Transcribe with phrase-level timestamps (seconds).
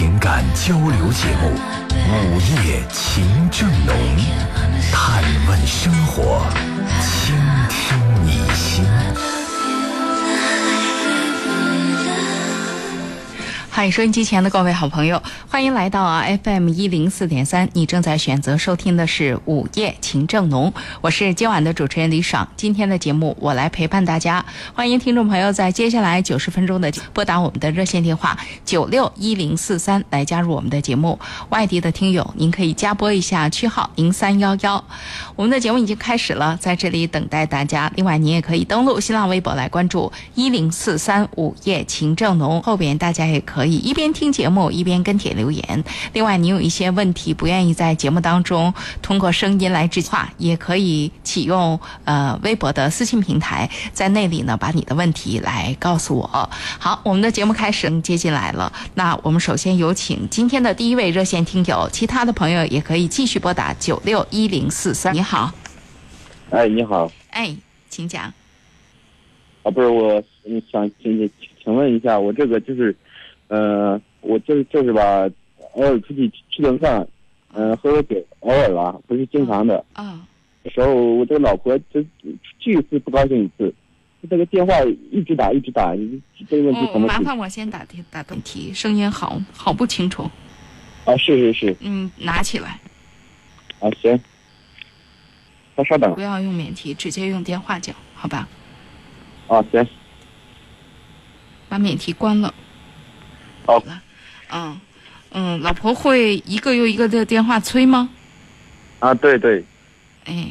[0.00, 1.50] 情感交流节目
[2.32, 3.94] 《午夜情正浓》，
[4.90, 6.46] 探问生活，
[7.02, 7.36] 倾
[7.68, 8.82] 听你心。
[13.80, 20.70] 嗨，收音机前的各位好朋友，欢迎来到啊 FM 一零四点三，你正在选择收听的是《午夜情正浓》，
[21.00, 22.46] 我是今晚的主持人李爽。
[22.58, 24.44] 今天的节目我来陪伴大家，
[24.74, 31.18] 欢迎听众朋友在接下来九十分钟的拨打我们的热线电话九六一零四三来加入我们的节目。
[31.48, 34.84] 外地的听友，您可以加拨一下区号零三幺幺。
[35.36, 37.90] 我们的节目已经开始了，在这里等待大家。
[37.96, 45.84] 另外，您也可以登录新浪微博来关注一零四三午夜情正浓，后边大家也可以一边听节目一边跟帖留言。
[46.12, 56.50] 另外，你有一些问题不愿意在节目当中通过声音来直话，也可以启用呃微博的私信平台，在那里呢把你的问题来告诉我。
[56.78, 58.72] 好，我们的节目开始接进来了。
[58.94, 65.14] 那我们首先有请今天的第一位热线听友，其他的朋友也可以继续拨打九六一零四三。
[65.14, 65.52] 你好，
[66.50, 67.56] 哎，你好，哎，
[67.88, 68.32] 请讲。
[69.62, 71.30] 啊，不是我，嗯想请请
[71.62, 72.96] 请问一下，我这个就是，
[73.50, 75.28] 呃，我就是就是吧，
[75.74, 77.04] 偶尔出去吃顿饭，
[77.52, 79.84] 嗯、喝喝酒，偶尔吧，不是经常的。
[79.94, 80.24] 啊、
[80.72, 82.00] 时候我这个老婆就
[82.60, 83.74] 去一次不高兴一次，
[84.30, 84.72] 这个电话
[85.10, 85.92] 一直打一直打，
[86.48, 87.08] 这个问题嗯，怎么哦？
[87.08, 90.30] 麻烦我先打电打问题，声音好好不清楚。
[91.04, 92.78] 啊，是是是，嗯，拿起来，
[93.80, 94.20] 啊行，
[95.74, 98.46] 那稍等不要用免提，直接用电话讲，好吧？
[99.48, 99.84] 啊行，
[101.68, 102.54] 把免提关了。
[103.70, 104.02] 好了，
[104.52, 104.80] 嗯
[105.32, 108.10] 嗯，老婆会一个又一个的电话催吗？
[108.98, 109.64] 啊对对，
[110.24, 110.48] 哎，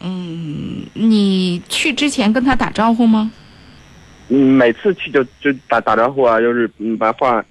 [0.00, 3.30] 嗯，你去之前跟他打招呼吗？
[4.28, 7.44] 嗯，每次去就就打打招呼啊，就是嗯把话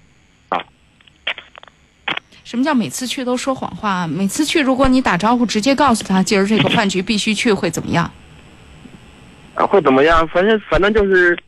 [2.42, 4.06] 什么叫每次去都说谎话？
[4.08, 8.10] 每次去，如果你打招呼直接告诉他今儿这个饭局必须去，会怎么样？
[9.54, 10.26] 啊，会怎么样？
[10.28, 11.38] 反正反正就是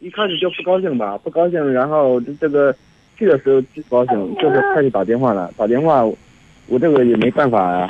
[0.00, 2.74] 一开始就不高兴吧，不高兴，然后这这个
[3.16, 5.50] 去的时候就不高兴，就是开始打电话了。
[5.56, 6.16] 打电话，我
[6.68, 7.88] 我这个也没办法呀、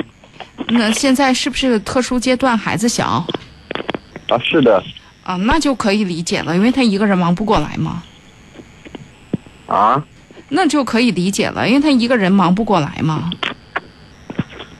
[0.69, 3.27] 那现在是不是特殊阶段，孩子小啊。
[4.43, 4.83] 是的，
[5.23, 5.37] 啊？
[5.37, 8.03] 那就可以理解了，因为他一个人忙不过来嘛，
[9.67, 10.03] 啊，
[10.49, 13.31] 那就可以理解了，因为他一个人忙不过来嘛。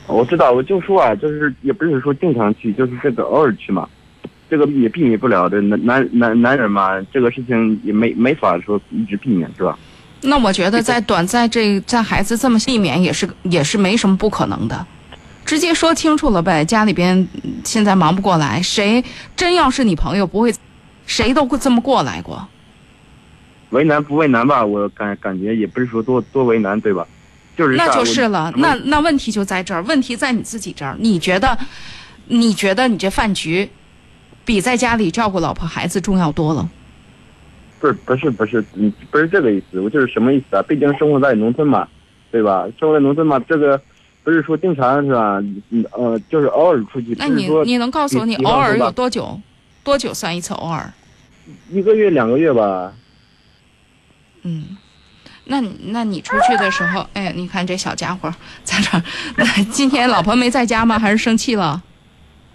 [0.07, 3.87] 我知道，我就说啊，就是也不是说经常去，就是这个偶尔去嘛，
[4.51, 5.61] 这个也避免不了的。
[5.63, 9.79] 男男男男人嘛，这个事情也没没法说一直避免，是吧？
[10.23, 14.87] 那我觉得在短在这在孩子这么避免也是也是没什么不可能的，
[15.45, 16.65] 直接说清楚了呗。
[16.65, 19.05] 家里边嗯现在忙不过来，谁
[19.37, 20.53] 真要是你朋友不会，
[21.07, 22.49] 谁都会这么过来过。
[23.71, 24.65] 为难不为难吧？
[24.65, 27.07] 我感感觉也不是说多多为难，对吧？
[27.57, 30.97] 就是那就是了，那那问题就在这儿，问题在你自己这儿。
[30.99, 31.59] 你觉得，
[32.27, 33.69] 你觉得你这饭局，
[34.49, 36.67] 比在家里照顾老婆孩子重要多了。
[37.79, 40.63] 不是不是不是，嗯，不是这个意思，我就是什么意思啊？
[40.67, 41.87] 毕竟生活在农村嘛，
[42.31, 42.67] 对吧？
[42.81, 43.79] 生活在农村嘛，这个
[44.25, 45.39] 不是说经常是吧？
[45.69, 49.39] 嗯呃，就是偶尔出去，那你你能告诉我，你偶尔有多久？
[49.85, 50.91] 多久算一次偶尔？
[51.71, 52.91] 一个月两个月吧。
[54.45, 54.79] 嗯，
[55.45, 58.35] 那那你出去的时候，哎，你看这小家伙
[58.65, 59.03] 在这儿。
[59.71, 60.99] 今天老婆没在家吗？
[60.99, 61.83] 还是生气了？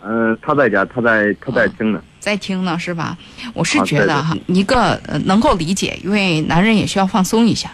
[0.06, 2.02] 嗯、他在家，他在他在听呢。
[2.20, 3.18] 在听呢，是吧？
[3.54, 7.72] 我是觉得哈，一个呃能够理解，因为男人也需要放松一下，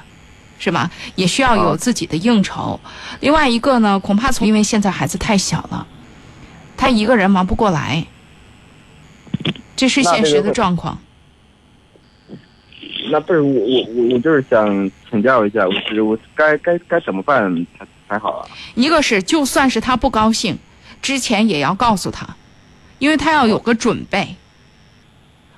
[0.58, 0.90] 是吧？
[1.16, 2.80] 也需要有啊自己的应酬。
[3.20, 5.86] 另外一个呢，恐怕从因为现在孩子太小了，
[6.78, 8.06] 他一个人忙不过来，
[9.76, 11.00] 这是现实的状况。
[13.12, 18.48] 那不是我我我我就是想请教一下，我是我该该该怎么办才才好啊？
[18.76, 20.58] 一个是就算是他不高兴，
[21.02, 22.28] 之前也要告诉他，
[23.00, 24.36] 因为他要有个准备，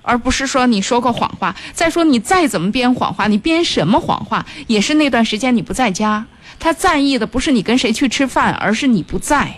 [0.02, 1.56] 而不是说你说个谎话。
[1.74, 6.26] 再说你再怎么编谎话，你编什么谎话，也是那段时间你不在家。
[6.60, 9.56] 他在意的不是你跟谁去吃饭，而是你不在。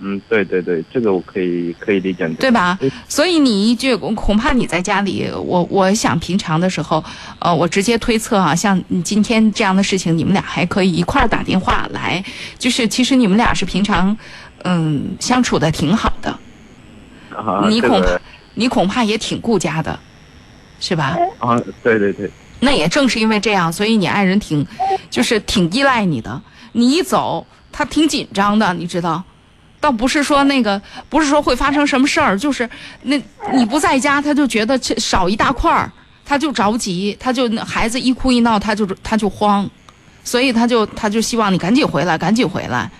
[0.00, 2.28] 嗯，对对对，这个我可以可以理解。
[2.30, 2.76] 对吧？
[3.08, 7.02] 所以你一句，恐怕你在家里，我我想平常的时候，
[7.38, 12.22] 呃，我直接推测啊，像你今天这样的事情，你们俩还可以一块儿打电话来，
[12.58, 14.14] 就是其实你们俩是平常，
[14.64, 16.30] 嗯，相处的挺好的。
[17.34, 18.20] 啊，你恐怕、这个
[18.54, 19.98] 你恐怕也挺顾家的，
[20.80, 21.16] 是吧？
[21.38, 22.30] 啊，对对对，
[22.60, 24.66] 那也正是因为这样，所以你爱人挺，
[25.08, 26.40] 就是挺依赖你的。
[26.72, 29.22] 你一走，他挺紧张的，你知道。
[29.80, 30.80] 倒不是说那个，
[31.10, 32.68] 不是说会发生什么事儿，就是
[33.02, 33.20] 那
[33.52, 35.92] 你不在家，他就觉得这少一大块儿，
[36.24, 39.68] 他就着急，他就孩子一哭一闹，他就他就慌，
[40.24, 42.90] 所以他就他就希望你赶紧回来，赶紧回来。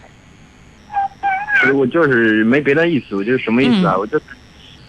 [1.65, 3.95] 是我就是没别的意思，我就是什么意思啊？
[3.97, 4.21] 嗯我就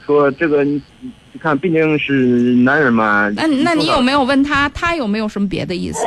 [0.06, 0.82] 说这个，你
[1.32, 2.14] 你看，毕竟是
[2.56, 3.28] 男人嘛。
[3.36, 4.24] 那那你有没有？
[4.24, 6.00] 问他，他有没有什么别的意思？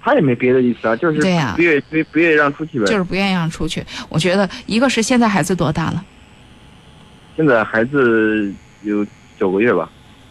[0.00, 2.86] 他也没别的意思啊，就是对呀不愿意不不愿意让出去呗。
[2.86, 3.84] 就是不愿意让出去。
[4.08, 6.04] 我觉得一个是现在孩子多大了？
[7.36, 8.52] 现在孩子
[8.82, 9.06] 有
[9.38, 9.88] 九个月吧。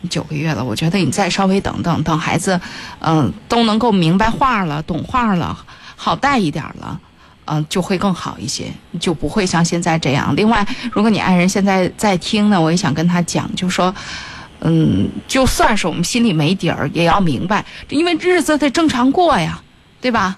[0.10, 2.60] 九个月了，我觉得你再稍微等等，等孩子，
[3.00, 5.58] 嗯、都能够明白话了，懂话了，
[5.96, 7.00] 好带一点了，
[7.48, 10.36] 嗯、就会更好一些，就不会像现在这样。
[10.36, 13.94] 另外，如果你爱人现在在听呢，我也想跟他讲，就说，
[14.60, 19.62] 嗯，就算是我们心里没底儿，也要明白，因为日子得正常过呀，
[20.02, 20.38] 对吧？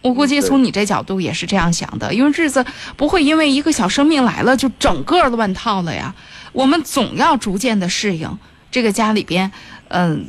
[0.00, 2.64] 我估计从你这角度也是这样想的，因为日子
[2.96, 6.14] 不会因为一个小生命来了就整个乱套了呀。
[6.52, 8.38] 我们总要逐渐的适应
[8.70, 9.50] 这个家里边，
[9.88, 10.24] 嗯、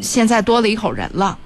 [0.00, 1.38] 现在多了一口人了，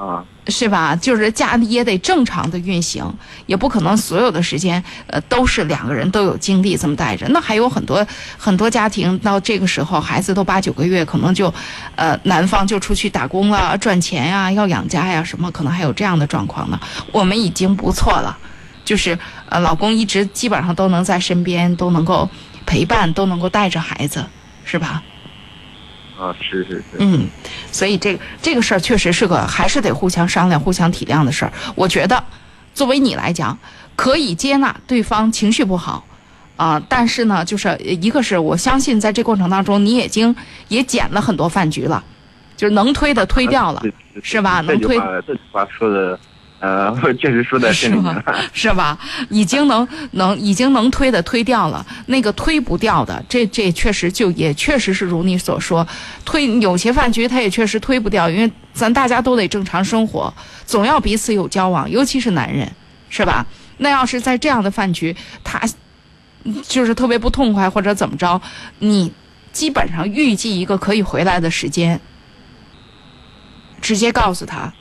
[0.00, 0.96] 啊，是吧？
[0.96, 3.04] 就是家里也得正常的运行，
[3.44, 7.28] 也不可能所有的时间，呃，都是两个人都有精力这么带着。
[7.28, 8.06] 那还有很多
[8.38, 11.52] 很多家庭到这个时候，孩子都八九个月，可能就，
[11.96, 16.80] 呃，男方就出去打工了，赚钱呀，要养家呀，什么可能还有这样的状况呢？
[17.12, 18.34] 我们已经不错了，
[18.82, 19.18] 就是
[19.50, 22.26] 呃，老公一直基本上都能在身边，都能够
[22.64, 24.24] 陪伴，都能够带着孩子，
[24.64, 25.02] 是吧？
[26.20, 27.26] 啊，是是是，嗯，
[27.72, 31.52] 所以这个这个事儿确实是个还是得互相商量、互相体谅的事儿。
[31.74, 32.22] 我觉得，
[32.74, 33.58] 作为你来讲，
[33.96, 36.04] 可以接纳对方情绪不好，
[36.56, 40.36] 啊、但是呢，就是一个是我相信在这过程当中，你已经
[40.68, 42.04] 也减了很多饭局了，
[42.54, 46.20] 就是能推的推掉了，对是吧能推这句话说的，
[46.60, 48.22] 呃， 确实说在 心里了
[48.52, 48.68] 是。
[48.68, 48.98] 是吧？
[49.30, 55.86] 已经能能已经能推的推掉了，那个推不掉的，这这确实就也确实是如你所说，
[56.24, 60.32] 推有些饭局他也确实推不掉，因为咱大家都得正常生活，
[60.66, 62.70] 总要彼此有交往，尤其是男人，
[63.08, 63.46] 是吧？
[63.78, 65.58] 那要是在这样的饭局，他
[66.68, 68.40] 就是特别不痛快或者怎么着，
[68.80, 69.10] 你
[69.52, 71.98] 基本上预计一个可以回来的时间，
[73.80, 74.72] 直接告诉他，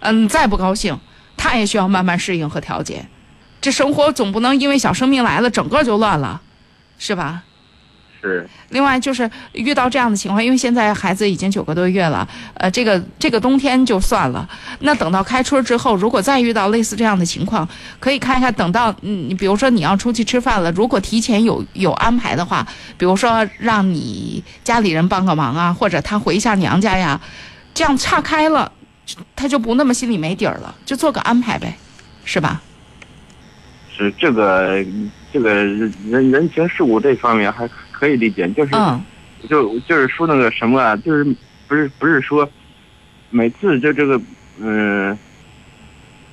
[0.00, 0.98] 嗯，再不高兴，
[1.38, 3.06] 他也需要慢慢适应和调节。
[3.60, 6.38] 这生活总不能因为小生命来了，整个就乱了，
[6.98, 7.44] 是吧？
[8.20, 14.48] 是另外就是遇到这样的情况，因为现在孩子已经九个多月了，呃，这个这个冬天就算了，
[14.80, 17.66] 那等到开春之后，如果再遇到类似这样的情况，
[18.00, 27.20] 可以看一看，等到嗯，你比如说你要出去吃饭了，如果提前有有安排的话，比如说让你家里人帮个忙啊，或者他回一下娘家呀，
[27.72, 28.72] 这样岔开了，
[29.36, 31.76] 他就不那么心里没底儿了，就做个安排呗，
[32.24, 32.60] 是吧？
[33.96, 34.84] 是这个
[35.32, 39.02] 这个人人人情世故这方面还可以理解，就是、嗯
[39.48, 41.24] 就就是说那个什么啊，就是
[41.68, 42.48] 不是不是说
[43.30, 44.20] 每次就这个
[44.60, 45.16] 嗯、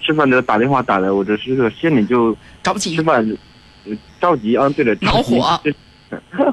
[0.02, 3.24] 吃饭的打电话打的，我这是个心里就着急吃饭
[3.86, 5.76] 呃着急啊，对了，恼火着急。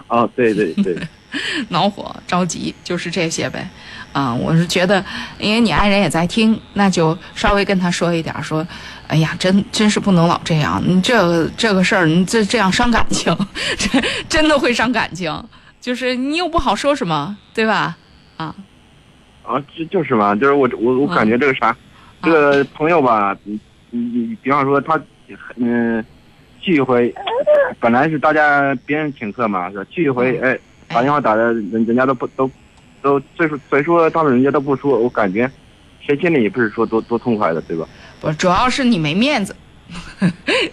[0.09, 0.97] 哦， 对对对，
[1.71, 3.69] 恼火、着急，就是这些呗。
[4.13, 5.05] 啊，我是觉得，
[5.39, 8.67] 因为你爱人也在听，那就稍微跟他说一点，说，
[9.09, 13.37] 哎呀，真真是不能老这样，你这个这个事儿，你这这样伤感情，
[13.77, 15.33] 这真的会伤感情。
[15.81, 17.97] 就是你又不好说什么，对吧？
[18.37, 18.55] 啊，
[19.43, 21.77] 啊，就就是嘛，就是我我我感觉这个啥，
[22.23, 23.59] 这个朋友吧，你
[23.91, 25.01] 你你，比方说他，
[25.57, 26.05] 嗯，
[26.61, 27.13] 聚一回，
[27.81, 29.85] 本来是大家别人请客嘛，是吧？
[29.91, 32.49] 去一回，哎，打电话打的，人人家都不都
[33.03, 35.51] 都，所以说所以说他们人家都不说，我感觉
[36.01, 37.87] 谁心里也不是说多多痛快的，对吧？
[38.21, 39.55] 不，主要是你没面子。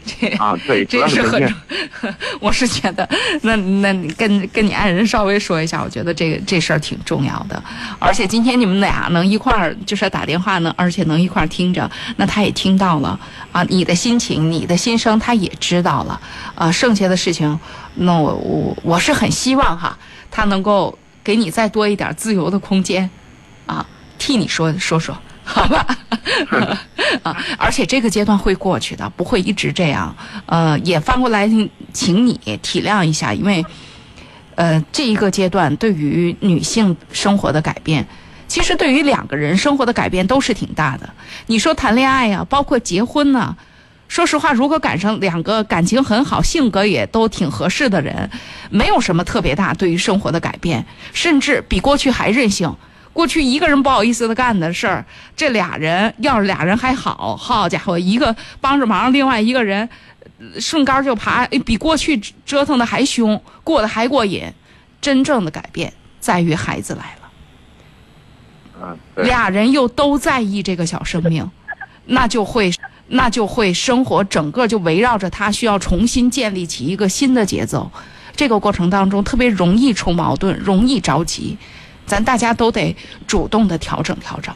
[0.05, 1.55] 这啊，对，主这是很
[2.39, 3.05] 我是觉得，
[3.41, 7.62] 那那你跟跟你爱人稍微说一下，我觉得这个这事儿挺重要的。
[8.00, 13.19] 而且今天你们俩能一块儿就是打电话呢，而且能一块儿听着，那他也听到了
[13.51, 16.21] 啊，你的心情、你的心声他也知道了
[16.55, 16.71] 啊。
[16.71, 17.59] 剩下的事情，
[17.95, 19.98] 那我我我是很希望哈，
[20.31, 23.09] 他能够给你再多一点自由的空间
[23.65, 23.85] 啊，
[24.17, 25.17] 替你说说说。
[25.51, 25.83] 好吧，
[27.23, 30.15] 啊，而且这个阶段会过去的，不会一直这样。
[30.45, 31.49] 呃，也翻过来，
[31.91, 33.65] 请你体谅一下，因为，
[34.53, 38.07] 呃，这一个阶段对于女性生活的改变，
[38.47, 41.09] 其实对于两个人生活的改变都是挺大的。
[41.47, 43.55] 你说谈恋爱呀、包括结婚呐、
[44.09, 48.29] 说实话，如果赶上两个感情很好、性格也都挺合适的人，
[48.69, 52.75] 没有什么特别大对于生活的改变，甚至比过去还任性。
[53.13, 59.87] 过去一个人不好意思的干的事儿，这俩人要是俩人还好，好家伙，一个帮着忙，另外一个人
[60.39, 64.43] 呃顺杆就爬，哎比过去折腾的还凶，过得还过瘾。
[65.01, 68.85] 真正的改变在于孩子来了。
[68.85, 71.49] 啊，俩人又都在意这个小生命，
[72.05, 72.71] 那就会
[73.09, 77.91] 那就会生活整个就围绕着他，需要重新建立起一个新的节奏。
[78.35, 81.57] 这个过程当中特别容易出矛盾，容易着急，
[82.05, 82.95] 咱大家都得
[83.27, 84.53] 主动的调整调整，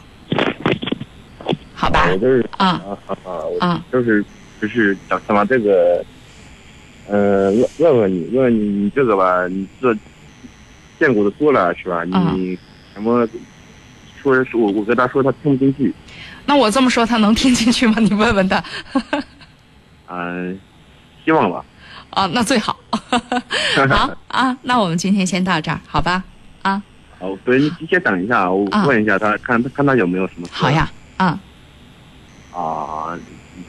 [1.73, 2.17] 好吧我？
[2.17, 3.17] 就是啊啊
[3.59, 4.23] 啊就是
[4.61, 6.05] 就是想想把这个，
[7.09, 9.93] 呃，问问问你，问问你，你这个吧，你这
[10.97, 12.05] 见过的多了是吧？
[12.13, 12.57] 啊你
[12.93, 13.27] 什么
[14.21, 15.93] 说说我我跟他说他听不进去，
[16.45, 17.95] 那我这么说他能听进去吗？
[18.01, 18.63] 你问问他
[20.09, 20.59] 嗯、
[21.25, 21.63] 希望吧。
[22.11, 22.77] 啊，那最好。
[23.89, 26.23] 好啊，那我们今天先到这儿，好吧？
[26.61, 26.81] 啊，
[27.19, 31.39] 好，不是你先等一下，我啊问一下他，看看他有没有什么事好呀，啊。
[32.53, 33.17] 啊，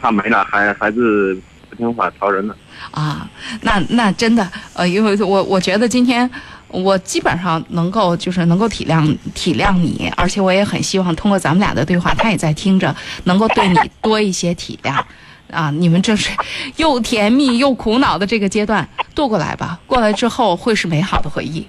[0.03, 1.41] 他没了，还孩子
[1.71, 2.55] 不听话，吵人了。
[2.91, 3.27] 啊，
[3.63, 6.31] 那那真的，呃，因为我我觉得今天
[6.69, 12.95] 我基本上能够就是能够体谅体谅你，而且我也很希望通过咱们俩的对话，他也在听着，
[13.25, 15.03] 能够对你多一些体谅。
[15.51, 16.31] 啊，你们这是
[16.77, 21.65] 又甜蜜又苦恼的这个阶段度过来吧，过来之后会是美好的回忆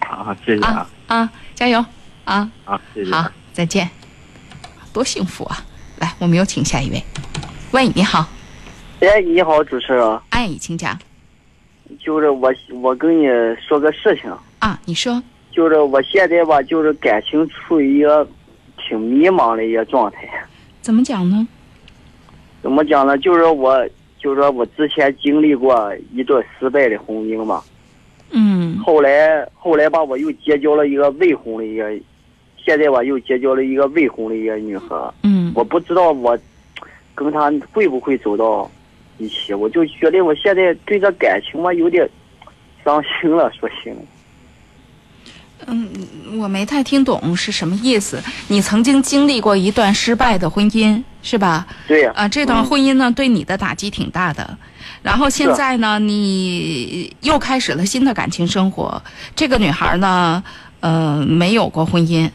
[0.00, 1.32] 好，谢谢啊啊啊！
[1.54, 1.84] 加油
[2.24, 2.50] 啊！
[2.64, 3.10] 啊，谢谢。
[3.10, 3.90] 好，再见，
[4.92, 5.62] 多幸福啊！
[5.98, 7.04] 来，我们有请下一位。
[7.72, 8.26] 喂，你好，
[9.00, 10.98] 哎，你好，主持人，哎，请讲
[12.04, 13.26] 就是我，我跟你
[13.60, 18.26] 说个事情，啊，你说就是我现在吧，就是感情处于一个
[18.76, 20.28] 挺迷茫的一个状态。
[20.80, 21.46] 怎么讲呢？
[22.60, 23.16] 怎么讲呢？
[23.18, 27.62] 就是我，就是说我之前经历过一段失败的婚姻嘛，
[28.30, 31.92] 嗯后来后来吧，我又结交了一个未婚的一个，
[32.56, 34.96] 现在吧又结交了一个未婚的一个女孩。
[35.22, 36.36] 嗯我不知道我
[37.14, 38.68] 跟她会不会走到
[39.18, 42.08] 一起，我就觉得我现在对这感情嘛有点
[42.84, 43.98] 伤心了，说心里。
[45.66, 45.88] 嗯，
[46.40, 48.20] 我没太听懂是什么意思。
[48.48, 51.64] 你曾经经历过一段失败的婚姻，是吧？
[51.86, 54.58] 对呀、啊，这段嗯婚姻呢，对你的打击挺大的。
[55.02, 59.00] 然后现在呢，你又开始了新的感情生活。
[59.36, 60.42] 这个女孩呢，
[60.80, 62.28] 呃，没有过婚姻，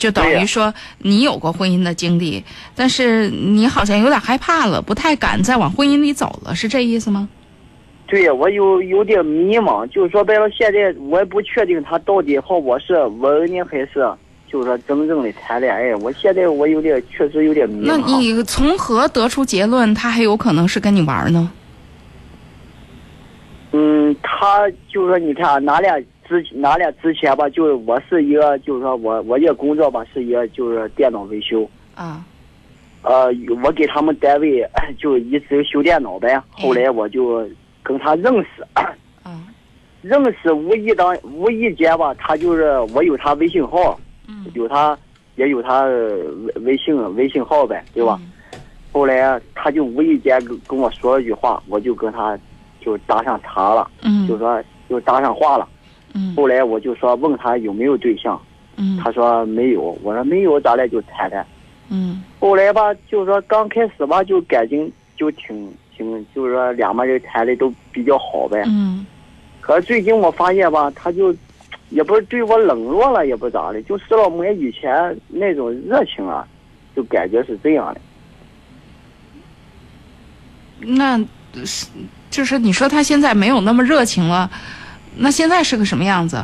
[0.00, 2.42] 就等于说你有过婚姻的经历，
[2.74, 7.28] 但是你好像有点害怕了，不太敢再往婚姻里走了，是这意思吗？
[8.06, 14.10] 对呀，我有有点迷茫，就是说白了，现在我也不确定他到底和我是玩呢，还是
[14.50, 15.94] 就是说真正的谈恋爱。
[15.96, 18.16] 我现在我有点确实有点迷茫那。
[18.18, 21.52] 你从何得出结论，他还有可能是跟你玩呢？
[23.72, 25.94] 嗯，他就是说，你看，俺俩
[26.30, 32.24] 之俺俩之前吧，就是我是一个，就是说我我这工作吧是一个就是电脑维修，啊，
[33.02, 33.26] 呃，
[33.64, 34.64] 我给他们单位
[34.96, 36.40] 就一直修电脑呗。
[36.50, 37.44] 后来我就
[37.82, 38.64] 跟他认识，
[39.24, 39.42] 嗯
[40.02, 44.96] 认识无意当无意间吧，他就是我有他微信号，嗯，有他
[45.34, 46.08] 也有他呃
[46.54, 48.18] 微微信微信号呗，对吧？
[48.22, 48.30] 嗯？
[48.92, 52.38] 后来他就无意间跟跟我说了句话，我就跟他
[52.80, 55.68] 就搭上茬了，嗯，就说就搭上话了。
[56.14, 58.40] 嗯后来我就说问他有没有对象，
[58.76, 61.46] 嗯他说没有，我说没有，咱俩就谈谈。
[61.88, 68.62] 嗯后来吧，就是说刚开始吧，就感情就挺挺，就是说两个人谈的都比较好呗。
[68.66, 69.06] 嗯
[69.60, 71.34] 可最近我发现吧，他就
[71.90, 76.46] 也不是对我冷落了，也不咋的，就失了没以前那种热情啊，
[76.96, 78.00] 就感觉是这样的。
[80.80, 81.18] 那
[81.64, 81.86] 是
[82.30, 84.50] 就是你说他现在没有那么热情了，
[85.16, 86.42] 那现在是个什么样子？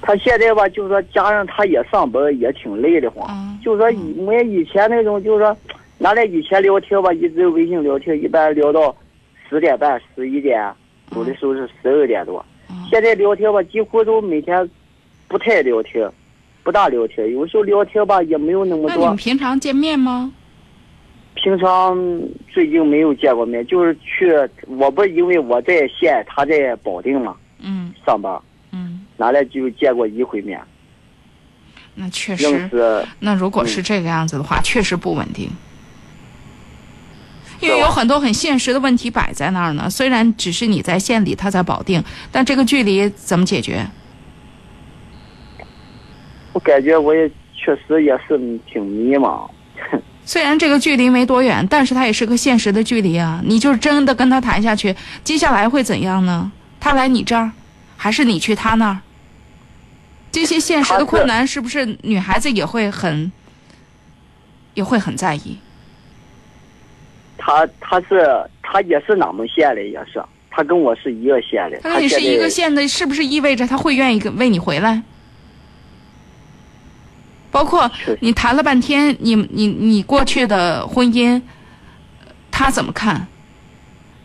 [0.00, 3.26] 他现在吧，就是说加上他也上班，也挺累的慌。
[3.30, 5.54] 嗯就是说以没以前那种，就是说，
[6.00, 8.94] 俺俩以前聊天吧，一直微信聊天，一般聊到
[9.50, 10.72] 十点半、十一点，
[11.16, 12.42] 有的时候是十二点多。
[12.70, 14.66] 嗯现在聊天吧，几乎都每天
[15.26, 16.08] 不太聊天，
[16.62, 19.16] 不大聊天，有时候聊天吧也没有那么多那你们。
[19.16, 20.32] 平常见面吗？
[21.40, 21.96] 平常
[22.52, 24.32] 最近没有见过面，就是去，
[24.66, 28.36] 我不是因为我在县，他在保定嘛嗯上班，
[28.72, 30.60] 嗯，拿来就见过一回面，
[31.94, 33.06] 那确实，认识。
[33.20, 35.48] 那如果嗯是这个样子的话，确实不稳定。
[37.60, 39.88] 因为有很多很现实的问题摆在那儿呢。
[39.90, 43.86] 虽然只是你在县里，他在保定，但这个距离怎么解决？
[46.52, 49.48] 我感觉我也确实也是挺迷茫。
[50.28, 53.40] 虽然这个距离没多远，但是它也是个现实的距离啊。
[53.42, 54.94] 你就真的跟他谈下去，
[55.24, 56.52] 接下来会怎样呢？
[56.78, 57.50] 他来你这儿，
[57.96, 58.98] 还是你去他那儿？
[60.30, 63.32] 这些现实的困难，是不是女孩子也会很，
[64.74, 65.56] 也会很在意？
[67.38, 68.28] 他他是
[68.62, 71.80] 他也是哪门县的，也是他跟我是一个县的。
[71.80, 75.02] 他跟你是一个县的，是不是意味着他会愿意跟为你回来？
[77.50, 77.90] 包括
[78.20, 81.40] 你谈了半天，你你你过去的婚姻，
[82.50, 83.26] 他怎么看？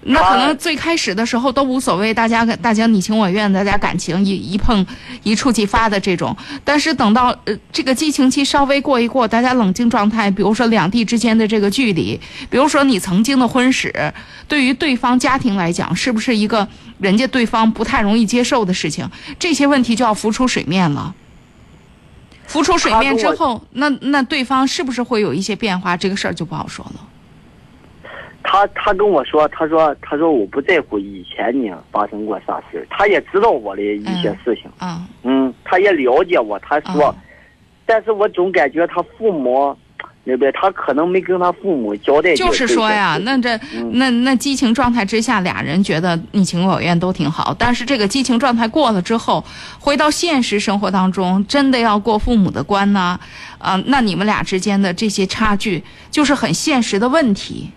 [0.06, 4.86] 那可能最开始的时候都无所谓，大家大家你情我愿，大家感情一一碰
[5.24, 6.36] 一触即发的这种。
[6.66, 14.14] 但是等到呃这个激情期稍微过一过，大家冷静状态，比如说两地之间的这个距离，比如说你曾经的婚史，
[14.46, 16.68] 对于对方家庭来讲，是不是一个
[17.00, 19.10] 人家对方不太容易接受的事情？
[19.40, 21.16] 这些问题就要浮出水面了。
[22.54, 25.98] 浮出水面之后，那那对方是不是会有一些变化？
[25.98, 27.10] 这个事儿就不好说了。
[28.44, 36.60] 他他跟我说，他说他说我不在乎以前呢发生过啥事他也知道我的一些事情，嗯嗯，他也了解我。
[36.60, 37.16] 他说，
[37.86, 39.76] 但是我总感觉他父母
[40.26, 42.34] 那边他可能没跟他父母交代。
[42.36, 43.60] 就是说呀，那这
[43.92, 49.44] 那那激情状态之下，俩人觉得你情我愿都挺好，但是这个激情状态过了之后，
[49.80, 53.20] 回到现实生活当中，真的要过父母的关呢，
[53.58, 57.70] 啊，那你们俩之间的这些差距，就是很现实的问题。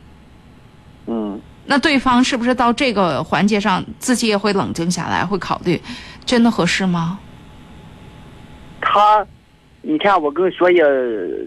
[1.06, 5.80] 嗯，那对方是不是到这个环节上，自己也会冷静下来，会考虑，
[6.24, 7.18] 真的合适吗？
[8.80, 9.26] 他，
[9.88, 10.82] 你看，我跟你说也，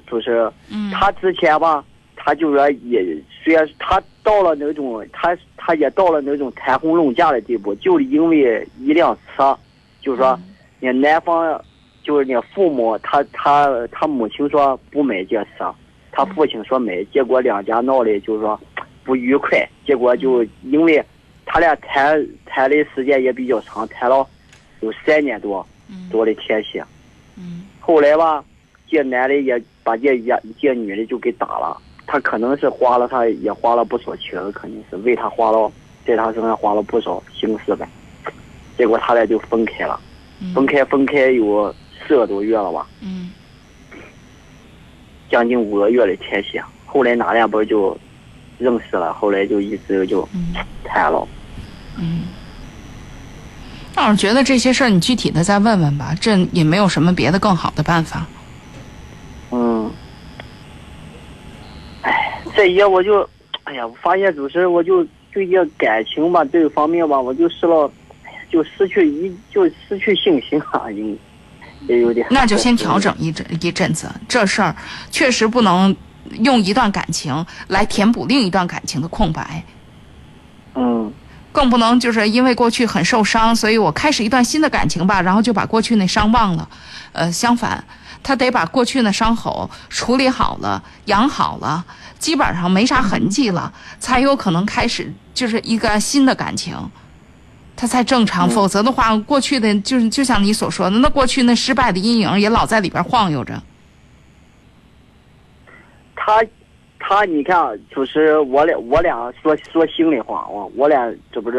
[0.09, 0.49] 就是，
[0.93, 1.83] 他之前吧，
[2.15, 3.05] 他就说也，
[3.43, 9.57] 虽然他到了那种，他他也到了那种谈婚论嫁的地步，就因为一辆车，
[10.01, 10.39] 就是说，
[10.79, 11.61] 你男方，
[12.01, 15.75] 就是你父母，他他他母亲说不买这车，
[16.11, 18.59] 他父亲说买，结果两家闹的，就是说。
[19.05, 21.03] 不愉快，结果就因为
[21.43, 24.23] 他俩谈谈的时间也比较长，谈了
[24.81, 25.65] 有三年多
[26.11, 26.77] 多的天气。
[26.77, 26.85] 嗯。
[27.79, 28.43] 后来吧，
[28.87, 31.75] 这男的也把这也这女的就给打了。
[32.05, 35.71] 他可能是花了，他也花了不少钱，肯定是为他花了，
[36.05, 37.87] 在他身上花了不少心思呗。
[38.77, 39.99] 结果他俩就分开了，
[40.53, 41.73] 分开分开有
[42.07, 42.87] 四个多月了吧。
[43.01, 43.31] 嗯。
[45.29, 47.97] 将近五个月的天气，后来哪两不就？
[48.57, 50.27] 认识了，后来就一直就
[50.83, 51.25] 谈了。
[51.97, 52.23] 嗯，
[53.99, 58.25] 那我觉得这些事儿你具体的再问问吧，这也没有什么别的更好的办法。
[59.51, 59.91] 嗯，
[62.03, 63.29] 哎，这些我就，
[63.65, 67.91] 哎呀，我发现主持人我就对这感情吧这个方面吧，我就失了，
[68.49, 71.03] 就失去一就失去信心了，也
[71.89, 72.25] 也有点。
[72.31, 74.73] 那就先调整一阵一阵子，这事儿
[75.11, 75.93] 确实不能。
[76.41, 79.63] 用一段感情来填补另一段感情的空白，
[80.75, 81.11] 嗯，
[81.51, 86.69] 更不能就是因为过去很受伤，所以我开始一段新的感情吧，然后就把过去那伤忘了。
[87.11, 87.83] 呃，相反，
[88.21, 91.83] 他得把过去那伤口处理好了、养好了，
[92.19, 96.77] 基本上没啥痕迹了，才有可能开始就是一个新的感情，
[97.75, 98.47] 他才正常。
[98.49, 103.59] 否则的话，过去的就是就像你所说的，那过去那失败的阴影也老在里边晃悠着。
[106.15, 106.43] 他，
[106.99, 111.57] 他，你看，就是我俩，我俩说说心里话，我我俩这不是，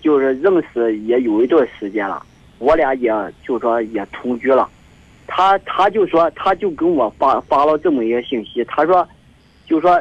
[0.00, 2.22] 就是认识也有一段时间了，
[2.58, 3.10] 我俩也
[3.44, 4.68] 就说也同居了，
[5.26, 9.06] 他他就说他就跟我发发了这么一个信息，他说，
[9.66, 10.00] 就说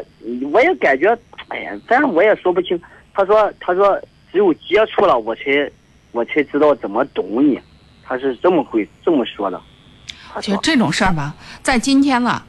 [0.51, 2.79] 我也感觉，哎呀，反正我也说不清，
[3.13, 3.99] 他说他说
[4.31, 5.71] 只有接触了我才
[6.11, 7.59] 我才知道怎么懂你，
[8.03, 9.59] 他是这么会这么说的。
[10.41, 11.33] 就这种事儿吧，
[11.63, 12.45] 在今天了。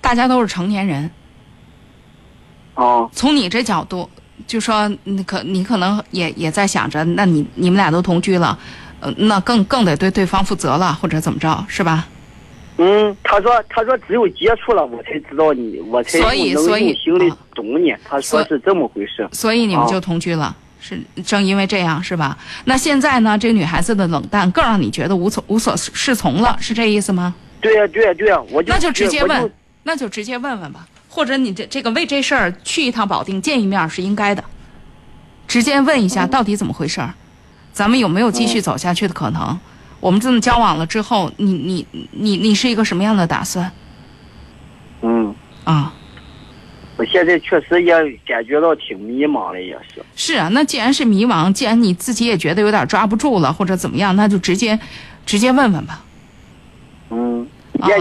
[0.00, 1.10] 大家都是成年人，
[2.74, 4.08] 哦，从你这角度，
[4.46, 8.58] 就说你可你可能也也在想着，那你你们俩都同居了，
[9.00, 12.06] 呃，那更更得对对方负责了，或者怎么着，是吧？
[12.80, 17.92] 嗯，他说他说只有接触了，我才知道你，我才所以所以心里懂你。
[18.04, 22.38] 他说是这么回事，所以你们就同居了，是正因为这样，是吧？
[22.66, 27.34] 那现在呢，这个女孩子的冷淡更让你觉得无所无所适从了，是这意思吗？
[27.60, 29.52] 对呀对呀对呀，我就那就直接问。
[29.88, 34.44] 那就直接问问吧，或者你这这个为这事儿去一趟保定见一面是应该的，
[35.46, 37.14] 直接问一下到底怎么回事儿，
[37.72, 39.58] 咱们有没有继续走下去的可能？
[39.98, 43.72] 我们这么交往了之后，你你你你是一个什么样的打算？
[45.00, 45.94] 嗯啊，
[46.98, 47.94] 我现在确实也
[48.26, 50.04] 感觉到挺迷茫的，也是。
[50.14, 54.78] 是啊，那既然是迷茫，既然你自己也觉得有点抓不住了，或者怎么样，那就直接
[55.24, 56.04] 直接问问吧。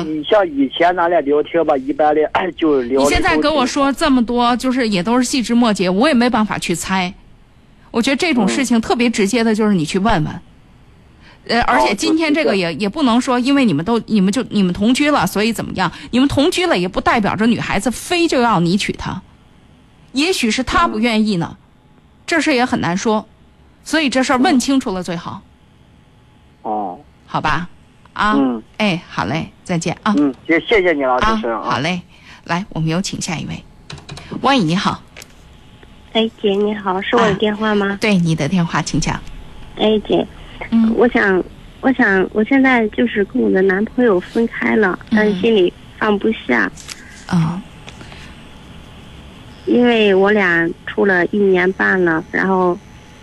[0.04, 3.02] 你像以前咱俩聊天吧，一般的哎就聊。
[3.02, 7.14] 你现在跟我说这么多，就是也都是细枝末节，我也没办法去猜。
[7.92, 10.42] 我觉得这种事情特别直接的，就是你去问问。
[11.48, 15.92] 呃，而且今天这个也也不能说，因为你们都你们就你们同居了，所以怎么样？
[16.12, 19.22] 你们同居了也不代表着女孩子非就要你娶她，
[20.12, 21.56] 也许是她不愿意呢，
[22.26, 23.26] 这事也很难说，
[23.84, 25.42] 所以这事儿问清楚了最好，
[26.64, 27.70] 哦，好吧？
[28.18, 30.14] 啊，嗯哎，好嘞，再见啊。
[30.18, 32.02] 嗯，也谢谢你了，主啊持人，好嘞，
[32.46, 33.64] 来，我们有请下一位。
[34.42, 35.02] 万姨你好，
[36.14, 37.98] 哎，姐你好，是我的电话吗？
[38.02, 39.20] 对你的电话请讲。
[39.78, 40.28] 哎，姐，
[40.72, 41.44] 嗯我想，
[41.82, 46.70] 我想，我现在就是跟我的男朋友分开了，但心里放不下，
[47.32, 47.62] 嗯
[49.68, 52.76] 因为我俩处了一年半了，然后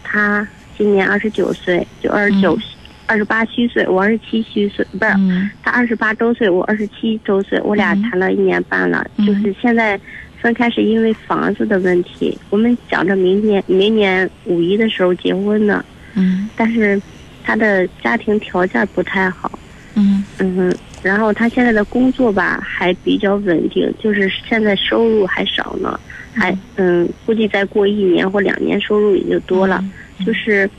[0.02, 2.62] 他今年二十九岁，就二十九嗯，
[3.06, 5.50] 二十八虚岁，我二十七虚岁，不是，嗯。
[5.62, 9.26] 他二十八周岁，我二十七周岁，我俩嗯谈了一年半了，嗯。
[9.26, 9.98] 就是现在
[10.40, 15.84] 分开是因为房子的问题，我们想着明年明年五一的时候结婚呢。
[16.14, 16.48] 嗯。
[16.56, 17.00] 但是
[17.42, 19.50] 他的家庭条件不太好，
[19.94, 20.24] 嗯。
[20.38, 25.98] 嗯，然后他现在的工作吧还比较稳定，就是现在收入还少呢，
[26.32, 29.84] 还嗯，估计再过一年或两年收入也就多了，
[30.18, 30.24] 嗯。
[30.24, 30.70] 就是，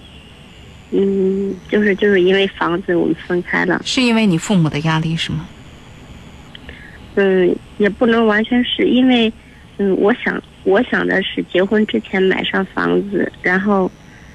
[0.91, 5.47] 嗯，就是就是因为房子我们分开了，是因为你父母的压力是吗？
[7.15, 9.31] 嗯，也不能完全是因为，
[9.77, 13.89] 嗯，我想我想的是结婚之前买上房子，然后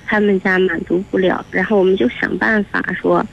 [0.06, 3.24] 他们家满足不了，然后我们就想办法说，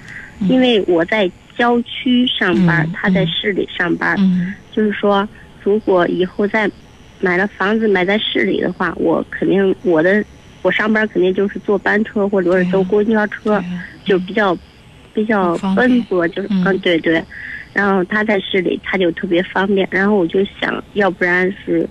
[0.41, 0.47] 嗯。
[0.49, 4.53] 因为我在郊区上班，嗯他在嗯市里上班，嗯。
[4.71, 5.27] 就是说，
[5.63, 6.69] 如果以后再
[7.19, 10.23] 买了房子买在市里的话，我肯定我的
[10.62, 13.63] 我上班肯定就是坐班车或者是坐公交车，
[14.04, 14.58] 就比较
[15.13, 17.24] 比较奔波，就是嗯嗯对对。
[17.74, 19.88] 然后他在市里，他就特别方便。
[19.91, 21.88] 然后我就想要不然是，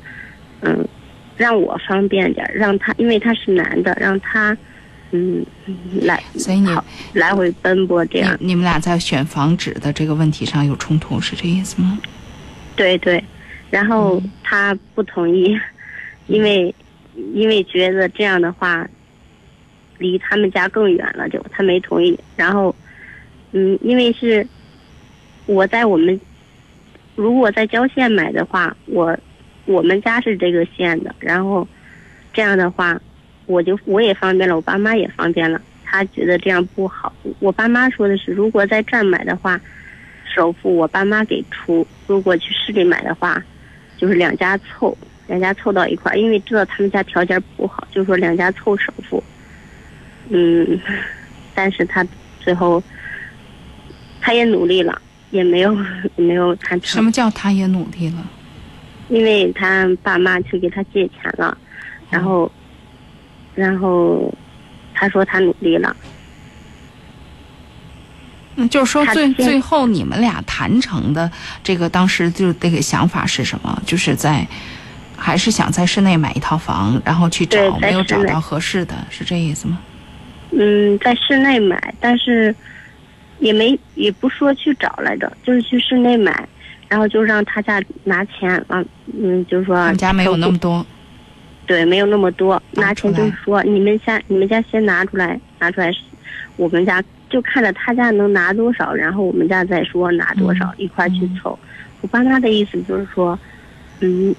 [0.60, 0.84] 嗯，
[1.36, 4.56] 让我方便点，让他，因为他是男的，让他，
[5.12, 5.46] 嗯，
[6.02, 8.36] 来，所以你好来回奔波这样。
[8.40, 11.98] 你你们俩在选房址的这个问题上有冲突，是这意思吗？
[12.74, 13.22] 对对，
[13.70, 15.56] 然后嗯他不同意，
[16.26, 16.74] 因为
[17.34, 18.88] 因为觉得这样的话，
[19.98, 22.18] 离他们家更远了就，他没同意。
[22.36, 22.74] 然后，
[23.52, 24.46] 嗯，因为是
[25.46, 26.20] 我在我们
[27.14, 29.16] 如果在郊县买的话，我
[29.64, 31.66] 我们家是这个县的，然后
[32.32, 33.00] 这样的话，
[33.46, 35.60] 我就我也方便了，我爸妈也方便了。
[35.84, 39.58] 他觉得这样不好，我爸妈说的是，如果在这儿买的话，
[40.34, 43.42] 首付我爸妈给出；如果去市里买的话，
[43.96, 49.22] 就是两家凑，两家凑到一块儿，因为知道他们家条件不好，就说两家凑首付。
[50.28, 50.80] 嗯，
[51.54, 52.06] 但是他
[52.40, 52.82] 最后
[54.20, 55.74] 他也努力了，也没有
[56.16, 56.88] 也没有谈成。
[56.88, 58.26] 什么叫他也努力了？
[59.08, 61.56] 因为他爸妈去给他借钱了，
[62.10, 62.50] 然后，
[63.54, 64.34] 然后
[64.94, 65.96] 他说他努力了，
[68.56, 71.30] 嗯，就是说最最后你们俩谈成的
[71.62, 73.80] 这个当时就这个想法是什么？
[73.86, 74.44] 就是在
[75.16, 79.78] 还是想在市内买一套房，然后去找没有找到合适的，是这意思吗？
[80.52, 82.54] 嗯，在室内买，但是
[83.40, 86.48] 也没也不说去找来着，就是去室内买，
[86.88, 88.84] 然后就让他家拿钱啊，
[89.18, 90.86] 嗯，就是说他们家没有那么多，
[91.66, 95.90] 对，没有那么多，拿拿钱就是说你们家你们家先拿出来，拿出来，
[96.56, 101.58] 我们家就看着他家能拿多少，然后我们家再说拿多少，一块去凑。
[102.02, 103.38] 我爸妈的意思就是说，嗯，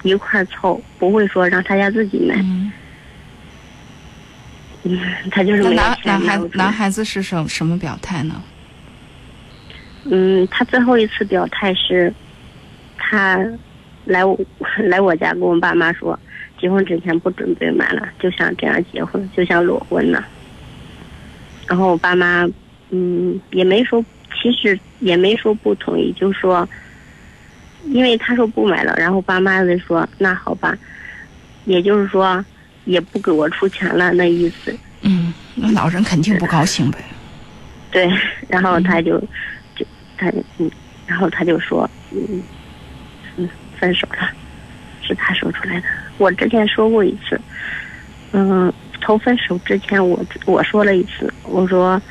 [0.04, 2.72] 一块儿凑，不会说让他家自己买，嗯，
[4.84, 5.00] 嗯，
[5.32, 8.42] 他就是男男孩钱拿不出来男孩子是什什么表态呢？
[10.10, 12.14] 嗯，他最后一次表态是，
[12.98, 13.40] 他
[14.06, 14.40] 来我
[14.78, 16.18] 来我家跟我爸妈说，
[16.60, 20.24] 结婚之前不准备买了，就想这样结婚，就想裸婚呢。
[21.68, 22.48] 然后我爸妈，
[22.92, 24.02] 嗯，也没说，
[24.42, 26.68] 其实也没说不同意，就说，
[27.92, 30.78] 因为他说不买了，然后爸妈就说那好吧，
[31.66, 32.44] 也就是说
[32.86, 34.78] 也不给我出钱了，那意思。
[35.02, 36.98] 嗯，那老人肯定不高兴呗。
[37.92, 38.10] 对，
[38.50, 39.20] 然后他就、
[39.76, 39.86] 就
[40.18, 40.70] 他嗯，
[41.06, 42.44] 然后他就说嗯
[43.38, 44.30] 嗯分手了，
[45.02, 45.88] 是他说出来的。
[46.18, 47.40] 我之前说过一次，
[48.32, 48.72] 嗯，
[49.02, 52.02] 从分手之前我我说了一次，我说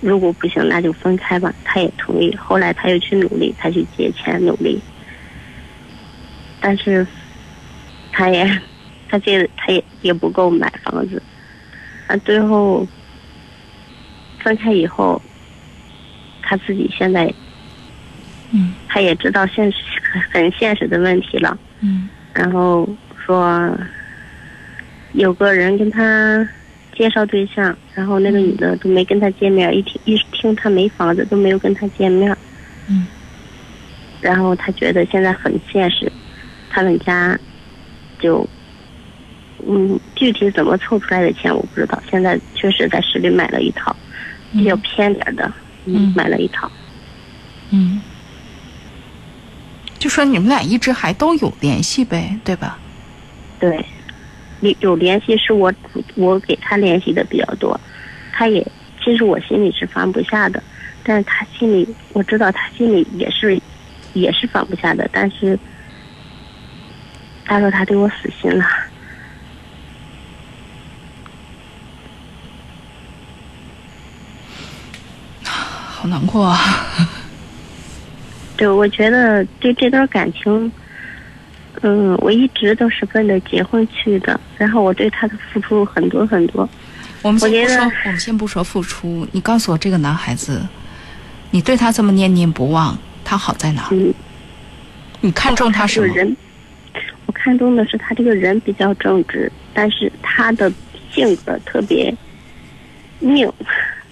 [0.00, 2.34] 如果不行那就分开吧，他也同意。
[2.36, 4.80] 后来他又去努力，他去借钱努力，
[6.60, 7.06] 但是
[8.12, 8.46] 他也
[9.08, 11.22] 他借的他也也不够买房子，
[12.06, 12.86] 啊，最后。
[14.44, 15.20] 分开以后，
[16.40, 17.26] 他自己现在
[18.52, 19.78] 嗯他也知道现实
[20.32, 22.88] 很现实的问题了，嗯然后
[23.26, 23.76] 说
[25.14, 26.48] 有个人跟他
[26.96, 32.36] 介绍对象，然后那个女的都没跟他见面，一听一听他没房子都没有跟他见面，
[32.88, 33.06] 嗯。
[34.20, 36.10] 然后他觉得现在很现实，
[36.70, 37.38] 他们家
[38.18, 38.48] 就
[39.68, 43.94] 嗯具体怎么凑出来的钱我不知道，现在确实在市里买了一套，
[44.52, 45.52] 比较偏点的，
[45.84, 46.12] 嗯。
[46.16, 46.70] 买了一套，
[47.70, 48.00] 嗯，
[49.98, 52.78] 就说你们俩一直还都有联系呗，对吧？
[53.60, 53.84] 对，
[54.60, 55.72] 有有联系是我
[56.14, 57.78] 我给他联系的比较多，
[58.32, 58.66] 他也
[59.02, 60.62] 其实我心里是放不下的，
[61.04, 63.60] 但是他心里我知道他心里也是
[64.14, 65.58] 也是放不下的，但是
[67.44, 68.64] 他说他对我死心了，
[75.44, 76.58] 好难过啊！
[78.56, 80.72] 对我觉得对这段感情，
[81.82, 86.68] 嗯，我一直都是奔着结婚去的，然后我对他的付出很多很多，
[87.22, 90.66] 我们先不说，我们先不说付出，你告诉我这个男孩子，
[91.50, 93.88] 你对他这么念念不忘，他好在哪儿？
[93.92, 94.12] 嗯。
[95.22, 96.06] 你看中他什么？
[96.06, 96.36] 这个人，
[97.26, 100.70] 我看中的是他这个人比较正直，但是他的
[101.10, 102.14] 性格特别
[103.18, 103.50] 拧，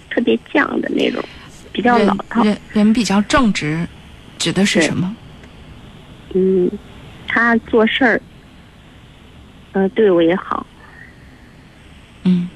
[0.09, 1.23] 特别犟的那种，
[1.71, 2.43] 比较老套。
[2.43, 3.87] 人人比较正直，
[4.37, 5.15] 指的是什么？
[6.33, 6.69] 嗯，
[7.27, 8.21] 他做事儿，
[9.73, 10.65] 呃，对我也好。
[12.23, 12.49] 嗯，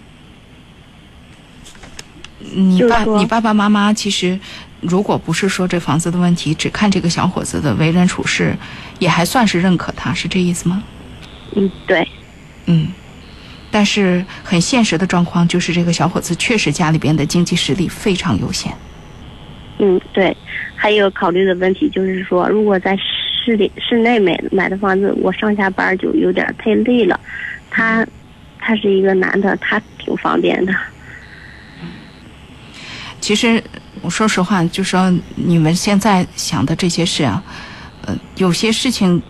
[2.40, 4.40] 你爸你爸爸妈妈其实，
[4.82, 8.56] 如果不是说这房子的问题，只看这个小伙子的为人处事，
[8.98, 10.82] 也还算是认可他，是这意思吗？
[11.56, 12.08] 嗯，对，
[12.66, 12.88] 嗯，
[13.70, 18.74] 但是很现实的状况就是，这个小伙子确实家里边的经济实力非常有限。
[19.80, 20.36] 嗯，对。
[20.76, 22.98] 还有考虑的问题就是说，如果在
[23.44, 27.20] 市里市内买买的房子，我上下班就有点太累了。
[27.70, 28.06] 他，
[28.60, 30.74] 他是一个男的，他挺方便的。
[33.22, 33.62] 其实
[34.02, 37.44] 我说实话，就说你们现在想的这些事啊，
[38.06, 39.22] 呃，有些事情，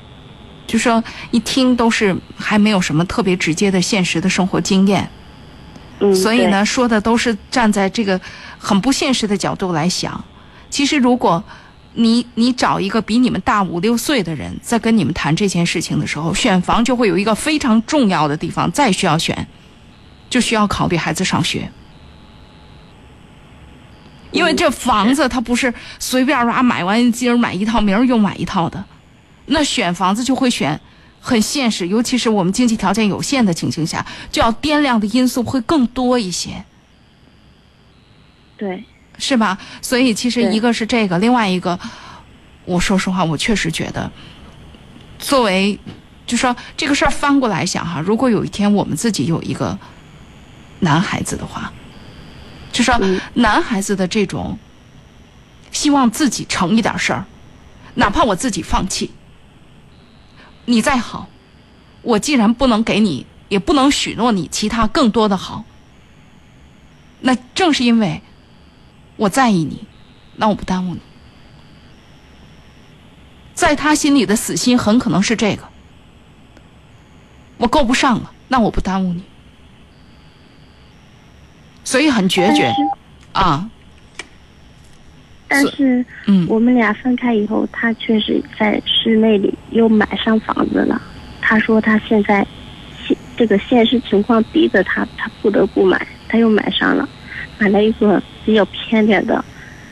[0.68, 5.10] 就说一听都是还没有什么特别直接的现实的生活经验，
[6.00, 8.20] 嗯，所以呢，说的都是站在这个
[8.58, 10.24] 很不现实的角度来想。
[10.70, 11.44] 其实，如果
[12.00, 19.48] 你你找一个比你们大五六岁的人，在跟你们谈这件事情的时候，选房就会有一个非常重要的地方，再需要选，
[20.30, 21.70] 就需要考虑孩子上学。
[24.32, 28.86] 因为这房子它不是随便啊买完今儿买一套，明儿又买一套的，
[29.48, 30.80] 那选房子就会选
[31.20, 36.64] 很现实，尤其是我们经济条件有限的情形下，就要掂量的因素会更多一些，
[38.56, 38.86] 对，
[39.20, 39.58] 是吧？
[39.82, 41.78] 所以其实一个是这个，另外一个，
[42.66, 44.10] 我说实话，我确实觉得，
[45.20, 45.78] 作为
[46.26, 49.78] 就说这个事儿翻过来想哈，如果有一天我们自己有一个
[50.80, 51.72] 男孩子的话，
[52.72, 54.58] 就说嗯男孩子的这种
[55.72, 57.26] 希望自己成一点事儿，
[57.96, 59.12] 哪怕我自己放弃，
[60.66, 61.28] 你再好，
[62.02, 65.66] 我既然不能给你，也不能许诺你其他更多的好，
[67.22, 68.22] 那正是因为
[69.20, 69.86] 我在意你，
[70.38, 71.02] 那我不耽误你。
[73.54, 75.64] 在他心里的死心很可能是这个，
[77.58, 79.22] 我够不上了，那我不耽误你。
[81.84, 82.72] 所以很决绝
[83.34, 83.70] 啊，
[85.50, 91.02] 但是嗯我们俩分开以后，他确实在市内里又买上房子了。
[91.42, 92.48] 他说他现在
[93.06, 97.10] 现这个现实情况逼着他，他不得不买，他又买上了，
[97.60, 99.44] 买了一个比较偏点的。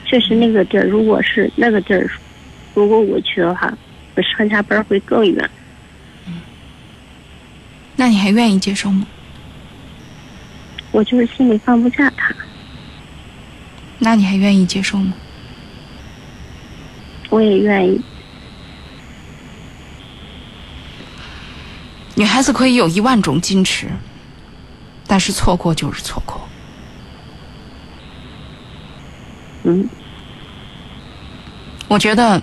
[0.05, 2.09] 确实那个地儿，如果是那个地儿，
[2.73, 3.71] 如果我去的话，
[4.15, 5.49] 我上下班会更远。
[7.97, 9.05] 那你还愿意接受吗？
[10.91, 12.33] 我就是心里放不下他，
[13.99, 15.13] 那你还愿意接受吗？
[17.29, 18.01] 我也愿意。
[22.15, 23.89] 女孩子可以有一万种矜持，
[25.05, 26.46] 但是错过就是错过。
[29.69, 29.89] 嗯，
[31.89, 32.41] 我觉得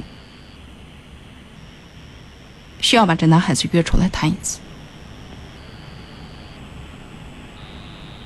[2.81, 4.61] 需要把这男孩子约出来谈一次。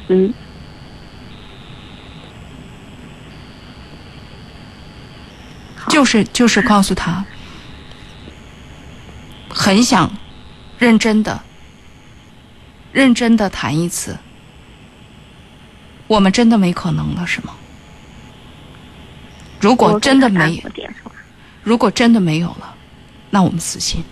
[0.08, 0.34] 嗯，
[5.88, 7.24] 就是就是告诉他，
[9.48, 10.10] 很想
[10.76, 11.40] 认真的、
[12.90, 14.18] 认真的谈一次。
[16.08, 17.54] 我们真的没可能了，是吗？
[19.60, 20.62] 如果真的没有。
[21.64, 22.74] 如果真的没有了，
[23.30, 24.02] 那我们死心。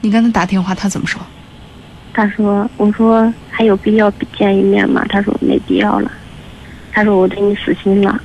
[0.00, 1.20] 你跟他打电话，他怎么说？
[2.14, 6.10] 他说：“我说还有必要见一面吗？”他说：“没必要了。”
[6.92, 8.18] 他说：“我对你死心了。”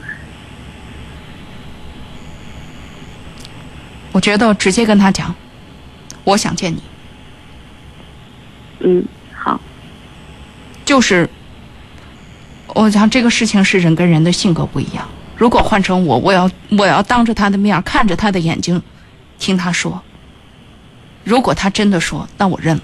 [4.11, 5.33] 我觉得直接跟他讲，
[6.23, 6.81] 我想见你。
[8.79, 9.03] 嗯，
[9.33, 9.59] 好。
[10.85, 11.27] 就是，
[12.73, 15.07] 我想这个事情是人跟人的性格不一样。
[15.37, 18.81] 如果换成我，我要我要当着他的面看着他的眼睛，
[19.37, 20.01] 听他说。
[21.23, 22.83] 如果他真的说，那我认了，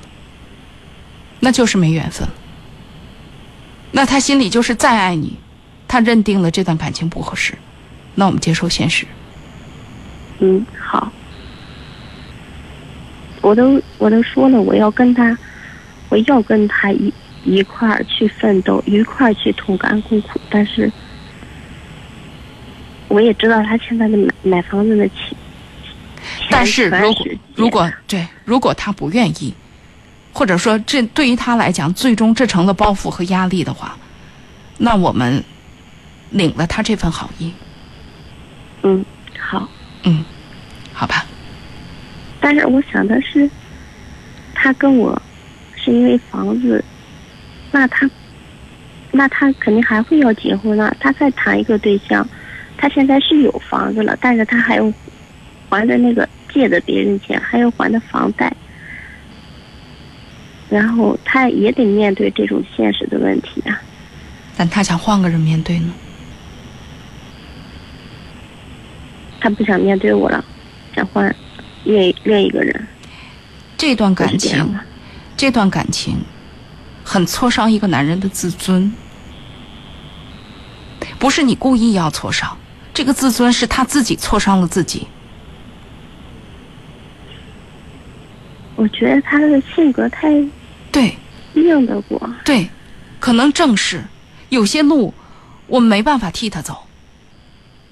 [1.40, 2.28] 那就是没缘分。
[3.92, 5.38] 那他心里就是再爱你，
[5.88, 7.54] 他认定了这段感情不合适，
[8.16, 9.06] 那我们接受现实。
[10.40, 11.12] 嗯，好。
[13.42, 15.38] 我都我都说了，我要跟他，
[16.10, 20.40] 我要跟他一一块儿去奋斗，一块儿去同甘共苦。
[20.50, 20.92] 但是，
[23.08, 25.36] 我也知道他现在的买买房子的钱，
[26.50, 29.54] 但是如果如果对，如果他不愿意，
[30.34, 33.98] 或者说这对于他来讲，最终这成了包袱和压力的话，
[34.78, 35.44] 那我们
[36.30, 37.54] 领了他这份好意，
[38.84, 39.04] 嗯，
[39.38, 39.68] 好。
[40.04, 40.24] 嗯，
[40.94, 41.26] 好吧，
[42.40, 43.50] 但是我想的是，
[44.56, 45.22] 他跟我
[45.76, 46.82] 是因为房子，
[47.72, 48.10] 那他，
[49.12, 50.96] 那他肯定还会要结婚了。
[51.00, 52.28] 他再谈一个对象，
[52.78, 54.94] 他现在是有房子了，但是他还要
[55.70, 58.52] 还的那个借的别人钱，还要还的房贷，
[60.70, 63.80] 然后他也得面对这种现实的问题啊。
[64.58, 65.94] 但他想换个人面对呢，
[69.40, 70.44] 他不想面对我了，
[70.96, 71.34] 想换
[71.84, 72.88] 另另一个人。
[73.78, 74.78] 这段感情
[75.38, 76.18] 这段感情
[77.10, 78.94] 很挫伤一个男人的自尊，
[81.18, 82.56] 不是你故意要挫伤，
[82.94, 85.08] 这个自尊是他自己挫伤了自己。
[88.76, 90.30] 我觉得他的性格太
[90.92, 91.18] 对，
[91.56, 92.30] 硬得过。
[92.46, 92.70] 对，
[93.20, 94.04] 可能正是
[94.50, 95.12] 有些路
[95.66, 96.86] 我们没办法替他走，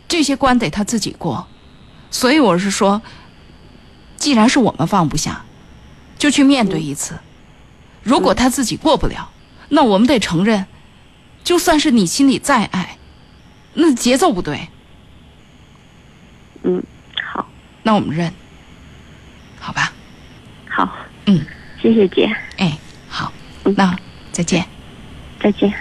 [0.07, 1.47] 这些关得他自己过。
[2.11, 3.01] 所以我是说，
[4.15, 5.43] 既然是我们放不下，
[6.19, 7.17] 就去面对一次。
[8.07, 9.29] 如果他自己过不了，
[9.67, 10.65] 那我们得承认，
[11.43, 12.97] 就算是你心里再爱，
[13.73, 14.69] 那节奏不对，
[16.63, 16.81] 嗯，
[17.21, 17.45] 好，
[17.83, 18.31] 那我们认，
[19.59, 19.91] 好吧？
[20.69, 20.89] 好，
[21.25, 21.45] 嗯，
[21.81, 22.77] 谢谢姐，哎，
[23.09, 23.33] 好
[23.65, 23.93] 嗯，那
[24.31, 24.65] 再见。
[25.41, 25.73] 再见。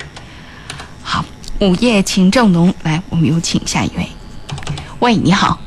[1.04, 1.24] 好，
[1.60, 4.08] 午夜情正浓，来，我们有请下一位。
[4.98, 5.60] 喂，你好，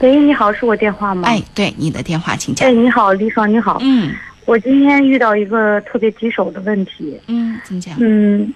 [0.00, 1.28] 喂，你好，是我电话吗？
[1.28, 2.72] 哎，对，你的电话请讲哎，。
[2.72, 3.76] 你好，李爽，你好。
[3.82, 4.16] 嗯
[4.48, 7.94] 我今天遇到一个特别棘手的问题，嗯，怎么讲？
[8.00, 8.50] 嗯，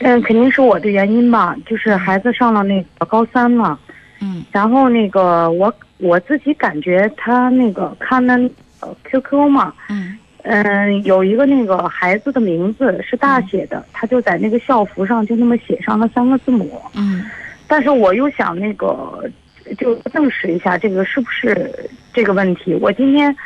[0.00, 3.78] 嗯，肯定是我的原因吧，就是孩子上了那个高三了，
[4.22, 4.42] 嗯。
[4.50, 8.38] 然后那个我我自己感觉他那个看那
[8.80, 10.16] 呃 QQ 嘛，嗯。
[10.44, 17.22] 嗯，有一个那个孩子的名字是大写的，他就在那个校服上就那么写上了三个字母，嗯。
[17.68, 19.28] 但是我又想那个，
[19.76, 21.70] 就证实一下这个是不是
[22.14, 22.72] 这个问题。
[22.80, 23.36] 我今天，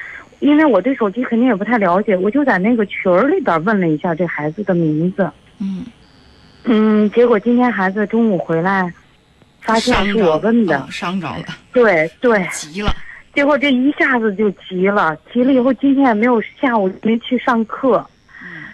[0.40, 5.30] 因为我对手机肯定也不太了解，我就在那个群儿里边问了一下这孩子的名字。
[5.58, 5.86] 嗯，
[6.64, 8.92] 嗯，结果今天孩子中午回来，
[9.60, 10.78] 发现是我问的。
[10.80, 12.94] 哦伤着了，对对，急了。
[13.34, 18.04] 结果这一下子就急了，急了以后今天也没有下午没去上课，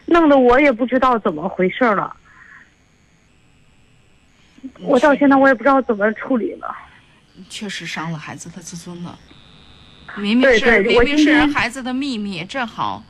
[0.07, 2.14] 弄得我也不知道怎么回事了。
[4.81, 6.74] 我到现在我也不知道怎么处理了。
[7.50, 9.18] 确实伤了孩子的自尊了。
[10.16, 13.02] 明明对是对我今明明是孩子的秘密，正好。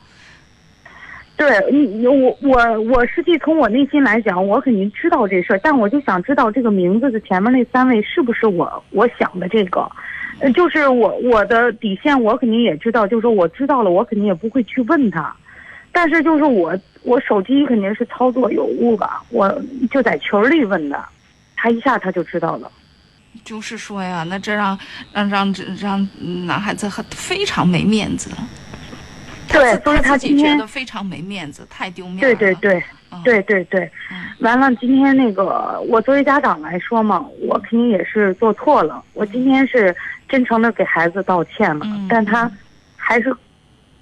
[1.35, 9.87] 对你，我我我实际从我内心来讲，我肯定知道这事儿，但我就想知道这个名字的前面那三位是不是我我想的这个，
[10.39, 15.31] 呃，就是我我的底线，我肯定也知道，就是说我知道了，我肯定也不会去问他，
[15.91, 19.47] 但是就是我我手机肯定是操作有误吧，我
[19.91, 21.05] 就在群里问的，
[21.55, 22.71] 他一下他就知道了。
[23.43, 24.77] 就是说呀，那这让
[25.13, 26.09] 让让让
[26.45, 28.29] 男孩子很非常没面子。
[29.49, 32.21] 对，所以他自己觉得非常没面子，太丢面了。
[32.21, 39.01] 对对对嗯，对对对，嗯完了，今天那个我作为家长来说嘛，我肯定也是做错了。
[39.13, 39.95] 我今天是
[40.27, 42.51] 真诚的给孩子道歉了，嗯但他
[42.97, 43.33] 还是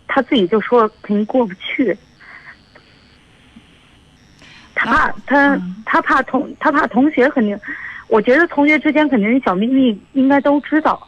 [0.08, 1.96] 他自己就说肯定过不去。
[4.74, 7.58] 他怕他、嗯他怕同他怕同学肯定，
[8.08, 11.08] 我觉得同学之间肯定是小秘密应该都知道，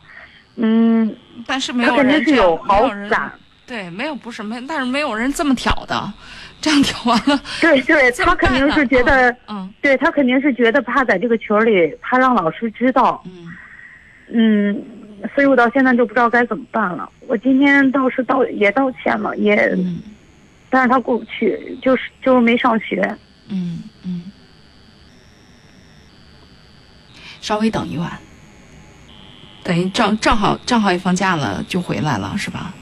[0.55, 3.31] 嗯，但是没他肯定有人这样是有好感，
[3.65, 6.13] 对，没有不是没，但是没有人这么挑的，
[6.59, 9.71] 这样挑完了，对对，他肯定是觉得，嗯。
[9.81, 13.53] 对他肯定是觉得怕在这个群里，怕让老师知道，嗯。
[14.29, 14.83] 嗯，
[15.33, 17.09] 所以我到现在就不知道该怎么办了。
[17.27, 20.01] 我今天倒是道也道歉了，也，嗯。
[20.69, 23.01] 但是他过不去，就是就是没上学。
[23.49, 24.23] 嗯嗯，
[27.47, 28.11] 稍微等一晚，
[29.63, 32.73] 等于正正好正好也放假了就回来了，是吧？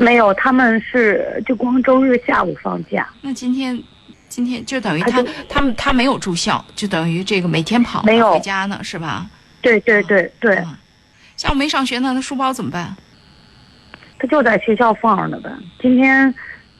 [0.00, 3.78] 没有，他们是就光周日下午放假，那今天
[4.26, 9.26] 今天就等于他他他们他没有住校，就等于这个每天跑没有回家呢，是吧？
[9.60, 10.74] 对对对对，嗯
[11.36, 12.96] 下午没上学呢，那书包怎么办？
[14.18, 15.50] 他就在学校放着呢呗。
[15.78, 16.34] 今天，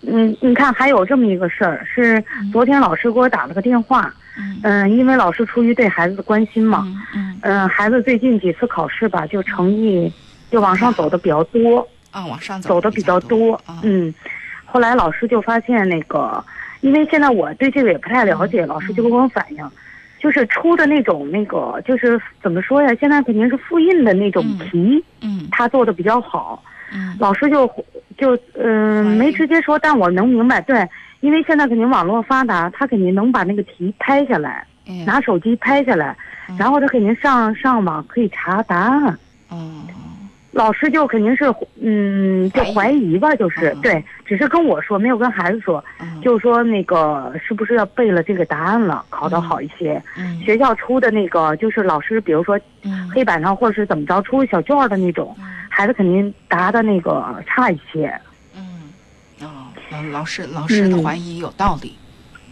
[0.07, 2.23] 嗯，你看还有这么一个事儿，是
[2.53, 4.59] 昨天老师给我打了个电话，嗯。
[4.63, 7.39] 嗯，因为老师出于对孩子的关心嘛，嗯嗯。
[7.43, 10.13] 嗯，孩子最近几次考试吧，就成绩
[10.51, 14.13] 就往上走的比较多，啊，往上走走的比较多啊，，嗯，
[14.65, 16.45] 后来老师就发现那个，
[16.81, 19.71] 因为现在我对这个也不太了解，老师就跟我反映，
[20.19, 22.93] 就是出的那种那个，就是怎么说呀？
[22.99, 25.49] 现在肯定是复印的那种嗯题，嗯。
[25.51, 27.17] 他做的比较好，嗯。
[27.19, 27.67] 老师就
[28.19, 30.89] 就嗯、没直接说，但我能明白，对，
[31.21, 36.17] 因为现在肯定网络发达，他肯定能把那个题拍下来，哎拿手机拍下来，
[36.49, 39.19] 嗯然后他肯定上上网可以查答案。
[39.49, 39.83] 哦
[40.53, 41.45] 老师就肯定是
[41.81, 46.21] 嗯，就怀怀疑吧，就是嗯对，只是跟我说，没有跟孩子说，嗯。
[46.21, 50.01] 就是说那个是不是要背了这个答案了，考得好一些。
[50.17, 53.11] 嗯学校出的那个就是老师，比如说嗯。
[53.11, 55.35] 黑板上或者是怎么着出小卷儿的那种，
[55.69, 58.13] 孩子肯定答的那个差一些。
[58.55, 58.93] 嗯
[59.41, 61.03] 哦，老老师老师的嗯。
[61.03, 61.97] 怀疑有道理，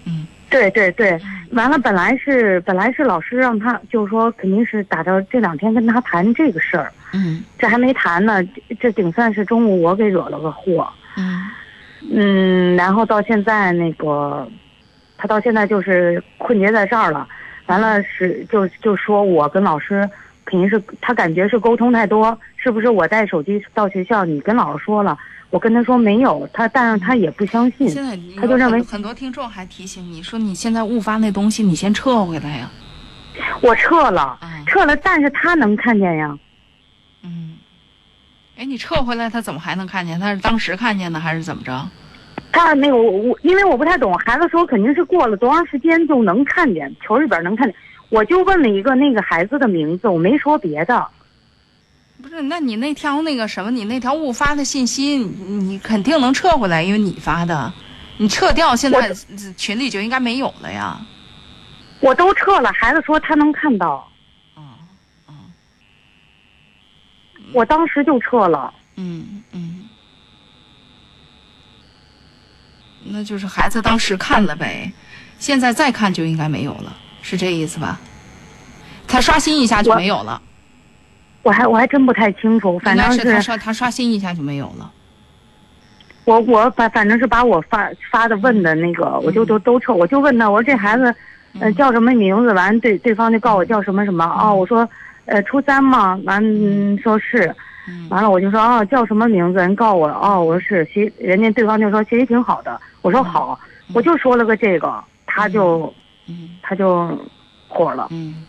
[0.07, 1.19] 嗯对对对，
[1.53, 10.89] 完了，本来是本来是老师让他，就是说肯定是打着这两天跟他谈这个事儿，嗯这还没谈呢，这这顶算是中午我给惹了个祸。
[11.17, 11.41] 嗯
[12.13, 14.49] 嗯，然后到现在那个，
[15.17, 17.29] 他到现在就是困结在这儿了。
[17.67, 20.09] 完了是就就说我跟老师
[20.45, 25.17] 肯定是他感觉是沟通太多，是不是我带手机到学校，你跟老师说了，
[25.51, 27.89] 我跟他说没有，他但是他也不相信。
[27.89, 32.71] 现在他就认为很很多听众还提醒你说，你现在误发那东西，你先撤回来呀。
[33.61, 36.39] 我撤了，啊，撤了，但是他能看见呀。
[37.23, 37.57] 嗯，
[38.57, 40.19] 哎，你撤回来，他怎么还能看见？
[40.21, 41.89] 他是当时看见的，还是怎么着？
[42.53, 47.75] 他那个我我因为我不太懂，孩子说肯定是过了多长时间就能看见，球里边能看见。
[48.09, 51.07] 我就问了一个那个孩子的名字，我没说别的。
[52.31, 57.73] 不是，那你那条那个什么，你那条误发的信息，你你肯定能撤回来，因为你发的，
[58.19, 59.15] 你撤掉，现在我
[59.57, 60.97] 群里就应该没有了呀。
[61.99, 64.09] 我都撤了，孩子说他能看到，
[64.57, 64.63] 嗯
[65.27, 65.35] 嗯
[67.53, 68.73] 我当时就撤了。
[68.95, 69.89] 嗯嗯，
[73.03, 74.93] 那就是孩子当时看了呗，
[75.41, 77.99] 现在再看就应该没有了，是这意思吧？
[79.09, 80.41] 他刷新一下就没有了，
[81.43, 84.91] 我还我还真不太清楚，反正是他他刷新一下就没有了。
[86.25, 91.05] 我我反反正是把我发发的问的那个，我就都都撤，我就问他，我说这孩子，
[91.59, 92.53] 呃嗯叫什么名字？
[92.53, 94.25] 完对对方就告我叫什么什么。
[94.25, 94.89] 哦，我说，
[95.25, 96.97] 呃初三嘛，完嗯。
[96.99, 97.53] 说是，
[97.89, 98.07] 嗯。
[98.11, 99.59] 完了我就说哦叫什么名字？
[99.59, 103.59] 人告我哦我说是学，人家对方就说学习挺好的，我说好，
[103.95, 105.93] 我就说了个这个，他就
[106.27, 106.51] 嗯。
[106.63, 107.19] 他就
[107.67, 108.47] 火了，嗯，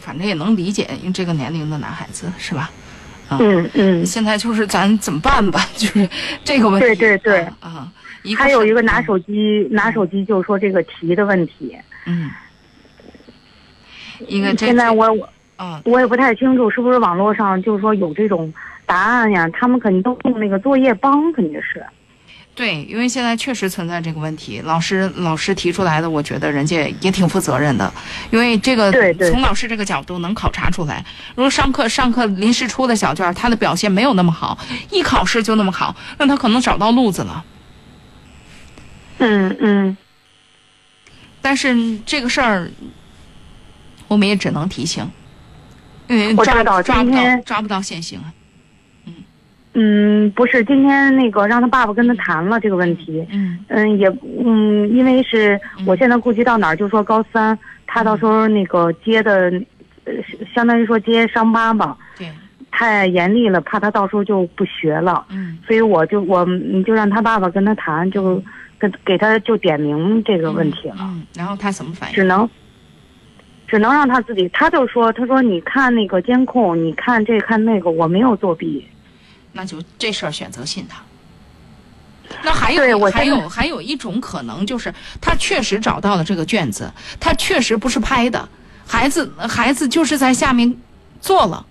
[0.00, 2.70] 反正也能理解，因为这个年龄的男孩子是吧？
[3.30, 6.08] 嗯嗯，现在就是咱怎么办吧， 就是
[6.44, 6.86] 这个问题。
[6.86, 7.92] 对对对啊，啊
[8.22, 11.74] 一个还有一个拿手机拿手机就说这个题的问题，
[12.06, 12.30] 嗯，
[14.28, 18.52] 一个这现在我我啊我也不太清楚是不是网络上就是说有这种
[18.84, 21.84] 答案呀，他们肯定都用那个作业帮，肯定是。
[22.54, 27.92] 对，因为现在确实存在这个问题，老师老师提出来的，我觉得人家也挺负责任的，
[28.30, 34.56] 因为这个对对从老师这个角度能考察出来，如果上课上课临时出的小卷儿，他的表现没有那么好，
[34.92, 37.44] 一考试就那么好，那他可能找到路子了。
[39.18, 39.96] 嗯嗯，
[41.42, 42.70] 但是这个事儿，
[44.06, 45.10] 我们也只能提醒，
[46.06, 48.32] 因为抓我知道抓不到抓不到现行啊。
[49.76, 53.26] 嗯，不是，今天那个让他爸爸跟他谈了这个问题。
[53.32, 54.08] 嗯嗯，也
[54.44, 59.52] 嗯，因为是我现在顾及到哪儿，就说高三，他到时候那个接的，
[60.04, 60.12] 呃，
[60.54, 62.28] 相当于说接伤疤吧，对，
[62.70, 65.26] 太严厉了，怕他到时候就不学了。
[65.30, 68.40] 嗯所以我就我你就让他爸爸跟他谈，就
[68.78, 70.98] 跟给他就点名这个问题了。
[71.00, 72.14] 嗯，然后他怎么反应？
[72.14, 72.48] 只能，
[73.66, 74.48] 只能让他自己。
[74.50, 78.86] 他就说：“他说你看那个监控，你看这看那个，我没有作弊。
[79.54, 81.00] 那就这事儿选择信他。
[82.42, 88.46] 那还有还有还有一种可能就是他确实找到了这个卷子，他确实不是拍的，
[88.86, 90.76] 孩子孩子就是在下面
[91.20, 91.64] 做了。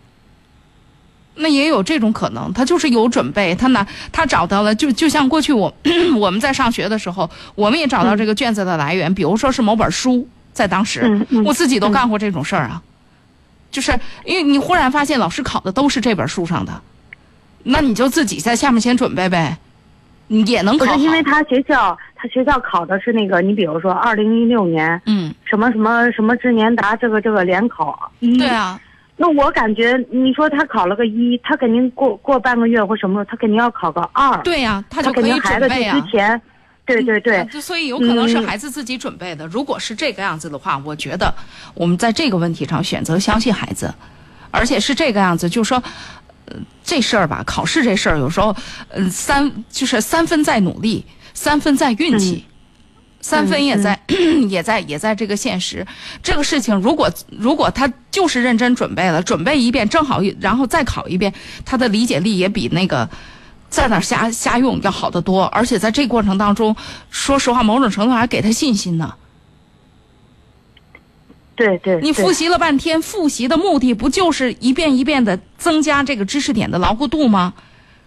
[1.35, 5.73] 那也有这种可能，他就是有准备，他拿他找到了，就就像过去我
[6.15, 12.83] 我们在上学的时候，我们也找到这个卷子的来源，比如说是某本书，在当时，嗯嗯我自己都干过这种事儿啊，
[13.71, 16.81] 就是因为你忽然发现老师考的都是这本书上的，
[17.63, 19.57] 那你就自己在下面先准备呗，
[20.27, 21.01] 你也能不是考好。
[21.01, 28.79] 因为他学校，他学校考的是那个，你比如说二零一六年嗯，什么什么什么智年达这个这个联考一，对啊，
[29.15, 36.11] 那我感觉你说他考了个一，他肯定过过半个月或什么，他肯定要考个二，对呀、他就可以定孩子就准备啊之。
[36.11, 36.41] 前，
[36.85, 39.47] 对对对所以有可能是嗯孩子自己准备的。
[39.47, 41.33] 如果是这个样子的话，我觉得
[41.73, 43.93] 我们在这个问题上选择相信孩子，
[44.51, 45.81] 而且是这个样子，就是说。
[46.53, 48.55] 呃，这事儿吧，考试这事儿有时候，
[48.89, 52.45] 嗯、三就是三分在努力，三分在运气，
[53.21, 53.99] 三分也在、
[54.47, 55.85] 也在也在这个现实。
[56.21, 61.33] 这个事情，如果如果他就是认真准备了，准备一遍正好，然后再考一遍，
[61.65, 63.09] 他的理解力也比那个
[63.69, 65.45] 在那儿瞎瞎用要好得多。
[65.45, 66.75] 而且在这过程当中，
[67.09, 69.13] 说实话，某种程度还给他信心呢。
[71.55, 77.53] 对对，你复习了半天，复习的目的不就是一遍一遍的增加这个知识点的牢固度吗？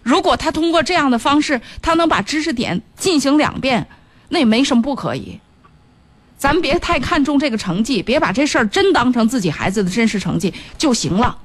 [0.03, 3.87] 如果他通过这样的方式，他能把知识点进行两遍，
[4.29, 5.41] 那也没什么不可以。
[6.39, 11.37] 咱们别太看重这个成绩，别把这事儿真当成自己孩子的真实成绩就行了，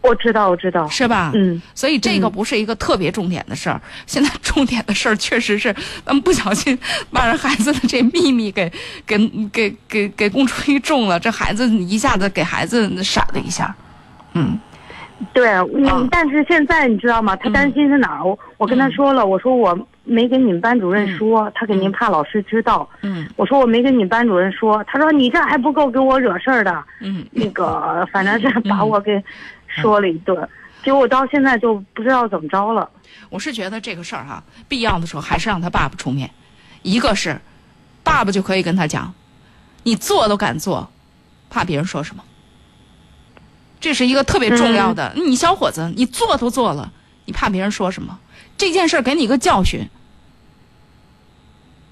[0.00, 1.32] 我知道我知道，是吧？
[1.34, 2.32] 嗯，所以这个嗯。
[2.32, 3.80] 不是一个特别重点的事儿。
[4.06, 5.74] 现在重点的事儿确实是，
[6.04, 6.78] 咱们不小心
[7.12, 8.70] 把人孩子的这秘密给
[9.06, 9.18] 给
[9.52, 13.74] 给给给公诸于众了，这孩子一下子给孩子闪了一下，
[14.34, 14.58] 嗯。
[15.32, 15.48] 对，
[16.12, 17.34] 但是现在你知道吗？
[17.34, 18.24] 他担心是哪儿？
[18.24, 22.88] 我我跟他说了，我说我没跟你们班主任说，他肯定怕老师知道。
[23.02, 23.26] 嗯。
[23.34, 26.84] 我说我没跟你班主任说，他说你这还不够给我惹事儿的。
[27.00, 29.20] 嗯，那个反正是把我给
[29.80, 30.48] 说了一顿，
[30.84, 32.88] 结果到现在就不知道怎么着了。
[33.30, 36.30] 我是觉得这个事儿哈，必要的时候还是让他爸爸出面。
[36.82, 37.40] 一个是，
[38.02, 39.12] 爸爸就可以跟他讲，
[39.82, 40.90] 你做都敢做，
[41.50, 42.24] 怕别人说什么。
[43.80, 45.12] 这是一个特别重要的。
[45.16, 46.92] 你小伙子，你做都做了，
[47.26, 48.18] 你怕别人说什么？
[48.56, 49.88] 这件事儿给你一个教训。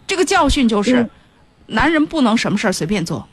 [0.07, 1.11] 这个教训就是，嗯
[1.69, 3.27] 男人不能什么事儿随便做。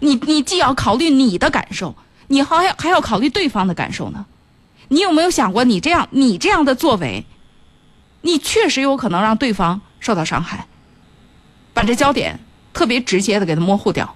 [0.00, 1.94] 你你既要考虑你的感受，
[2.32, 4.24] 你还要还要考虑对方的感受呢。
[4.88, 7.26] 你有没有想过，你这样你这样的作为，
[8.22, 10.66] 你确实有可能让对方受到伤害，
[11.74, 12.40] 把这焦点
[12.72, 14.14] 特别直接的给他模糊掉，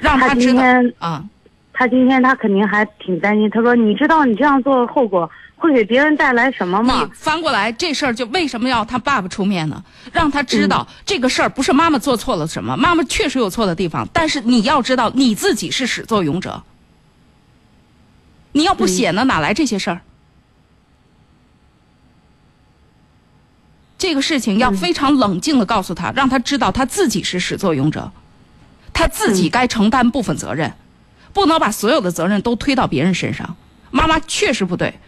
[0.00, 0.62] 让他知道
[0.98, 1.22] 啊、
[1.74, 7.10] 他今天他肯定还挺担心，他说你知道你这样做的后果会给别人带来什么你吗？
[7.12, 9.84] 翻过来这事儿就为什么要他爸爸出面呢？
[10.12, 16.62] 让他知道、这个事儿不是妈妈做错了什么，妈妈确实有错的地方，但是你要知道你自己是始作俑者。
[18.52, 20.00] 你要不写呢，哪来这些事儿？
[23.98, 28.10] 这个事情要非常冷静的告诉他，让他知道他自己是始作俑者，
[28.92, 30.74] 他自己该承担部分责任，
[31.32, 33.56] 不能把所有的责任都推到别人身上。
[33.92, 34.98] 妈妈确实不对，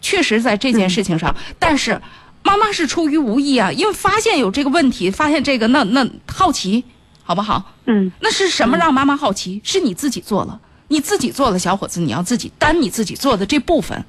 [0.00, 2.00] 确实在这件事情上，但是
[2.44, 6.84] 妈妈是出于无意啊，因为发现有这个问题，发现这个那那好奇，
[7.24, 7.72] 好不好？
[7.86, 9.60] 嗯那是什么让妈妈好奇？
[9.64, 14.04] 是你自己做了，你自己做的，小伙子，你要自己担你自己做的这部分。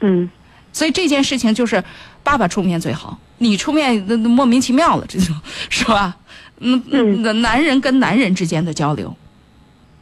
[0.00, 0.30] 嗯
[0.72, 1.82] 所以这件事情就是
[2.22, 5.32] 爸爸出面最好，你出面那那莫名其妙了，这就
[5.70, 6.16] 是吧？
[6.58, 9.16] 嗯嗯，那男人跟男人之间的交流，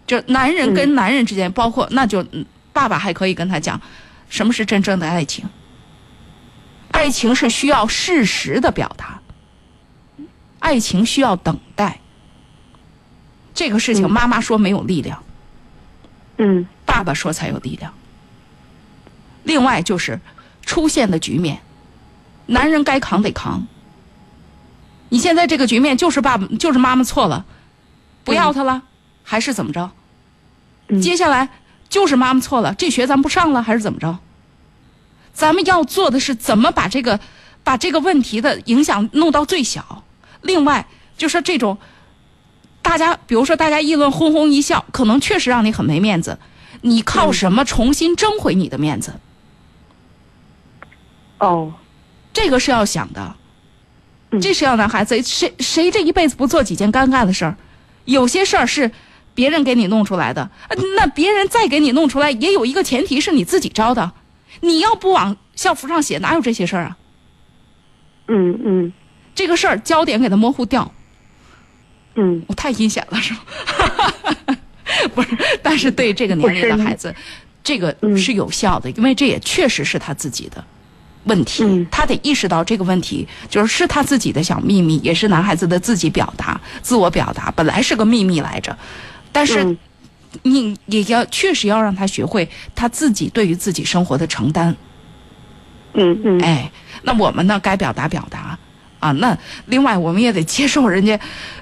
[0.07, 3.81] 就男人跟男人之间，包括那就嗯爸爸还可以跟他讲，
[4.31, 5.45] 什么是真正的爱情？
[6.91, 9.21] 爱情是需要事实的表达，
[10.59, 12.01] 爱情需要等待。
[13.55, 15.32] 这个事情，嗯妈妈说没有力量，嗯
[16.85, 17.93] 爸爸说才有力量。
[19.45, 20.21] 另外就是
[20.65, 21.61] 出现的局面，
[22.47, 23.67] 男人该扛得扛。
[25.09, 27.45] 你现在这个局面就是爸爸就是妈妈错了，
[28.25, 28.83] 不要他了，
[29.23, 29.91] 还是怎么着？
[30.89, 31.49] 嗯接下来
[31.89, 34.19] 就是妈妈错了，这学咱不上了，还是怎么着？
[35.35, 37.19] 咱们要做的是怎么把这个
[37.65, 40.05] 把这个问题的影响弄到最小。
[40.43, 40.87] 另外，
[41.17, 41.79] 就说这种
[42.83, 46.39] 大家，比如说大家议论哄哄一笑，可能确实让你很没面子。
[46.83, 49.15] 你靠什么重新争回你的面子？
[51.39, 51.73] 哦
[52.33, 53.35] 这个是要想的，
[54.31, 57.57] 嗯这是要男孩子谁谁这一辈子不做几件尴尬的事儿？
[58.05, 58.91] 有些事儿是
[59.35, 64.13] 别人给你弄出来的，呃那别人再给你弄出来，也有一个前提是你自己招的。
[64.61, 66.97] 你要不往校服上写，哪有这些事儿啊？
[68.29, 68.93] 嗯嗯
[69.35, 70.93] 这个事儿焦点给它模糊掉，
[72.15, 74.57] 嗯，我太阴险了是吧？
[75.15, 75.29] 不是，
[75.63, 77.15] 但是对这个年龄的孩子，
[77.65, 80.63] 这个嗯是有效的，因为这也确实是他自己的
[81.25, 81.87] 问题，嗯。
[81.91, 88.77] 他得意识到这个问题就是是他自己的小秘密，也是男孩子的自己表达、自我表达，本来是个秘密来着，
[89.33, 89.79] 但是嗯。
[90.45, 94.75] 你也要确实要让他学会他自己对于自己生活的承担。
[95.93, 98.59] 嗯嗯，哎，那我们呢，该表达表达
[99.03, 99.13] 啊。
[99.13, 99.37] 那
[99.67, 101.19] 另外，我们也得接受人家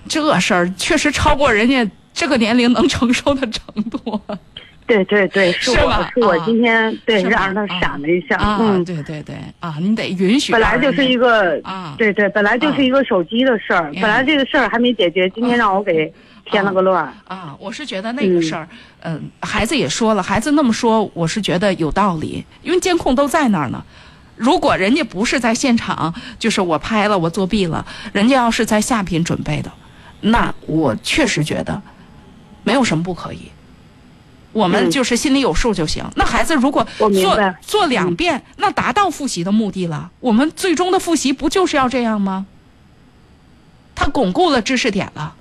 [0.07, 4.20] 这事儿，确实超过人家这个年龄能承受的程度
[4.86, 8.59] 对对对，是我是是我啊今天对让他闪了一下，啊。
[8.61, 10.61] 嗯，对对对啊，你得允许本。
[10.61, 16.12] 来就是一个啊，对对，本来就是一个手机的事儿，嗯本来这个事儿还没解决，今天让我给
[16.45, 17.05] 添了个乱。
[17.28, 18.68] 啊，我是觉得那个事儿，
[19.03, 23.80] 嗯、孩子也说了，孩子那么说，我是觉得有道理，因为监控都在那儿呢。
[24.41, 27.84] 如果人家不是在现场，就是我拍了，我作弊了，
[28.14, 29.70] 人家要是在下品准备的，
[30.22, 31.82] 那我确实觉得
[32.64, 33.51] 没有什么不可以。
[34.53, 36.03] 我们嗯就是心里有数就行。
[36.16, 40.11] 那孩子如果做做两遍，那达到复习的目的了。
[40.20, 42.47] 我们最终的复习不就是要这样吗？
[43.95, 45.34] 他巩固了知识点了。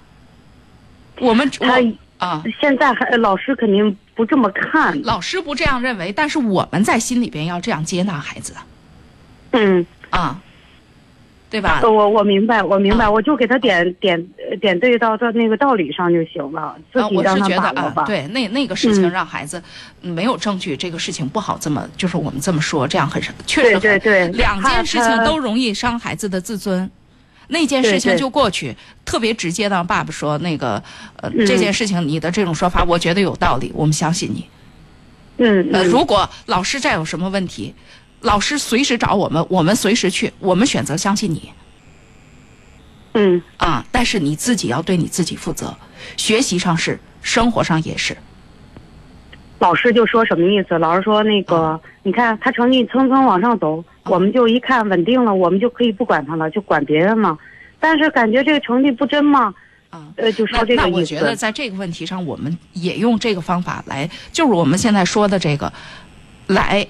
[1.22, 8.54] 我们他我啊，现在还老师肯定不这么看，老师不这样认为，但是我们在心里边要这样接纳孩子
[9.52, 10.39] 嗯，啊，
[11.50, 11.82] 对吧？
[11.84, 14.24] 我我明白，我明白，啊我就给他点点
[14.62, 18.04] 点对到到那个道理上就行了，自己让他是觉得啊，把握吧。
[18.06, 19.62] 对，那那个事情嗯让孩子
[20.02, 26.89] 嗯没有证据，这个事情不好这么，就是我们这么说，这样很确实很对对，两件事情都容易伤孩子的自尊。
[27.52, 30.76] 那件事情对对就过去，特别直接的，爸爸说那个，
[31.16, 34.47] 呃，嗯这件事情你的这种说法，我觉得有道理，我们相信你。
[35.38, 37.74] 嗯呃，嗯如果老师再有什么问题，
[38.22, 41.51] 老师随时找我们，我们随时去，我们选择相信你
[43.13, 43.86] 嗯啊。
[43.91, 45.76] 但是你自己要对你自己负责，
[46.17, 48.15] 学习上是，生活上也是。
[49.59, 50.78] 老师就说什么意思？
[50.80, 57.38] 老师说那个，你看他成绩蹭蹭往上走，我们就一看稳定了，我们就可以不管他了，就管别人嘛。
[57.78, 59.53] 但是感觉这个成绩不真嘛，
[59.89, 61.36] 啊，呃，就那说这个我觉得。
[61.36, 65.72] 在这个问题上，我们也用这个方法来，就是我们现在说的这个，
[66.47, 66.88] 来，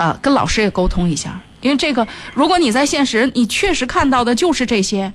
[0.00, 1.38] 呃，跟老师也沟通一下。
[1.60, 5.12] 因为这个，如果你在现实，你确实看到的就是这些，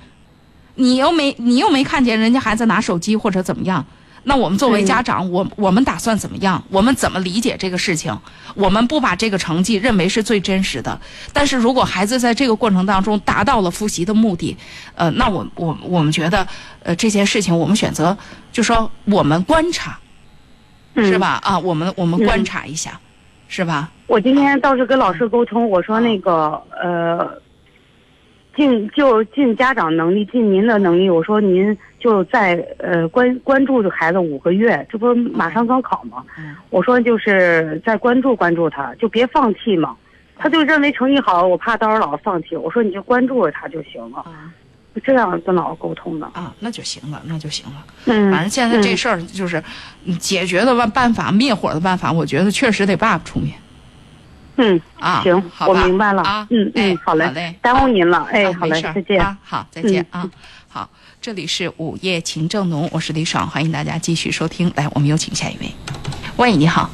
[0.75, 3.83] 你又没你又没看见人家孩子拿手机或者怎么样，
[4.25, 6.63] 那我们作为家长，我我们打算怎么样？
[6.69, 8.15] 我们怎么理解这个事情？
[8.53, 11.01] 我们不把这个成绩认为是最真实的，
[11.33, 14.55] 但是如果孩子在这个过程当中达到了复习的目的，
[14.93, 16.47] 呃，那我我我们觉得，
[16.83, 18.15] 呃，这件事情我们选择
[18.51, 19.97] 就说我们观察，
[20.95, 21.17] 是？
[21.17, 21.39] 吧？
[21.43, 22.99] 啊，我们我们观察一下，
[23.47, 23.91] 是吧？
[24.07, 27.41] 我今天倒是跟老师沟通，我说那个呃，
[28.55, 36.23] 尽就尽家长能力，尽您的能力，我说您就在呃关关注这孩子五个月，这不马上高考吗？
[36.37, 39.95] 嗯我说就是再关注关注他，就别放弃嘛。
[40.37, 42.57] 他就认为成绩好，我怕到时候老放弃。
[42.57, 44.25] 我说你就关注着他就行了，
[45.03, 46.25] 这样跟姥姥沟通的。
[46.33, 47.85] 啊，那就行了，那就行了。
[48.05, 49.63] 嗯，反正现在这嗯事儿就是
[50.05, 53.55] 嗯解决的办办法，灭火的办法，我觉得确实得爸爸出面
[54.57, 55.21] 嗯啊。
[55.23, 56.21] 行，好我明白了。
[56.23, 56.47] 啊。
[56.49, 58.27] 嗯哎嗯，好嘞，好嘞，耽误啊您了。
[58.31, 59.21] 哎，好嘞，再见。
[59.21, 60.31] 啊，好，再见嗯啊。
[60.67, 60.89] 好，
[61.21, 64.71] 这里是午夜情正浓，我是李爽，欢迎大家继续收听。
[64.75, 65.71] 来，我们有请下一位。
[66.37, 66.89] 喂，你好。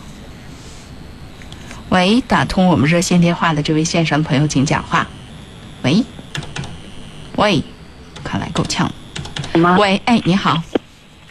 [1.89, 5.07] 喂，打通我们热线电话的这位线上的朋友，请讲话。
[5.83, 6.03] 喂，
[7.35, 7.63] 喂，
[8.23, 8.89] 看来够呛。
[9.55, 9.77] 吗？
[9.79, 10.61] 喂，哎，你好，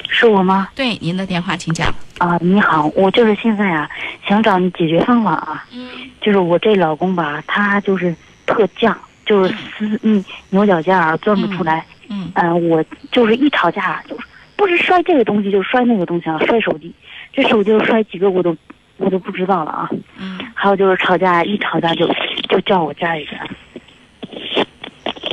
[0.09, 0.69] 是我吗？
[0.75, 1.93] 对，您的电话请讲。
[2.19, 3.89] 啊，你好，我就是现在啊，
[4.29, 5.65] 想找你解决方法啊。
[5.73, 5.89] 嗯
[6.21, 8.15] 就是我这老公吧，他就是
[8.45, 11.83] 特犟，就是撕嗯牛角尖儿钻不出来。
[12.11, 14.27] 嗯嗯、我就是一吵架就是
[14.57, 16.93] 不是摔这个东西就摔那个东西啊，摔手机，
[17.33, 18.55] 这手机摔几个我都
[18.99, 19.89] 我都不知道了啊。
[20.19, 22.07] 嗯还有就是吵架，一吵架就
[22.51, 23.41] 就叫我家里人。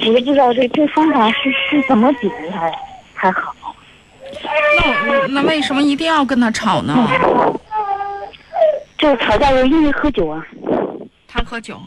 [0.05, 2.71] 我都不知道这这方法是是怎么解决才
[3.15, 3.53] 才好。
[5.07, 7.07] 那那为什么一定要跟他吵呢？
[8.97, 10.45] 就是吵架，就是因为喝酒啊。
[11.27, 11.79] 他喝酒。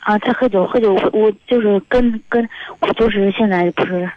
[0.00, 2.48] 啊，他喝酒，喝酒，我我就是跟跟，
[2.80, 4.10] 我就是现在不是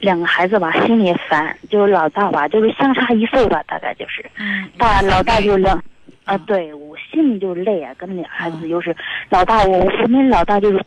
[0.00, 5.76] 两个孩子吧，心里也烦，就是老大吧，就是相差一岁吧，大概就是嗯，大老大就两，
[6.24, 8.96] 啊，嗯对我心里就累啊，跟俩孩子嗯就是
[9.28, 10.82] 老大，我我们老大就是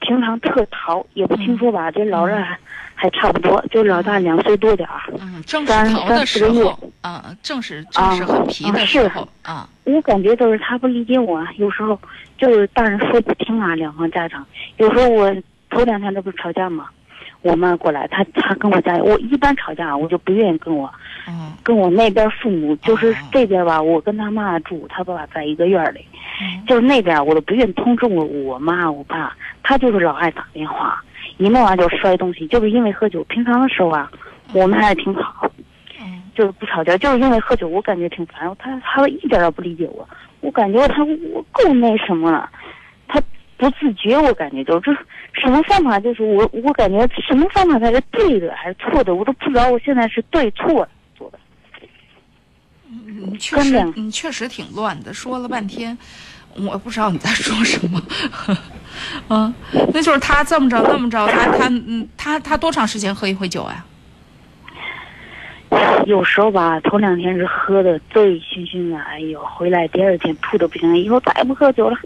[0.00, 2.58] 平常特淘，也不听说吧，这老人还
[2.94, 5.00] 还差不多，就老大两岁多点儿。
[5.20, 9.68] 嗯，正是三淘的时候，啊，正是正是很皮的啊时候啊。
[9.84, 11.98] 我感觉都是他不理解我，有时候
[12.38, 14.44] 就是大人说不听啊，两方家长。
[14.76, 15.34] 有时候我
[15.70, 16.88] 头两天这不是吵架吗？
[17.42, 20.90] 我妈过来，她她跟我家，我一般吵架我就不愿意跟我
[21.28, 26.04] 嗯跟我那边父母，就是哦这边吧，我跟他妈住，他爸爸在一个院儿里，
[26.42, 31.02] 嗯就是那边我都不愿意通知我我妈我爸，他就是老爱打电话，
[31.38, 33.24] 一弄完就摔东西，就是因为喝酒。
[33.24, 34.10] 平常的时候啊，
[34.52, 35.50] 我们还挺好，
[36.00, 38.54] 嗯就是不吵架，就是因为喝酒，我感觉挺烦。
[38.58, 40.08] 他他一点都不理解我，
[40.40, 42.79] 我感觉他我够那什么了，他
[43.60, 44.96] 不自觉，我感觉就是
[45.34, 51.38] 什么方法，就是我我感觉什么方法才是对的还是错的，我都不知道我现在是对错做的。
[52.88, 55.96] 你确实你确实挺乱的，说了半天，
[56.56, 58.02] 我不知道你在说什么。
[59.28, 59.52] 嗯，
[59.92, 63.84] 那就是他这么着那么着，他他嗯他他多长时间喝一回酒啊？
[66.06, 71.96] 有时候吧，头两天是喝的醉醺醺的，哎呦，回来第二天吐的不行，以后再也不喝酒了，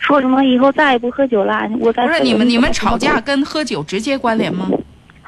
[0.00, 1.70] 说什么以后再也不喝酒了。
[1.78, 4.68] 我再不是你们你们吵架跟喝酒直接关联吗？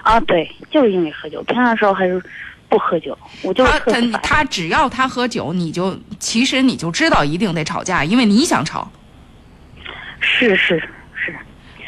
[0.02, 0.18] 啊？
[0.20, 2.20] 对，就是因为喝酒，平常时候还是
[2.68, 4.18] 不喝酒，我就是他他。
[4.18, 8.90] 他只要他喝酒，你就其实你就知道一定得吵架，因为你想吵。
[10.20, 10.78] 是是
[11.14, 11.36] 是，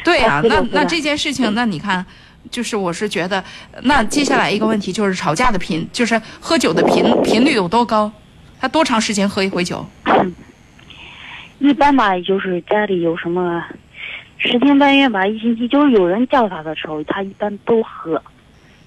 [0.03, 2.05] 对啊、那那这件事情，那你看，
[2.51, 3.43] 就是我是觉得，
[3.81, 8.11] 那接下来一个问题就是吵架的频，就是喝酒的频频率有多高？
[8.59, 9.85] 他多长时间喝一回酒？
[11.65, 13.63] 一般吧，就是家里有什么
[14.37, 18.21] 十天半月吧，一星期，就是有人叫他的时候，他一般都喝，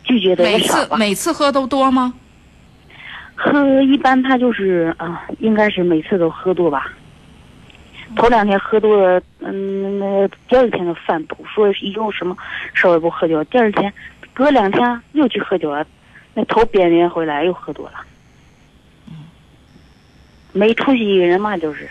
[0.05, 0.97] 拒绝的每也少吧。
[0.97, 2.15] 次每次喝都多吗？
[3.35, 6.93] 喝一般他就是啊、应该是每次都喝多吧。
[8.15, 12.37] 头两天喝多了，嗯，那第二天就犯吐，说以后什么
[12.75, 13.43] 事儿也不喝酒。
[13.45, 13.93] 第二天，
[14.33, 15.85] 隔两天又去喝酒了，
[16.35, 17.95] 那头扁扁回来又喝多了。
[20.53, 21.89] 没出息一个人嘛，就是。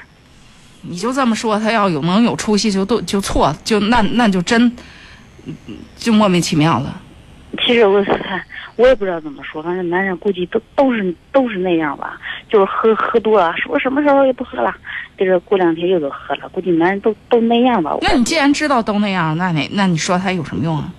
[0.82, 4.62] 你就这么说，他要有能有出息就都就错，就那那就真
[5.46, 5.54] 嗯
[5.96, 7.02] 就莫名其妙了。
[7.66, 8.42] 其实我看
[8.76, 12.20] 我也不知道怎么说，反正男人估计都都是都是那样吧，
[12.50, 14.74] 就是喝喝多了，说什么时候也不喝了，
[15.18, 17.98] 就是过两天又都喝了，估计男人都都那样吧。
[18.02, 20.92] 那你既然知道都那样，那你那你说他有什么用啊？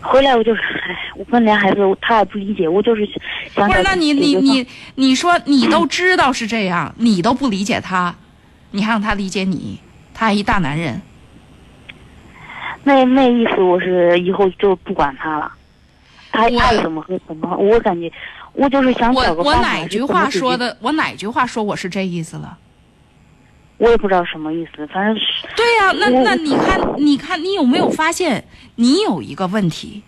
[0.00, 3.06] 回来我就是，哎，我跟俩孩子他也不理解，我就是
[3.54, 8.14] 想不是，那你你你你说你都知道是这样，你都不理解他，
[8.70, 9.80] 你还让他理解你，
[10.14, 11.00] 他还一大男人。
[12.84, 15.52] 那那意思我是以后就不管他了，
[16.30, 18.10] 他我爱怎么喝怎么，我感觉
[18.54, 19.54] 我就是想我我。
[19.56, 20.56] 哪句话说？
[20.56, 20.76] 的？
[20.80, 22.56] 我哪句话说我是这意思了？
[23.78, 25.22] 我也不知道什么意思，反正是
[25.56, 30.02] 对呀、那那你看，你看，你有没有发现你有一个问题，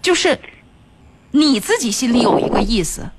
[0.00, 0.38] 就是
[1.32, 3.10] 你自己心里有一个意思，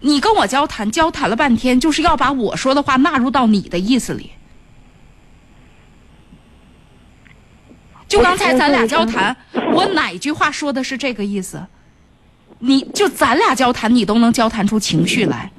[0.00, 4.30] 你跟我交谈交谈了半天，就是要把我说的话纳入到你的意思里。
[8.06, 9.36] 就刚才咱俩交谈，
[9.72, 11.66] 我哪句话说的是这个意思？
[12.60, 15.50] 你就咱俩交谈，你都能交谈出情绪来。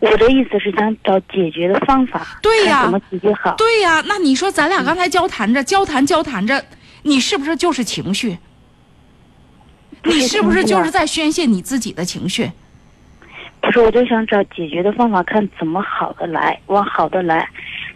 [0.00, 3.54] 我的意思是想找解决的方法，对呀看怎么解决好。
[3.56, 6.64] 对呀、那你说咱俩刚才交谈着，交谈交谈着，
[7.02, 8.38] 你是不是就是情绪？
[10.04, 12.50] 你是不是就是在宣泄你自己的情绪？
[13.60, 17.48] 不是，我就想找解决的方法，看怎么好的来，往好的来，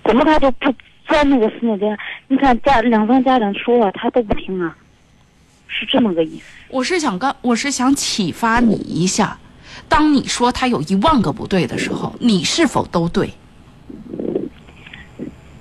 [0.04, 0.74] 怎么他就不
[1.06, 1.96] 钻那个死那边？
[2.26, 4.76] 你看家两方家长说了，他都不听啊，
[5.68, 6.44] 是这么个意思。
[6.68, 9.38] 我是想刚，我是想启发你一下，
[9.92, 13.30] 当你说他有一万个不对的时候，你是否都对？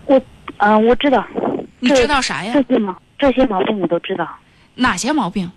[0.05, 0.21] 我，
[0.59, 1.27] 嗯、我知道，
[1.81, 2.63] 你知道啥呀这？
[2.63, 4.25] 些毛这些毛病我都知道，
[4.75, 5.51] 哪些毛病？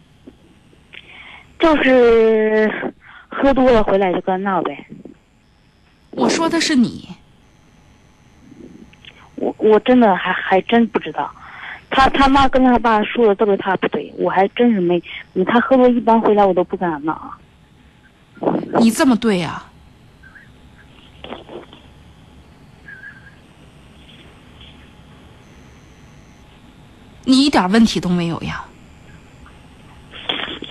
[1.60, 2.68] 就是
[3.28, 4.84] 喝多了回来就跟他闹呗。
[6.10, 7.08] 我说的是你，
[9.36, 11.30] 我我真的还还真不知道，
[11.90, 15.00] 他他妈跟他爸说的都是他不对，我还真是没，
[15.46, 17.38] 他喝多一般回来我都不跟他闹啊。
[18.80, 19.64] 你这么对呀、
[27.24, 28.64] 你一点问题都没有呀？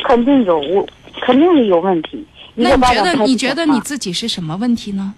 [0.05, 0.87] 肯定有，我
[1.21, 2.25] 肯定是有问题。
[2.55, 5.15] 那你觉得你觉得你自己是什么问题呢？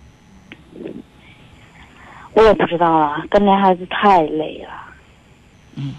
[2.34, 4.70] 我也不知道啊，跟那孩子太累了。
[5.76, 5.96] 嗯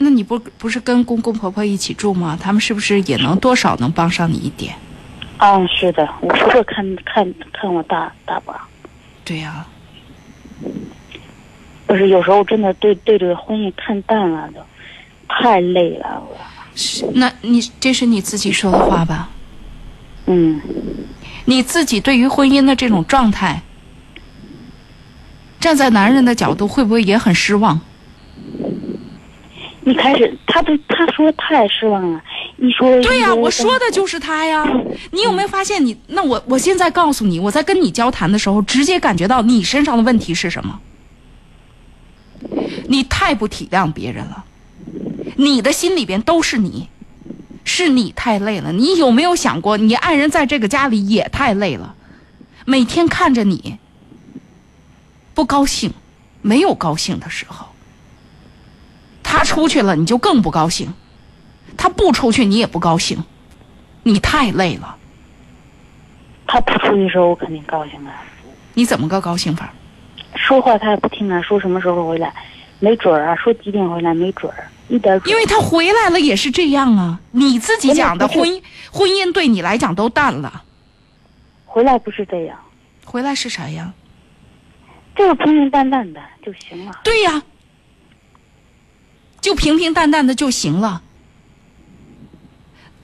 [0.00, 2.38] 那你不不是跟公公婆婆一起住吗？
[2.40, 4.76] 他们是不是也能多少能帮上你一点？
[5.38, 8.54] 嗯，是的，我不会看看看我大大伯，
[9.24, 9.64] 对呀、
[11.86, 14.60] 不是，有时候真的对对这个婚姻看淡了，都
[15.28, 16.20] 太累了。
[16.28, 16.36] 我
[16.74, 19.30] 是，那你这是你自己说的话吧？
[20.26, 20.60] 嗯，
[21.44, 23.62] 你自己对于婚姻的这种状态，
[25.60, 27.80] 站在男人的角度，会不会也很失望？
[29.88, 32.22] 一开始他都他说太失望了，
[32.58, 34.66] 一说对呀、一我说的就是他呀。
[35.12, 35.98] 你有没有发现你？
[36.08, 40.78] 那我我现在告诉你，我在跟你交谈的时候，直接感觉到你身上的问题是什么？
[42.88, 44.44] 你太不体谅别人了，
[45.36, 46.88] 你的心里边都是你，
[47.64, 48.72] 是你太累了。
[48.72, 51.94] 你有没有想过，你爱人在这个家里也太累了，
[52.66, 53.78] 每天看着你
[55.34, 55.92] 不高兴，
[56.42, 57.68] 没有高兴的时候，
[59.30, 60.94] 他出去了你就更不高兴。
[61.76, 63.22] 他不出去，你也不高兴，
[64.02, 64.96] 你太累了。
[66.46, 68.24] 他不出去的时候，我肯定高兴啊。
[68.72, 69.70] 你怎么个高兴法？
[70.34, 72.34] 说话他也不听啊，说什么时候回来，
[72.80, 77.20] 没准儿啊，说几点回来没准儿，一点准因为他回来了也是这样啊。
[77.32, 80.64] 你自己讲的婚姻婚姻对你来讲都淡了，
[81.66, 82.58] 回来不是这样，
[83.04, 83.92] 回来是啥呀？
[85.14, 86.92] 就是平平淡淡的就行了。
[87.04, 87.42] 对呀，
[89.48, 91.00] 就平平淡淡的就行了。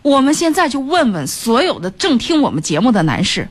[0.02, 3.48] 我们现在就问问所有的正听我们节目的男士，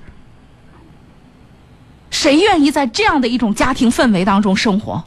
[2.11, 5.05] 谁愿意在这样的一种家庭氛围当中生活？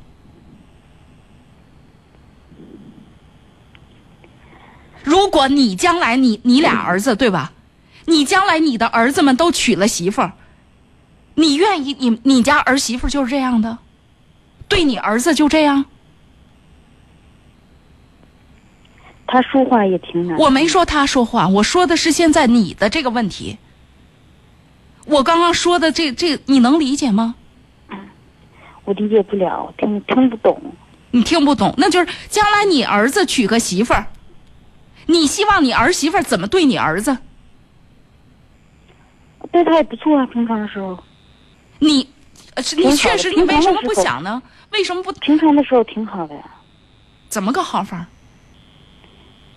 [5.04, 7.52] 如果你将来你你俩儿子对吧？
[8.06, 10.32] 你将来你的儿子们都娶了媳妇儿，
[11.36, 13.78] 你愿意你你家儿媳妇就是这样的，
[14.66, 15.84] 对你儿子就这样？
[19.26, 20.38] 他说话也挺难。
[20.38, 23.58] 我没说他说话，我说的是现在你的这个问题。
[25.06, 27.34] 我刚刚说的这这，你能理解吗？
[28.84, 30.60] 我理解不了，听听不懂。
[31.10, 34.06] 你听不懂，那就是将来你儿子娶个媳妇儿，
[35.06, 37.16] 你希望你儿媳妇儿怎么对你儿子？
[39.50, 40.98] 对他也不错啊，平常的时候，
[41.78, 42.08] 你，
[42.76, 44.42] 你确实，你为什么不想呢？
[44.72, 45.10] 为什么不？
[45.12, 46.42] 平常的时候挺好的呀，
[47.28, 48.06] 怎么个好法？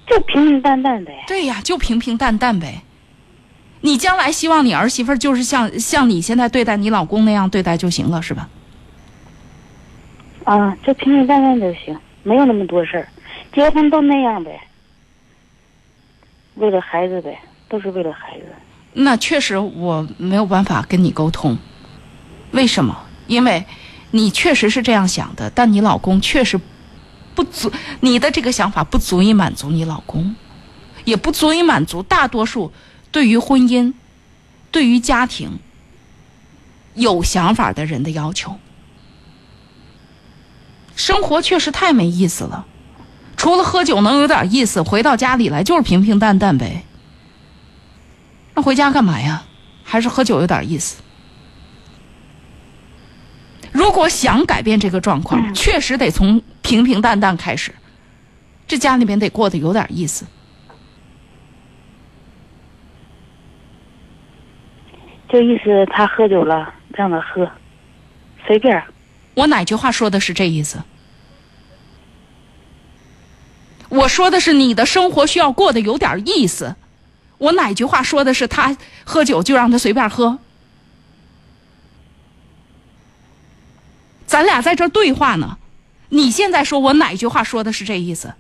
[0.09, 1.19] 就平平淡淡的呀。
[1.27, 2.81] 对呀，就平平淡淡呗。
[3.81, 8.49] 你将来希望你儿媳妇儿就是像像你现在对待你老公那样对待就行了，是吧？
[10.43, 13.07] 啊，就平平淡淡就行，没有那么多事儿。
[13.53, 14.59] 结婚都那样呗，
[16.55, 18.45] 为了孩子呗，都是为了孩子。
[18.93, 21.57] 那确实我没有办法跟你沟通，
[22.51, 22.97] 为什么？
[23.27, 23.63] 因为
[24.11, 26.59] 你确实是这样想的，但你老公确实
[27.39, 27.71] 不足，
[28.01, 30.35] 你的这个想法不足以满足你老公，
[31.05, 32.73] 也不足以满足大多数
[33.13, 33.93] 对于婚姻、
[34.71, 35.57] 对于家庭
[36.95, 38.59] 有想法的人的要求。
[40.97, 42.65] 生活确实太没意思了，
[43.37, 46.83] 除了喝酒能有点意思，回到家里来就是平平淡淡呗。
[48.53, 49.45] 那回家干嘛呀？
[49.85, 50.97] 还是喝酒有点意思。
[53.71, 57.73] 如果想改变这个状况，确实得从平平淡淡开始，
[58.67, 60.23] 这家里面得过得有点意思。
[65.27, 67.49] 就意思他喝酒了，让他喝，
[68.45, 68.83] 随便。
[69.33, 70.83] 我哪句话说的是这意思？
[73.89, 76.75] 我说的是你的生活需要过得有点意思。
[77.39, 80.37] 我哪句话说的是他喝酒就让他随便喝？
[84.27, 85.57] 咱俩在这对话呢，
[86.09, 88.33] 你现在说我哪句话说的是这意思？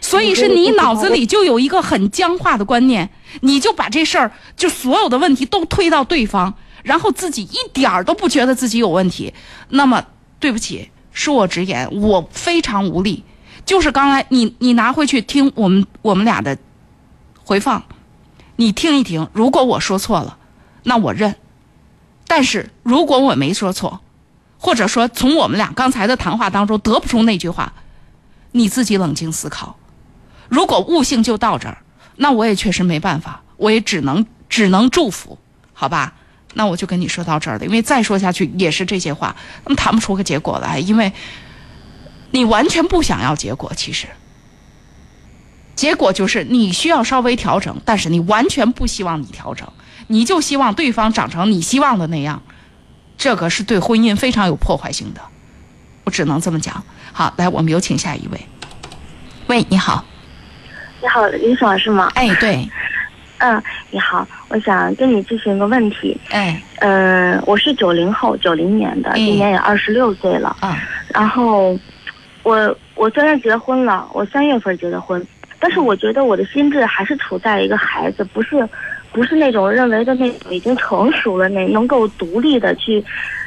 [0.00, 3.10] 所以是你脑子里就有一个很僵化的观念，
[3.40, 9.32] 你就把这事儿就所有的问题都推到对方，然后自己一点儿都不觉得自己有问题。
[9.70, 10.04] 那么
[10.38, 13.24] 对不起，恕我直言，我非常无力。
[13.64, 16.56] 就是刚才你你拿回去听我们我们俩的
[17.42, 17.82] 回放，
[18.56, 19.28] 你听一听。
[19.32, 20.38] 如果我说错了，
[20.84, 21.32] 那我认；
[22.26, 24.00] 但是如果我没说错，
[24.58, 27.72] 或者说从我们俩刚才的谈话当中得不出那句话，
[28.52, 29.78] 你自己冷静思考。
[30.48, 31.78] 如果悟性就到这儿，
[32.16, 35.38] 那我也确实没办法，我也只能只能祝福，
[35.72, 36.14] 好吧？
[36.54, 41.12] 那我就跟你说到这儿了，因为再说下去也是这些话，那么谈不出个结果来，因为
[42.30, 44.08] 你完全不想要结果，其实
[45.76, 49.70] 结果就是你需要稍微调整，但是你完全不希望你调整，
[50.08, 52.42] 你就希望对方长成你希望的那样，
[53.18, 55.20] 这个是对婚姻非常有破坏性的，
[56.04, 56.82] 我只能这么讲。
[57.12, 58.40] 好，来，我们有请下一位。
[59.48, 60.04] 喂，你好。
[61.02, 62.10] 你好，李爽是吗？
[62.14, 62.68] 哎，对，
[63.38, 63.60] 嗯，
[63.90, 66.16] 你好，我想跟你咨询个问题。
[66.30, 70.56] 哎，嗯，我是九零后，九零年的，嗯今年也二十六岁了。
[70.60, 71.76] 啊，然后，
[72.44, 75.24] 我我虽然结婚了，我三月份结的婚，
[75.58, 78.68] 但是我觉得我的心智还是处在一个孩子，不是
[79.12, 83.02] 不是那种认为的那种已经成熟了那能够独立的去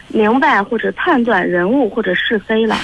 [0.07, 2.75] 明白或者判断人物或者是非了。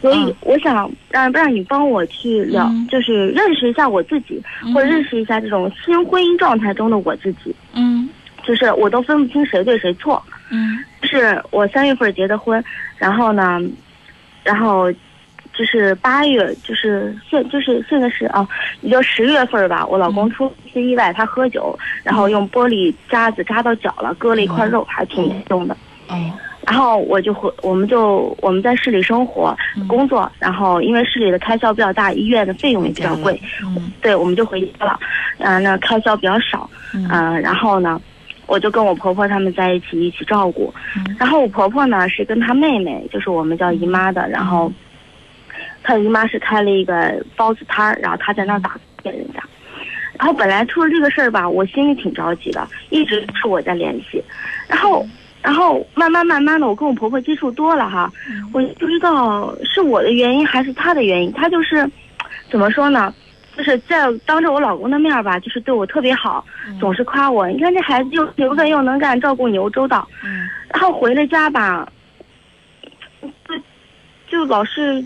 [0.00, 4.42] 所以嗯我想让让你帮我去了，嗯就是认识一下我自己，
[4.74, 7.54] 或者认识一下这种新婚姻状态中的我自己。
[7.72, 8.08] 嗯
[8.42, 10.22] 就是我都分不清谁对谁错。
[10.50, 12.62] 嗯是我三月份结的婚，
[12.98, 13.58] 然后呢，
[14.42, 14.92] 然后
[15.56, 18.46] 就是八月，就是现就是现在是啊，
[18.82, 19.86] 也就十月份吧。
[19.86, 25.74] 我老公出一些意外，他喝酒，然后用玻璃渣子扎到脚了，割了一块肉，还挺严重的。
[26.08, 26.16] 哦
[26.66, 29.54] 然后我就回，我们就我们在市里生活
[29.86, 34.98] 工作，然后因为市里的开销比较大，医院的费用也比较贵，嗯 对，我们就回家了。
[35.40, 38.00] 嗯、那开销比较少，嗯、然后呢，
[38.46, 40.72] 我就跟我婆婆他们在一起一起照顾。
[41.18, 44.72] 然后我婆婆呢是跟她妹妹，就是我们叫姨妈的，然后
[45.84, 49.40] 她姨妈是开了一个包子摊儿，然后他在那儿打工给人家。
[50.18, 54.22] 然后本来出了这个事儿吧，我心里挺着急的，一直是我在联系。
[54.66, 55.06] 然后，
[55.42, 58.10] 然后慢慢慢慢的，我跟我婆婆接触多了哈，
[58.52, 61.32] 我不知道是我的原因还是她的原因。
[61.32, 61.88] 她就是
[62.50, 63.12] 怎么说呢？
[63.56, 66.44] 就是在当着我老公的面儿吧，就是对我特别好，
[66.80, 67.46] 总是夸我。
[67.48, 70.08] 你看这孩子又勤奋又能干，照顾你又周到。
[70.24, 71.88] 嗯然后回了家吧，
[73.20, 73.28] 就
[74.28, 75.04] 就老是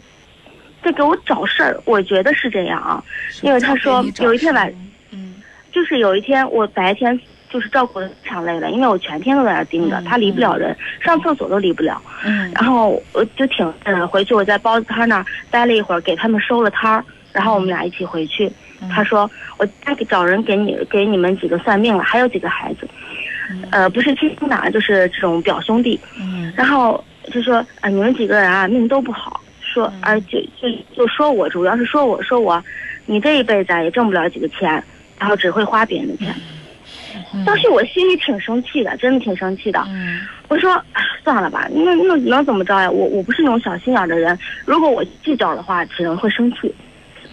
[0.83, 1.81] 在给我找事儿。
[1.85, 3.03] 我觉得是这样啊，
[3.43, 4.73] 因为他说有一天晚，
[5.13, 5.35] 嗯
[5.73, 7.19] 就是有一天我白天
[7.51, 12.01] 就是照顾的非常累了，因为我全天都在那盯着，嗯他离不了人，上厕所都离不了。
[12.25, 18.51] 嗯然后我就挺嗯，回去我在包子摊那儿待了一会儿，给他们收了摊儿，然后我们俩一起回去。
[18.91, 22.89] 他说我他给找人给你给你们几个算命了，还有几个孩子，
[23.73, 25.99] 呃，不是亲生的啊，就是这种表兄弟。
[26.17, 27.03] 嗯然后
[27.33, 29.41] 就说啊，你们几个人啊命都不好，
[29.79, 32.63] 说而就就就说我，主要是说我说我，
[33.07, 34.83] 你这一辈子啊也挣不了几个钱，
[35.19, 36.35] 然后只会花别人的钱。
[37.47, 39.83] 当时我心里挺生气的，真的挺生气的。
[39.89, 42.91] 嗯我说哎算了吧，那那能怎么着呀？
[42.91, 46.75] 我我不是那种小心眼的人，如果我计较的话，只能会生气。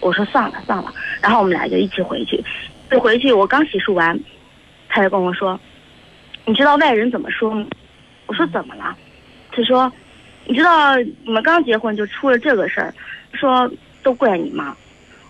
[0.00, 0.92] 我说算了算了，
[1.22, 2.44] 然后我们俩就一起回去。
[2.90, 4.18] 就回去，我刚洗漱完，
[4.88, 5.58] 他就跟我说
[6.44, 7.66] ：“你知道外人怎么说吗？”
[8.26, 8.94] 我说怎么了？
[9.50, 9.90] 他说
[10.46, 12.94] ：“你知道你们刚结婚就出了这个事儿，
[13.32, 13.70] 说
[14.02, 14.74] 都怪你妈。”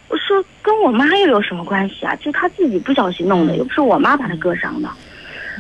[0.09, 2.15] 我说跟我妈又有什么关系啊？
[2.17, 4.89] 就她自己不小心弄的，又不是我妈把她割伤的。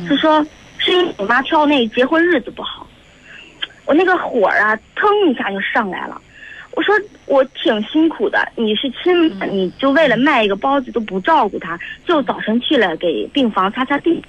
[0.09, 0.47] 他说
[0.79, 2.87] 是因为你妈挑那结婚日子不好。
[3.87, 6.21] 我那个火啊，腾一下就上来了。
[6.73, 6.95] 我说
[7.25, 11.77] 我挺辛苦的，你是亲，你就为了卖一个包子都不照顾她，
[12.07, 14.23] 就早晨去了给病房擦擦地。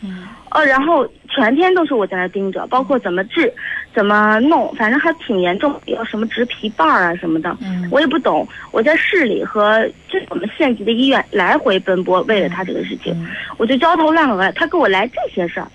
[0.00, 3.52] 嗯呃，然后全天都是我在那盯着，包括怎么治，
[3.94, 8.46] 怎么弄，反正还挺严重，要什么植皮瓣儿啊什么的，嗯我也不懂。
[8.70, 13.14] 我在市里和这我们县级的医院来回奔波，为了他这个事情，
[13.56, 14.50] 我就焦头烂额。
[14.52, 15.68] 他给我来这些事儿，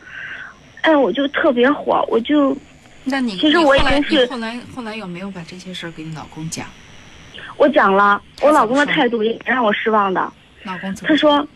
[0.82, 2.56] 哎，我就特别火，我就
[3.04, 6.66] 那你其实我已经是后来后来有没有把这些事儿给你老公讲？
[7.58, 10.32] 我讲了，我老公的态度也挺让我失望的。
[10.64, 11.48] 老公怎么他说，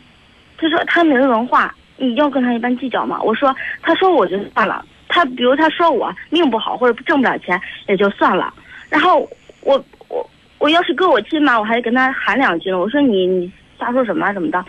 [0.57, 3.19] 他说他没文化，你要跟他一般计较吗？
[3.21, 4.83] 我说，他说我就算了。
[5.07, 8.53] 他比如他说我命不好或者挣不了钱也就算了，
[8.89, 9.29] 然后
[9.61, 12.79] 我我我要是跟我亲妈，我还得跟他喊两句呢。
[12.79, 14.63] 我说你你瞎说什么啊怎么的？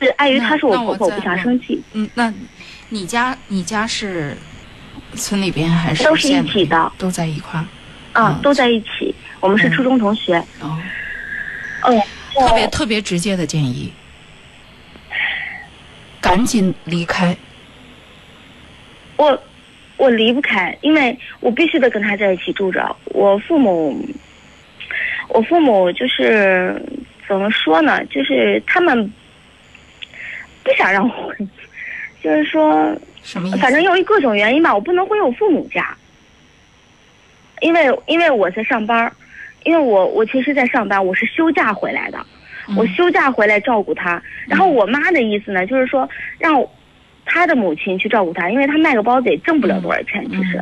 [0.00, 2.32] 是碍于那她是我婆婆，我不想生气，嗯，那
[2.90, 4.36] 你家你家是
[5.14, 7.64] 村里边还是都是一起的都在一块儿？
[8.12, 9.14] 嗯，嗯都在一起。
[9.40, 10.78] 我们是嗯初中同学，哦，
[11.84, 11.98] 嗯，
[12.34, 13.90] 特别特别直接的建议，
[16.26, 17.36] 赶紧离开。
[19.16, 19.40] 我
[19.96, 22.94] 我离不开，因为我必须得跟他在一起住着。
[23.04, 23.96] 我父母，
[25.28, 26.82] 我父母就是
[27.28, 28.04] 怎么说呢？
[28.06, 29.10] 就是他们
[30.64, 31.34] 不想让我回，
[32.20, 33.58] 就是说，什么意思？
[33.58, 35.96] 反正由于各种原因吧，我不能回我父母家，
[37.60, 39.10] 因为因为我在上班，
[39.62, 42.18] 因为我我其实在上班，我是休假回来的。
[42.76, 46.08] 我嗯休假回来照顾他，然后我妈的意思呢，就是说
[46.38, 46.64] 让
[47.24, 50.60] 他的母亲去照顾他，因为他卖个包子也挣不了多少钱，其实。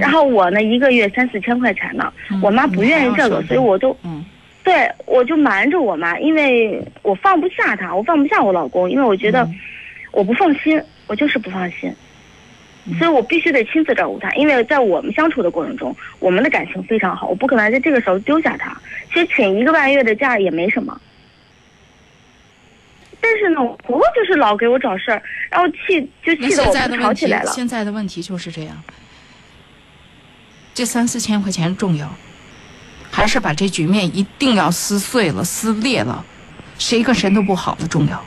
[0.00, 4.24] 然后我呢，一个月三四千块钱呢，嗯我妈不愿意这个，所以我都嗯
[4.64, 9.54] 对我就瞒着我妈，因为我放不下他，我放不下我老公，因为我觉得嗯
[10.12, 11.92] 我不放心，我就是不放心。
[12.98, 18.76] 所以我必须得亲自照顾他，因为在我们相处的过程中，我们的感情非常好，我不可能在这个时候丢下他。
[19.10, 21.00] 其实请一个半月的假也没什么，
[23.24, 27.50] 但是呢，我婆婆就是老给我找事儿，然后气就现气得我们吵起来，了。
[27.50, 28.76] 现在的问题就是这样。
[30.74, 32.06] 这三四千块钱重要，
[33.10, 36.22] 还是把这局面一定要撕碎了、撕裂了，
[36.78, 38.22] 谁跟谁都不好的重要。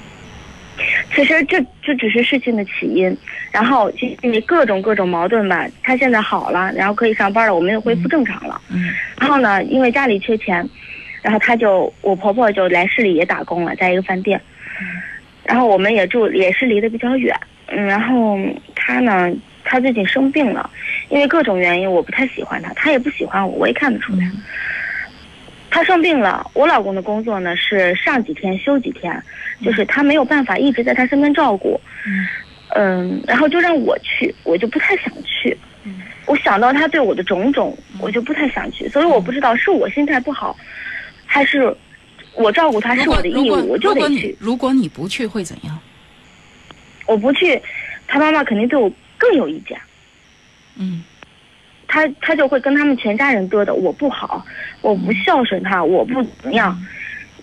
[1.15, 3.15] 其实这这只是事情的起因，
[3.51, 8.59] 然后就因为各种各种矛盾吧，他现在好了，然后可以上班了，我们又恢复正常了。
[8.71, 10.67] 嗯然后呢，因为家里缺钱，
[11.21, 14.41] 然后他就我婆婆就来市里也打工了，在一个饭店。
[15.43, 17.33] 然后我们也住也是离得比较远，
[17.67, 18.37] 嗯，然后
[18.75, 19.31] 他呢，
[19.63, 20.69] 他最近生病了，
[21.09, 24.29] 因为各种原因，我不太喜欢他，他也不喜欢我，我也看得出来。
[25.69, 29.21] 他生病了，我老公的工作呢是上几天休几天，
[29.61, 31.79] 就是他没有办法一直在他身边照顾，
[32.75, 35.57] 嗯，然后就让我去，我就不太想去。
[36.25, 40.57] 我想到他对我的种种，我就不太想去，所以我不知道是我心态不好，
[41.25, 41.73] 还是
[42.37, 44.35] 我照顾他是我的义务，我就得去。
[44.39, 45.77] 如果你不去会怎样？
[47.05, 47.61] 我不去，
[48.07, 49.79] 他妈妈肯定对我更有意见。
[50.75, 51.03] 嗯
[51.87, 54.45] 他他就会跟他们全家人嘚的，我不好，
[54.81, 56.77] 我不孝顺他，我不怎么样，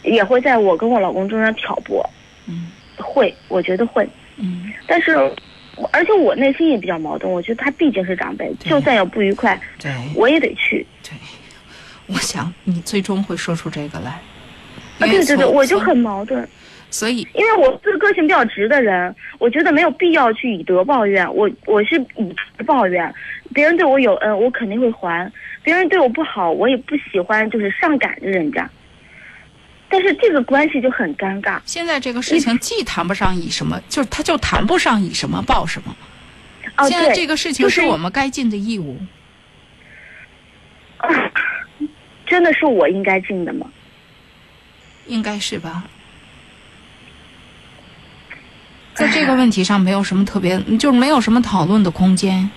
[0.02, 2.08] 也会在我跟我老公中间挑拨，
[2.46, 5.12] 嗯会，我觉得会，嗯但是，
[5.90, 10.86] 而且我内心也比较矛盾，我觉得他毕竟是长辈，就算有不愉快，对我也得去。
[11.02, 11.12] 对，
[12.06, 14.20] 我想你最终会说出这个来。
[14.98, 16.46] 啊，对对对，我就很矛盾，
[16.90, 23.12] 所以因为我是个性比较直的人，我觉得没有必要去以德报怨，我我是以直报怨，
[23.52, 25.28] 别人对我有恩，我肯定会还；
[25.62, 28.68] 别人对我不好，我也不喜欢，就是上赶着人家。
[29.88, 31.60] 但是这个关系就很尴尬。
[31.64, 35.94] 现在这个事情既谈不上以什么，就是他就谈不上以什么报什么。
[36.76, 38.96] 哦，现在，这个事情是是我们该尽的义务。
[42.26, 43.66] 真的是我应该尽的吗？
[45.06, 45.84] 应该是吧？
[48.94, 52.48] 在这个问题上没有什么特别，就是没有什么讨论的空间，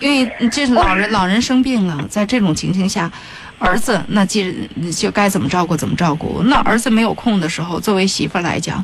[0.00, 3.12] 因为这是老人老人生病了，在这种情形下，
[3.58, 6.42] 儿子那既就该怎么照顾怎么照顾。
[6.44, 8.82] 那儿子没有空的时候，作为媳妇来讲，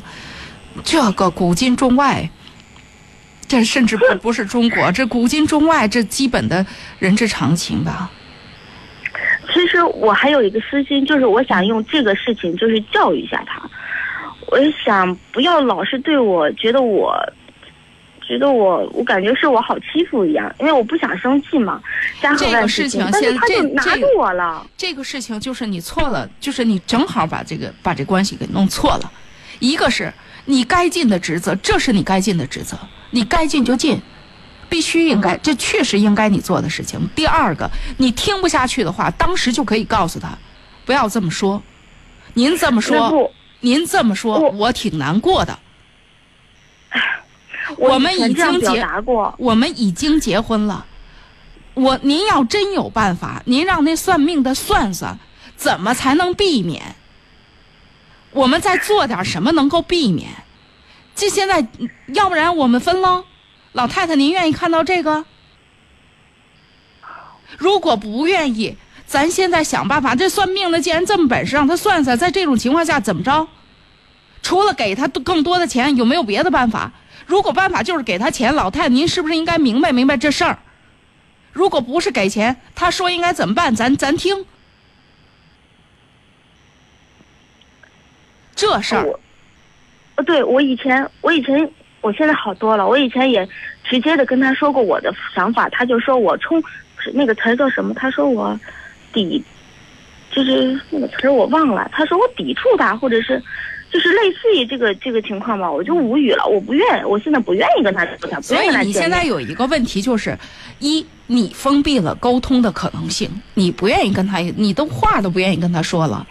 [0.83, 2.29] 这个古今中外，
[3.47, 6.63] 这甚至不不是中国，这古今中外这基本的
[6.99, 8.11] 人之常情吧。
[9.59, 13.61] 其实我还有一个私心，就是我想用这个事情，就是教育一下他。
[14.47, 17.13] 我就想不要老是对我觉得我，
[18.25, 21.81] 觉得我，我感觉是我好欺负一样，因为我不想生气嘛，
[22.21, 23.01] 家和这个事事情。
[23.01, 24.65] 现在这他就拿住我了。
[24.77, 29.11] 这个事情就是你错了，就是你正好把这个把这关系给弄错了。
[29.59, 30.11] 一个是
[30.45, 32.77] 你该尽的职责，这是你该尽的职责，
[33.11, 33.99] 你该尽就尽，
[34.69, 36.99] 必须应该，这确实应该你做的事情。
[37.15, 40.37] 第二个，你听不下去的话，当时就可以告诉他，
[40.85, 41.61] 不要这么说。
[42.35, 45.57] 您这么说，您这么说，我我挺难过的。
[47.77, 49.33] 我 我们已经结过。
[49.37, 50.85] 我们已经结婚了，
[51.73, 55.17] 我您要真有办法，您让那算命的算算，
[55.55, 56.95] 怎么才能避免？
[58.31, 60.29] 我们再做点什么能够避免？
[61.15, 61.67] 这现在，
[62.13, 63.25] 要不然我们分喽。
[63.73, 65.25] 老太太，您愿意看到这个？
[67.57, 70.15] 如果不愿意，咱现在想办法。
[70.15, 73.47] 这算命的既然这么本事，让他算算，在这种情况下怎么着？
[74.41, 76.91] 除了给他更多的钱，有没有别的办法？
[77.25, 80.57] 如果办法就是给他钱，老太太您是不是应该明白明白这事儿？
[81.51, 84.45] 如果不是给钱，他说应该怎么办，咱咱听。
[88.55, 89.19] 这事儿，
[90.15, 91.71] 呃，对我以前，我以前，
[92.01, 92.87] 我现在好多了。
[92.87, 93.47] 我以前也
[93.83, 96.61] 直接的跟他说过我的想法，他就说我冲，
[96.97, 97.93] 是那个词儿叫什么？
[97.93, 98.59] 他说我
[99.13, 99.43] 抵，
[100.31, 101.89] 就是那个词儿我忘了。
[101.91, 103.41] 他说我抵触他，或者是
[103.91, 106.45] 就是类似于这个这个情况吧，我就无语了。
[106.45, 109.23] 我不愿，我现在不愿意跟他说他，不所以愿意跟他见你现在。
[109.25, 110.37] 有一个问题就是，
[110.79, 116.25] 一你封闭了沟通的可能性，你不愿意跟他，你都话都不愿意跟他说了。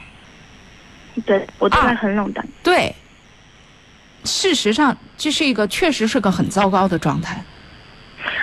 [1.26, 2.46] 对我对他啊很冷淡。
[2.62, 2.94] 对，
[4.28, 7.42] 事实上这是一个确实是个很糟糕的状态。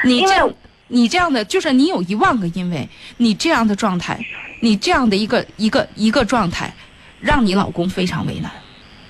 [0.03, 0.53] 你这样
[0.87, 4.19] 你这样的就是你有一万个因为，你这样的状态，
[4.59, 6.73] 你这样的一个一个一个状态，
[7.21, 8.51] 让你老公非常为难，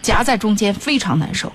[0.01, 1.51] 夹在中间非常难受。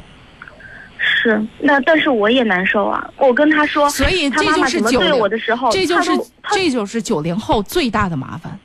[0.98, 3.08] 是，那但是我也难受啊。
[3.16, 6.10] 我跟他说，所以这就是九零我的时候，这就是
[6.50, 8.58] 这就是九零后最大的麻烦。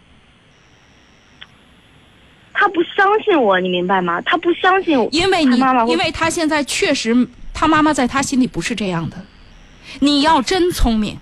[2.57, 4.21] 他不相信我，你明白吗？
[4.21, 9.25] 他不相信我，因为你妈妈因为他现在确实，他妈妈在他心里不是这样的。
[9.99, 11.19] 你要真聪明，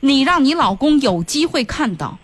[0.00, 2.18] 你让你老公有机会看到。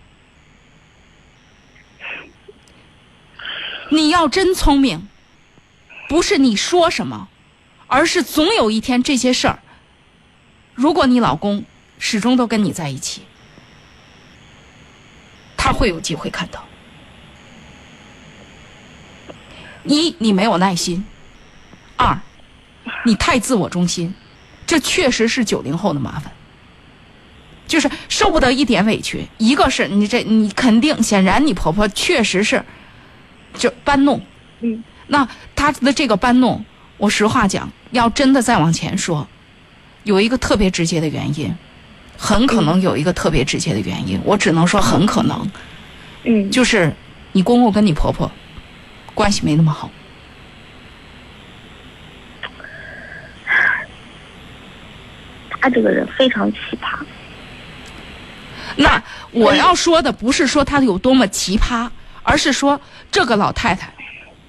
[3.91, 5.07] 你要真聪明，
[6.07, 7.29] 不是你说什么，
[7.87, 9.59] 而是总有一天这些事儿，
[10.75, 11.65] 如果你老公
[11.97, 13.23] 始终都跟你在一起，
[15.57, 16.68] 他会有机会看到。
[19.89, 21.03] 一，你没有耐心；
[21.97, 22.19] 二，
[23.05, 24.13] 你太自我中心，
[24.65, 26.31] 这确实是九零后的麻烦。
[27.67, 32.65] 就是受不得一点委屈，一个是你这你肯定显然你婆婆确实是
[33.53, 34.19] 就搬弄，
[34.61, 36.65] 嗯，那她的这个搬弄，
[36.97, 39.27] 我实话讲，要真的再往前说，
[40.03, 41.55] 有一个特别直接的原因，
[42.17, 45.51] 很可能有一个特别直接的原因，我只能说很可能，
[46.23, 46.91] 嗯，就是
[47.33, 48.31] 你公公跟你婆婆
[49.19, 49.91] 关系没那么好。
[55.59, 57.05] 他这个人非常奇葩。
[58.77, 61.89] 那我要说的不是说他有多么奇葩，
[62.23, 62.79] 而是说
[63.11, 63.91] 这个老太太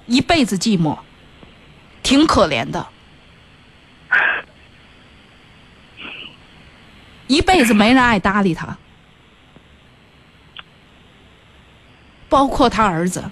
[0.07, 0.97] 一辈子寂寞，
[2.05, 2.87] 挺可怜的，
[7.27, 8.79] 一辈子没人爱搭理她，
[12.29, 13.29] 包括他儿子。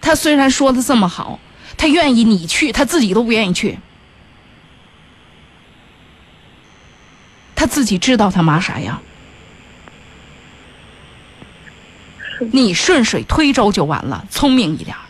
[0.00, 1.38] 他虽然说的这么好，
[1.76, 3.78] 他愿意你去，他自己都不愿意去。
[7.54, 9.00] 他自己知道他妈啥样。
[12.52, 15.02] 你顺水推舟就完了，聪明一点儿。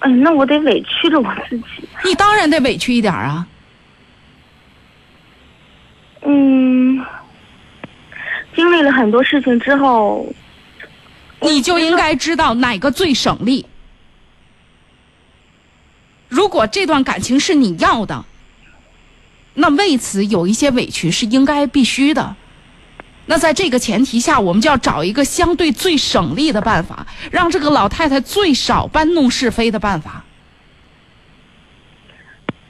[0.00, 1.64] 哎，那我得委屈着我自己。
[2.04, 3.46] 你当然得委屈一点啊。
[6.22, 7.06] 嗯，
[8.54, 10.26] 经历了很多事情之后，
[11.44, 13.66] 你就应该知道哪个最省力。
[16.28, 18.24] 如果这段感情是你要的，
[19.54, 22.34] 那为此有一些委屈是应该必须的。
[23.26, 30.24] 那在这个前提下，我们就要找一个相对最省力的办法，让这个老太太最少搬弄是非的办法，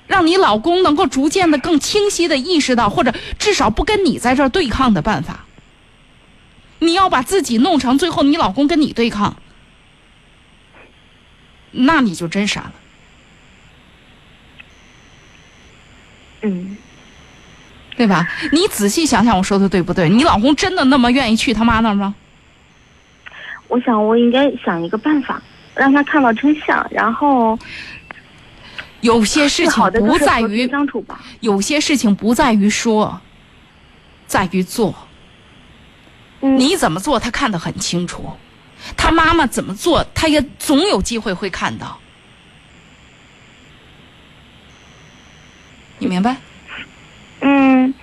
[0.06, 5.44] 让你老公能够逐渐的更清晰的意识到，或者至少不跟你在这儿对抗的办法。
[6.80, 9.36] 你要把自己弄成最后你老公跟你对抗，
[11.70, 12.72] 那你就真傻了。
[16.42, 16.76] 嗯，
[17.96, 18.28] 对吧？
[18.52, 20.08] 你仔细想想，我说的对不对？
[20.08, 22.14] 你老公真的那么愿意去他妈那儿吗？
[23.68, 25.42] 我想我应该想一个办法，
[25.74, 27.58] 让他看到真相，然后
[29.00, 31.18] 有些事情不在于相处吧。
[31.40, 33.20] 有些事情不在于说，
[34.26, 34.94] 在于做。
[36.44, 38.30] 嗯，你怎么做，他看得很清楚。
[38.98, 41.98] 他妈妈怎么做，他也总有机会会看到。
[45.98, 46.36] 你明白？
[47.40, 47.94] 嗯，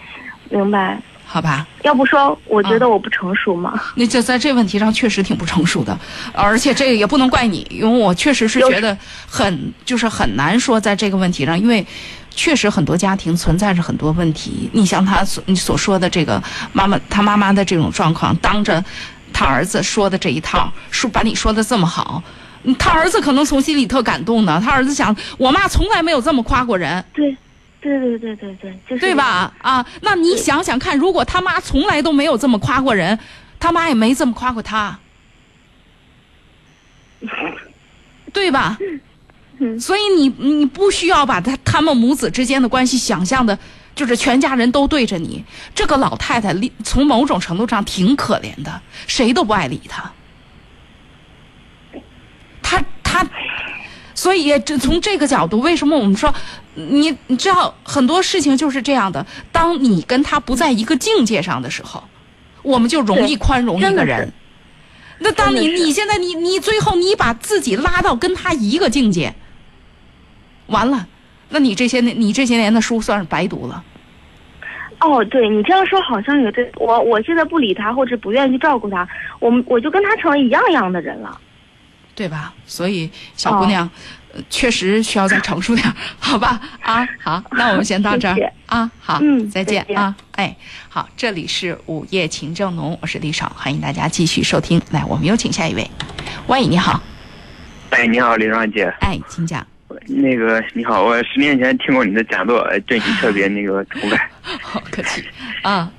[0.50, 1.00] 明白。
[1.32, 1.66] 好吧？
[1.84, 3.80] 要不说，我觉得啊我不成熟嘛。
[3.96, 5.98] 那这在这问题上确实挺不成熟的，
[6.34, 11.86] 而且这个也不能怪你，因为我确实是觉得很就是很难说在这个问题上，因为
[12.30, 14.70] 确实很多家庭存在着很多问题。
[14.74, 16.42] 你像他所你所说的这个
[16.74, 18.84] 妈妈，他妈妈的这种状况，当着
[19.32, 22.22] 他儿子说的这一套，说把你说的这么好，
[22.64, 24.62] 嗯他儿子可能从心里特感动呢。
[24.62, 27.04] 他儿子想，我妈从来没有这么夸过人。
[27.14, 27.36] 对，
[27.82, 29.52] 对对对对对，就是对吧？
[29.60, 33.18] 啊，那你想想看，如果他妈从来都没有这么夸过人，
[33.60, 35.00] 他妈也没这么夸过他，
[38.32, 38.78] 对吧？
[39.60, 43.58] 嗯所以你你不需要把他他们母子之间的关系想象的，
[43.94, 45.44] 就是全家人都对着你。
[45.76, 46.52] 这个老太太
[46.84, 50.12] 从某种程度上挺可怜的，谁都不爱理她。
[52.64, 53.24] 她她，
[54.22, 56.32] 所以这从这个角度，为什么我们说
[56.76, 59.26] 你你知道很多事情就是这样的？
[59.52, 62.04] 当你跟他不在一个境界上的时候，
[62.62, 64.32] 我们就容易宽容一个人。
[65.18, 69.34] 那当你你现在你你最后你把自己拉到跟他一个境界，
[70.68, 71.08] 完了，
[71.50, 73.84] 那你这些年你这些年的书算是白读了。
[75.00, 76.72] 哦，对你这样说好像也对。
[76.76, 81.40] 我我现在不理他或者不愿意去照顾他，我们我就跟他成了一样样的人了。
[82.22, 82.54] 对吧？
[82.68, 83.90] 所以小姑娘，
[84.32, 86.62] 呃确实需要再成熟点，好吧？
[86.84, 88.36] 啊，好，那我们先到这儿。
[88.36, 88.54] 谢谢。
[88.68, 89.98] 啊，好，嗯再见再见。
[89.98, 90.56] 啊，哎，
[90.88, 94.80] 好，这里是午夜情正浓，我是李爽，欢迎大家继续收听。
[94.92, 95.90] 来，我们有请下一位，
[96.46, 97.02] 喂，你好，
[97.90, 98.94] 哎，你好，李爽姐。
[99.00, 99.66] 哎，请讲，
[100.06, 104.30] 那个你好，我十年前听过你的讲座，呃对你特别那个崇拜。
[104.62, 105.26] 好客气
[105.64, 105.92] 啊。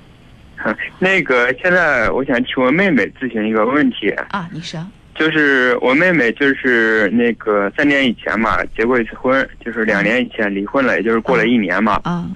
[0.99, 4.79] 那个现在我想请我妹妹咨询一个问题，啊，你说，
[5.15, 12.01] 就是我妹妹就是那个三年以前嘛结过一次婚，就是两年以前离婚了，也就是过了一年嘛。
[12.03, 12.27] 啊，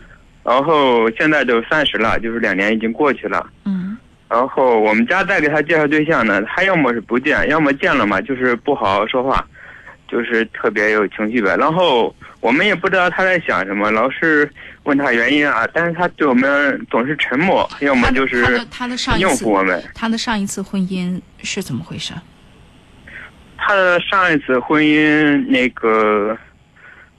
[0.43, 3.45] 然后现在都三十了，就是两年已经过去了。
[3.65, 3.97] 嗯
[4.29, 9.45] 然后我们家再给她介绍对象呢，她要么是不见，要么见了嘛就是不好好说话。
[10.09, 11.53] 就是特别有情绪呗。
[11.57, 14.49] 然后我们也不知道她在想什么，老是
[14.83, 18.37] 问她原因啊，但是她对我们总是沉默，要么就是
[19.17, 19.83] 应次付我们。
[19.93, 22.13] 他的上一次婚姻是怎么回事？
[23.67, 26.37] 他的上一次婚姻，那个，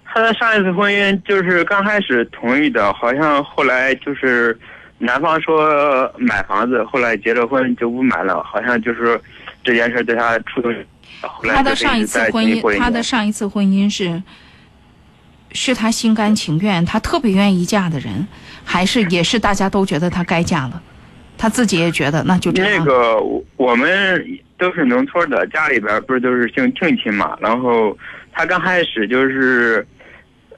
[0.03, 4.59] 他的上一次婚姻就是刚开始同意的，好像后来就是
[4.97, 9.21] 男方说买房子，后来结了婚就不买了，好像就是
[9.63, 10.75] 这件事对他触动。
[11.55, 14.23] 他的上一次婚姻，他的上一次婚姻是
[15.53, 18.27] 是他心甘情愿，他特别愿意嫁的人，
[18.65, 20.83] 还是也是大家都觉得他该嫁了，
[21.39, 22.85] 他自己也觉得那就这那。
[22.85, 24.23] 个我我们
[24.59, 27.97] 都是农村的，家里边不是都是姓庆亲嘛，然后
[28.33, 29.87] 他刚开始就是。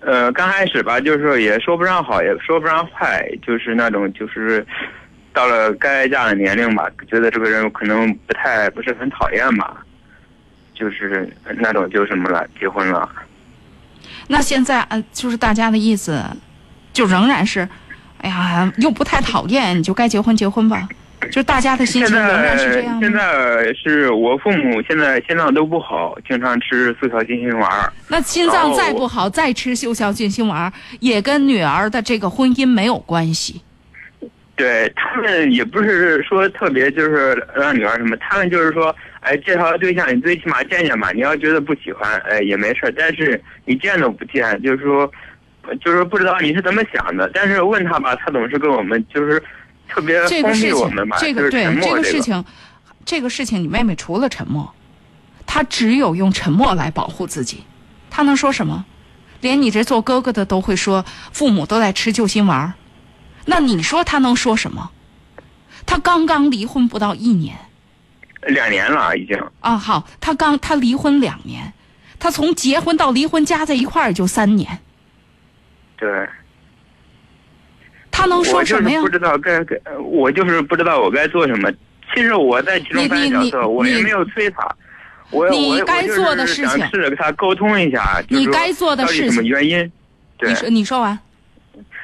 [0.03, 4.67] 呃，刚开始吧，就是也说不上好，也说不上坏，就是那种就是
[5.35, 9.85] 到了该嫁的年龄吧，觉得这个人可能不太不是很讨厌吧，
[10.73, 13.07] 就是那种就什么了，结婚了。
[14.27, 16.19] 那现在呃，就是大家的意思，
[16.95, 17.69] 就仍然是，
[18.21, 20.89] 哎呀，又不太讨厌，你就该结婚结婚吧。
[21.31, 23.19] 就大家的心现情仍在然是这样现吗？
[23.19, 27.93] 在是我父母现在心脏都不好，经常吃速效救心丸。
[28.09, 33.61] 那心脏再不好，再吃速效救心丸，也跟女儿的这个婚姻没有关系。
[34.57, 45.11] 对他们也不是说特别就是让女儿什么，他们就是说，哎，介绍对象你最起码见见吧，你要觉得不喜欢，哎也没事儿，但是你见都不见，就是说，
[45.81, 49.43] 就是不知道你是怎么想的，但是问他吧，他总是跟我们就是
[49.89, 52.45] 特别封这个事情闭我们吧，，就是这个对这个事情，
[53.05, 54.73] 这个事情，你妹妹除了沉默，
[55.47, 57.65] 她只有用沉默来保护自己。
[58.11, 58.85] 她能说什么？
[59.41, 62.75] 连你这做哥哥的都会说，父母都在吃救心丸儿，
[63.47, 64.91] 那你说她能说什么？
[65.87, 67.57] 她刚刚离婚不到一年
[68.49, 69.43] 两年了已经。
[69.61, 71.73] 啊，好，她刚她离婚两年，
[72.19, 74.81] 她从结婚到离婚加在一块儿也就三年，
[76.01, 76.27] 对，
[78.11, 79.09] 他能说什么呀是不？
[79.11, 81.71] 知道该该，我就是不知道我该做什么。
[82.13, 84.67] 其实我在其中扮演角色，我也没有催他。
[85.31, 89.93] 我你我我就该做的是事情想试着跟他沟通一下，就是你该做的到底什么事情原因？
[90.39, 91.17] 对你，说你说完。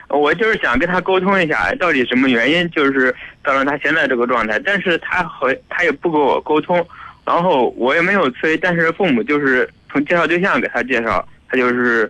[0.09, 3.13] 我就是想跟他沟通一下，到底什么原因，就是
[3.43, 4.61] 造成他现在这个状态。
[4.65, 6.87] 但是他和他也不跟我沟通，
[7.25, 12.09] 然后我也没有催，但是父母就是从介绍对象给他介绍，他就是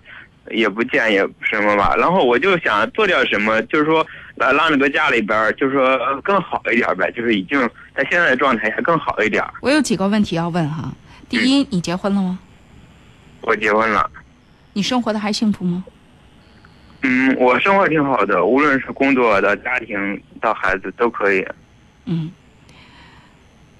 [0.50, 1.94] 也不见也什么吧。
[1.96, 4.06] 然后我就想做点什么，就是说
[4.36, 7.60] 来让这个家里边就是说呃更好一点呗，就是已经
[7.94, 9.44] 在现在的状态下更好一点。
[9.60, 10.92] 我有几个问题要问哈。
[11.28, 12.38] 第一，嗯你结婚了吗？
[13.40, 14.10] 我结婚了，
[14.72, 15.84] 你生活的还幸福吗？
[17.02, 21.46] 嗯，我生活挺好的，无论是工作的、家庭到孩子都可以。
[22.06, 22.30] 嗯，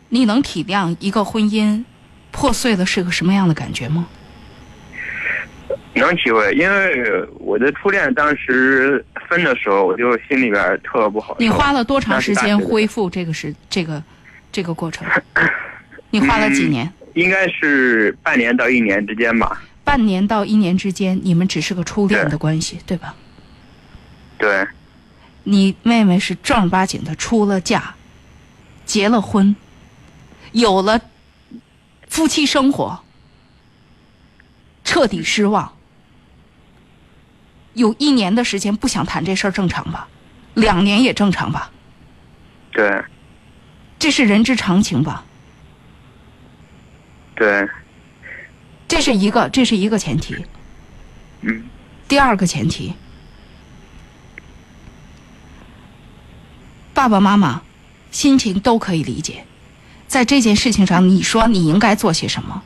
[0.09, 1.85] 你能体谅一个婚姻
[2.31, 4.07] 破碎的是个什么样的感觉吗？
[5.97, 11.36] 能体会，因为我的初恋当时分的时候，我就心里边特不好。
[11.39, 14.02] 你花了多长时间恢复这个是这个
[14.52, 15.06] 这个过程？
[16.10, 16.90] 你花了几年？
[17.14, 19.62] 应该是半年到一年之间吧。
[19.85, 23.14] 半年到一年之间，你们只是个初恋的关系，对吧？
[24.36, 24.66] 对，
[25.44, 27.94] 你妹妹是正儿八经的出了嫁，
[28.85, 29.55] 结了婚，
[30.52, 31.01] 有了
[32.09, 33.01] 夫妻生活，
[34.85, 35.76] 彻底失望。
[37.77, 40.09] 有一年的时间不想谈这事儿，正常吧？
[40.55, 41.70] 两年也正常吧？
[42.73, 43.05] 对，
[43.98, 45.24] 这是人之常情吧？
[47.35, 47.69] 对，
[48.89, 50.35] 这是一个，这是一个前提。
[51.43, 51.65] 嗯，
[52.09, 52.94] 第二个前提，
[56.94, 57.61] 爸爸妈妈
[58.11, 59.44] 心情都可以理解，
[60.07, 62.62] 在这件事情上，你说你应该做些什么？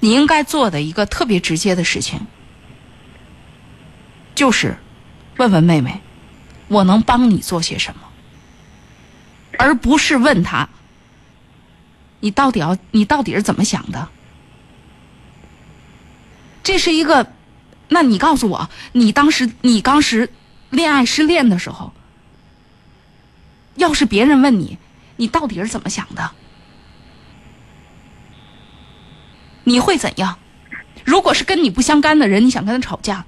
[0.00, 2.26] 你应该做的一个特别直接的事情，
[4.38, 4.76] 就是
[5.36, 6.00] 问问妹妹，
[6.68, 8.02] 我能帮你做些什么，
[9.58, 10.68] 而不是问他，
[12.20, 14.08] 你到底要你到底是怎么想的？
[16.62, 17.32] 这是一个，
[17.88, 20.30] 那你告诉我，你当时你当时
[20.70, 21.92] 恋爱失恋的时候，
[23.74, 24.78] 要是别人问你，
[25.16, 26.30] 你到底是怎么想的？
[29.64, 30.38] 你会怎样？
[31.04, 33.24] 如果是跟你不相干的人，你想跟他吵架；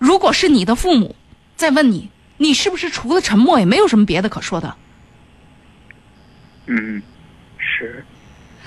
[0.00, 1.14] 如果是你的父母
[1.56, 2.08] 在问你，
[2.38, 4.74] 你是不是除了沉默也没有什么别的可说的？
[6.66, 7.02] 嗯，
[7.58, 8.04] 是，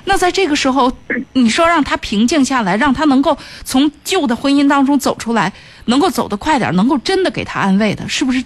[0.05, 0.95] 那在这个时候，
[1.33, 5.51] 你说让他平静下来，让他能够从旧的婚姻当中走出来，
[5.85, 8.43] 能够走得快点，能够真的给他安慰的，是不是？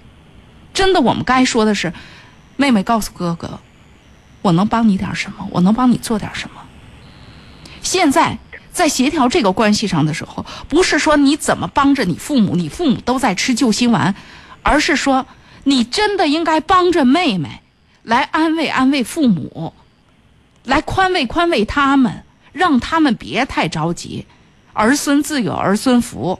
[0.73, 1.91] 真的，我们该说的是，
[2.55, 3.59] 妹妹告诉哥哥，
[4.41, 5.45] 我能帮你点什么？
[5.51, 6.61] 我能帮你做点什么？
[7.81, 8.38] 现在
[8.78, 14.14] 在协调这个关系上的时候，不是说你怎么帮着你父母，你父母都在吃救心丸，
[14.62, 15.26] 而是说
[15.64, 17.64] 你真的应该帮着妹妹，
[18.04, 19.74] 来安慰安慰父母，
[20.64, 22.24] 来宽慰宽慰他们，
[22.54, 24.28] 让他们别太着急，
[24.74, 26.40] 儿孙自有儿孙福。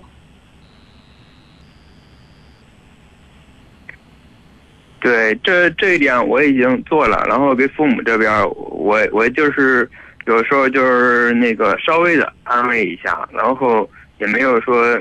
[5.00, 9.90] 对，这这一点我已经做了，然后给父母这边，我我就是
[10.28, 13.90] 有时候就是那个稍微的安慰一下，然后
[14.20, 14.98] 也没有说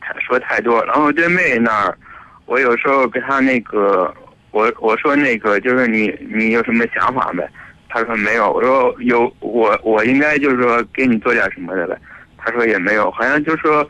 [0.00, 0.84] 太说太多。
[0.84, 1.98] 然后对妹那儿，
[2.44, 4.14] 我有时候跟她那个，
[4.50, 7.42] 我我说那个就是你你有什么想法没？
[7.88, 8.52] 她说没有。
[8.52, 11.98] 我说有我我应该就是说给你做点什么的呗。
[12.36, 13.82] 她说也没有，好像就是说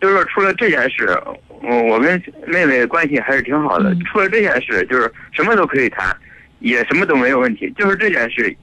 [0.00, 1.18] 就是说除了这件事。
[1.60, 3.92] 我，我跟妹妹关系还是挺好的。
[4.06, 6.16] 除了这件事，就是什么都可以谈，
[6.60, 7.68] 也什么都没有问题。
[7.76, 8.56] 就是这件事，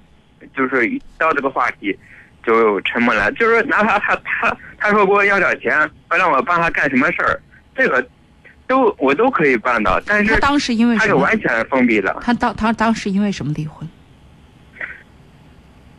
[0.55, 1.97] 就是到这个话题
[2.43, 3.31] 就沉默了。
[3.33, 7.39] 就是哪怕他他他说给我要点钱，让我帮他干什么事儿，
[7.75, 8.05] 这个
[8.67, 10.01] 都我都可以办到。
[10.05, 12.15] 但是他当时因为他是完全封闭的。
[12.21, 13.87] 他当他当时因为什么离婚？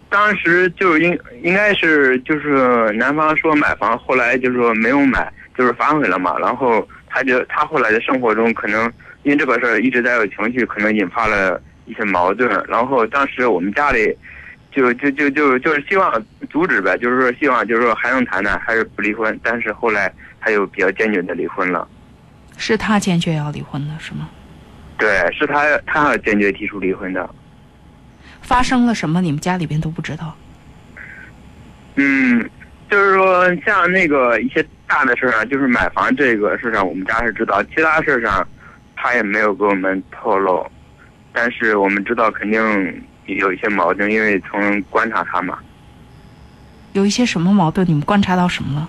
[0.08, 5.32] 当时就是应应该是就是男方说买房，后来就是说没有买。
[5.56, 8.92] 就是反悔了嘛，然后他就他后来的生活中可能
[9.22, 12.46] 因为这个事儿一直在有情绪，可能引发了一些矛盾。
[12.68, 14.14] 然后当时我们家里
[14.76, 19.40] 就就就就就是希望阻止呗，就是说希望就是说还能谈谈，还是不离婚。
[19.42, 21.88] 但是后来他又比较坚决的离婚了。
[22.58, 24.28] 是他坚决要离婚的是吗？
[24.98, 27.28] 对，是他他坚决提出离婚的。
[28.42, 29.20] 发生了什么？
[29.20, 30.36] 你们家里边都不知道？
[31.96, 32.48] 嗯，
[32.90, 34.64] 就是说像那个一些。
[34.88, 38.46] 大的事儿上，就是买房这个事上，我们家是知道；其他事儿上，
[38.94, 40.64] 他也没有给我们透露。
[41.32, 42.62] 但是我们知道肯定
[43.26, 45.58] 有一些矛盾，因为从观察他嘛。
[46.92, 47.86] 有一些什么矛盾？
[47.86, 48.88] 你们观察到什么了？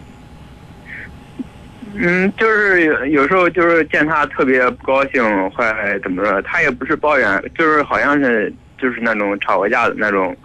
[1.99, 5.63] 嗯，就是有有时候就是见他特别不高兴，或
[6.03, 10.35] 怎么着，他也不是抱怨，就是好像是就是那种吵过架的那种，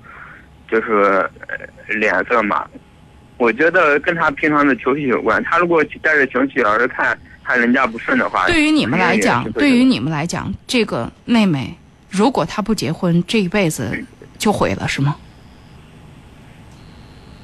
[0.71, 1.29] 就是
[1.89, 2.65] 脸色嘛。
[3.37, 5.43] 我觉得跟他平常的情绪有关。
[5.45, 11.77] 他如果带着情绪，要是看看人家不顺的话，对于你们来讲，对于你们来讲，这个妹妹
[12.13, 14.05] 如果他不结婚，这一辈子
[14.39, 15.17] 就毁了，是吗？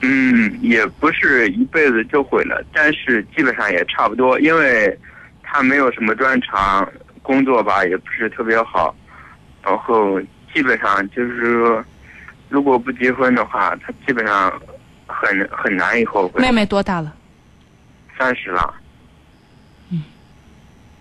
[0.03, 4.97] 嗯，也不是一辈子就毁了，但是基本上也差不多，因为
[5.43, 6.89] 他没有什么专长，
[7.23, 8.95] 工作吧也不是特别好，
[9.65, 10.21] 然后
[10.55, 11.85] 基本上就是说，
[12.49, 14.53] 如果不结婚的话，他基本上。
[15.11, 16.39] 很很难以后悔。
[16.39, 17.11] 妹妹多大了？
[18.19, 18.75] 三十了。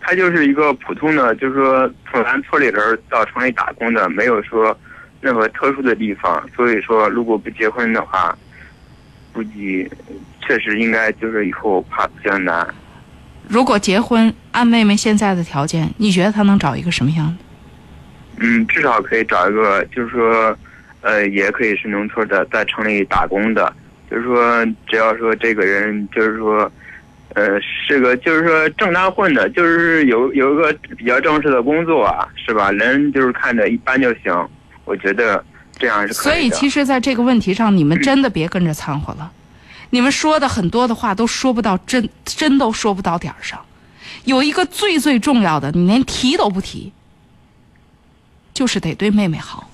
[0.08, 0.10] 嗯。
[0.10, 4.78] 他就是一个普通的，就是说从咱村里人到城里打工的，没有说
[5.20, 6.42] 任何特殊的地方。
[6.56, 8.36] 所以说，如果不结婚的话，
[9.34, 9.90] 估计
[10.42, 12.66] 确实应该就是以后怕比较难。
[13.50, 17.44] 如果结婚，按妹妹现在的条件，你觉得她能找一个什么样的？
[18.40, 20.58] 嗯，至少可以找一个，就是说，
[21.02, 23.74] 呃，也可以是农村的，在城里打工的。
[24.10, 26.72] 就是说，只要说这个人，就是说，
[27.38, 32.72] 呃，是个，就是说正当混的，就是有有一个比较正式的工作啊，是吧？
[32.72, 34.50] 人就是看着一般就行，
[34.86, 35.46] 我觉得
[35.78, 39.32] 这样是可以所以，其实，在这个问题上，你们真的别跟着掺和了。
[39.92, 43.64] 你们说的很多的话都说不到真，真都说不到点儿上。
[44.24, 46.92] 有一个最最重要的，你连提都不提，
[48.52, 49.70] 就是得对妹妹好。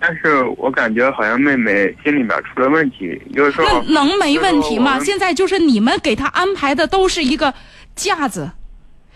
[0.00, 4.98] 但是我感觉好像妹妹心里面出了问题，有时候那能没问题吗？
[5.00, 7.52] 现在就是你们给她安排的都是一个
[7.96, 8.52] 架子，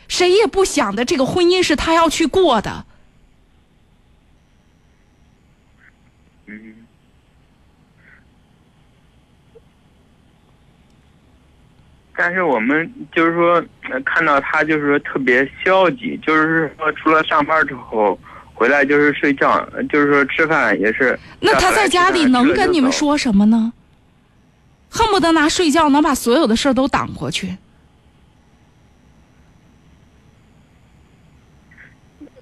[0.08, 2.84] 谁也不想的这个婚姻是她要去过的。
[6.46, 6.74] 嗯。
[12.16, 13.64] 但是我们就是说
[14.04, 18.18] 看到她就是说特别消极，就是说除了上班之后。
[18.54, 21.18] 回来就是睡觉，就是说吃饭也是。
[21.40, 23.72] 那他在家里能跟你们说什么呢？
[24.88, 27.56] 恨不得拿睡觉能把所有的事儿都挡过去。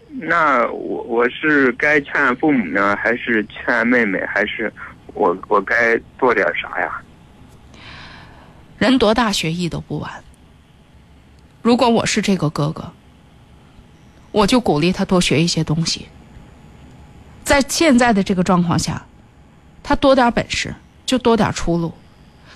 [0.09, 4.71] 那我我是该劝父母呢，还是劝妹妹，还是
[5.15, 7.01] 我我该做点啥呀？
[8.79, 10.11] 人多大学艺都不晚。
[11.63, 12.93] 如果我是这个哥哥。
[14.33, 16.07] 我就鼓励他多学一些东西，
[17.45, 19.07] 在现在的这个状况下，
[19.83, 20.75] 他多点本事
[21.05, 21.93] 就多点出路，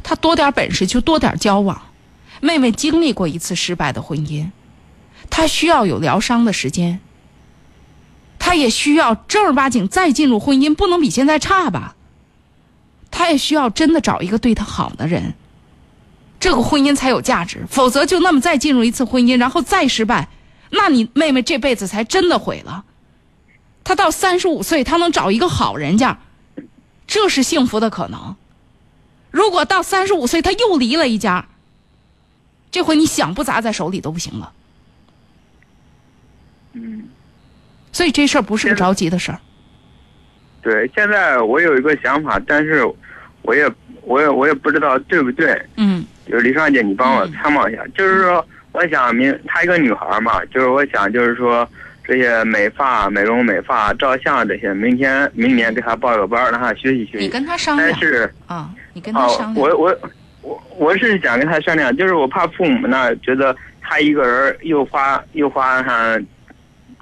[0.02, 1.82] 他多点本事就多点交往。
[2.40, 4.50] 妹妹经历过一次失败的婚姻，
[5.30, 7.00] 她需要有疗伤的时间，
[8.38, 11.96] 她也需要正儿八经再进入婚姻，不能比现在差吧？
[13.10, 15.34] 他也需要真的找一个对他好的人，
[16.40, 17.64] 这个婚姻才有价值。
[17.70, 20.28] 否则就那么再进入一次婚姻，然后再失败，
[20.74, 22.84] 那你妹妹这辈子才真的毁了。
[23.84, 26.18] 她到三十五岁，她能找一个好人家，
[27.06, 28.34] 这是幸福的可能。
[29.30, 31.46] 如果到三十五岁，她又离了一家，
[32.70, 34.52] 这回你想不砸在手里都不行了。
[36.72, 37.08] 嗯，
[37.92, 39.38] 所以这事儿不是个着急的事儿。
[40.60, 42.84] 对，现在我有一个想法，但是
[43.42, 43.70] 我也
[44.02, 45.64] 我也我也不知道对不对。
[45.76, 46.04] 嗯。
[46.26, 47.86] 就是李双姐，你帮我参谋一下。
[47.88, 51.66] 就是说，我想明她一个女孩嘛，就是我想就是说
[52.04, 57.24] 这些美发、美容、美发、照相这些，明天明年给她报个班儿，让她学习学习。
[57.24, 57.88] 你跟她商量。
[57.88, 59.54] 但是啊，你跟她商量。
[59.54, 59.96] 我我
[60.42, 66.26] 我我是想跟她商量，就是我怕父母那觉得她一个人又花又花上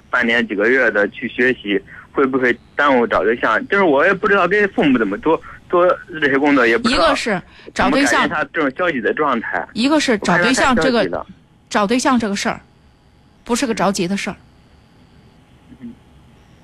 [0.09, 1.81] 半年几个月的去学习。
[2.15, 3.67] 会不会耽误找对象？
[3.67, 5.35] 就是我也不知道跟父母怎么多
[5.67, 5.83] 多
[6.21, 7.41] 这些工作，也不一个是
[7.73, 11.03] 找对象，他这种消极的状态；一个是找对象这个
[11.73, 12.61] 找对象这个事儿，
[13.43, 14.35] 不是个着急的事儿，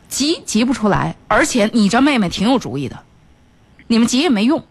[0.07, 1.15] 急急不出来。
[1.27, 2.99] 而且你这妹妹挺有主意的，
[3.87, 4.63] 你们急也没用。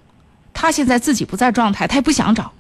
[0.55, 2.53] 她现在自己不在状态，她也不想找。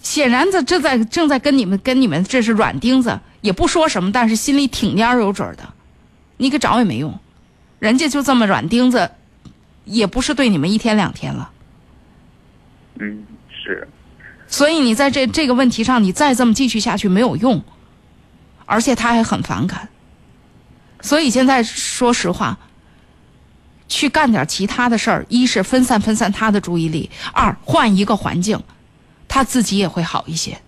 [0.00, 5.74] 显然这这在正在跟你们跟你们这是软钉子，也不说什么，但是心里挺蔫有准的。
[6.38, 7.20] 你给找也没用，
[7.80, 9.10] 人家就这么软钉子，
[9.84, 11.50] 也不是对你们一天两天了。
[12.98, 13.86] 嗯，是。
[14.52, 17.64] 所以你在这这个问题上，你再这么继续下去没有用，
[18.66, 19.88] 而且他还很反感。
[21.00, 22.58] 所以现在说实话，
[23.88, 28.62] 去干点其他的事儿，一是分散分散他的注意力，二换一个环境，
[29.26, 30.60] 他自己也会好一些。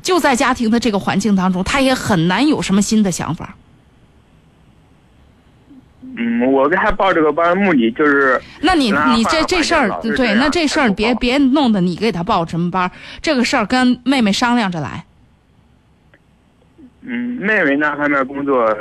[0.00, 3.56] 就在家庭的这个环境当中，他也很难有什么新的想法。
[6.16, 15.04] 嗯，我给他报这个班目的就是，那你你这这事儿对，那这事儿别别弄得你给他报什么班，这个事儿跟妹妹商量着来。
[17.02, 18.72] 嗯，妹妹那方面工作，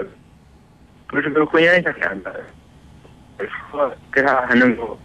[1.08, 2.42] 不是跟婚姻相连的，
[3.72, 4.98] 说给他还能够，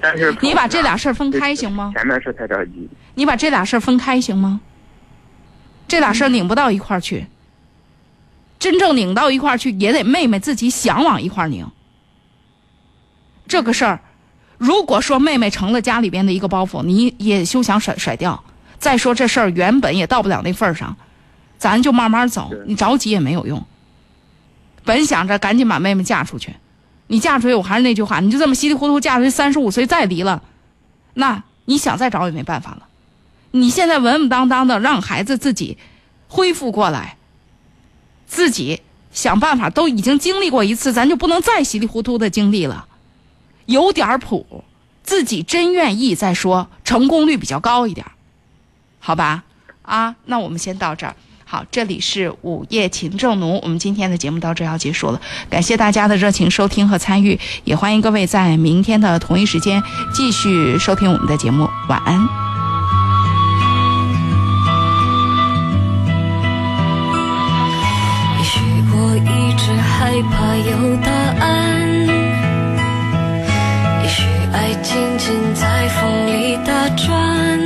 [0.00, 1.92] 但是你把这俩事儿分开行吗？
[1.96, 2.88] 前面是太着急。
[3.14, 4.60] 你把这俩事儿分开行吗？
[5.88, 7.26] 这俩事儿拧不到一块儿去。
[8.62, 11.66] 真正拧到一块儿去，也得妹妹自己想往一块儿拧。
[13.48, 14.00] 这个事儿，
[14.56, 18.44] 如果说妹妹成了家里边的一个包袱，你也休想甩甩掉。
[18.78, 20.96] 再说这事儿原本也到不了那份儿上，
[21.58, 23.66] 咱就慢慢走，你着急也没有用。
[24.84, 26.54] 本想着赶紧把妹妹嫁出去，
[27.08, 30.40] 你嫁出去，我还是那句话，你就这么稀里糊涂嫁出去，三十五岁再离了，
[31.14, 32.86] 那你想再找也没办法了。
[33.50, 35.76] 你现在稳稳当当的让孩子自己
[36.28, 37.16] 恢复过来。
[38.32, 38.80] 自己
[39.12, 42.86] 想办法，都已经经历过一次，咱就不能再稀里糊涂的经历了，
[43.66, 44.64] 有点谱，
[45.04, 48.06] 自己真愿意再说，成功率比较高一点，
[48.98, 49.44] 好吧？
[49.82, 51.14] 啊，那我们先到这儿。
[51.44, 59.82] 好，这里是午夜情正浓，我们今天的节目到这要结束了，感谢大家的热情收听和参与，也欢迎各位在明天的同一时间
[60.14, 62.51] 继续收听我们的节目，晚安。
[70.12, 71.10] 害怕有答
[71.40, 72.06] 案，
[74.02, 77.58] 也许爱静静在风里打转。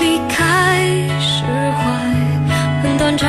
[0.00, 0.82] 离开
[1.20, 1.84] 释怀，
[2.82, 3.28] 很短暂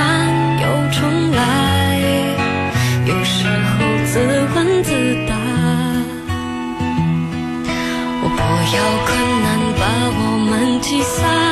[0.63, 1.99] 又重来，
[3.05, 4.17] 有时候自
[4.55, 4.89] 问自
[5.27, 5.35] 答。
[8.23, 8.41] 我不
[8.75, 9.47] 要困难
[9.77, 11.46] 把我们击散。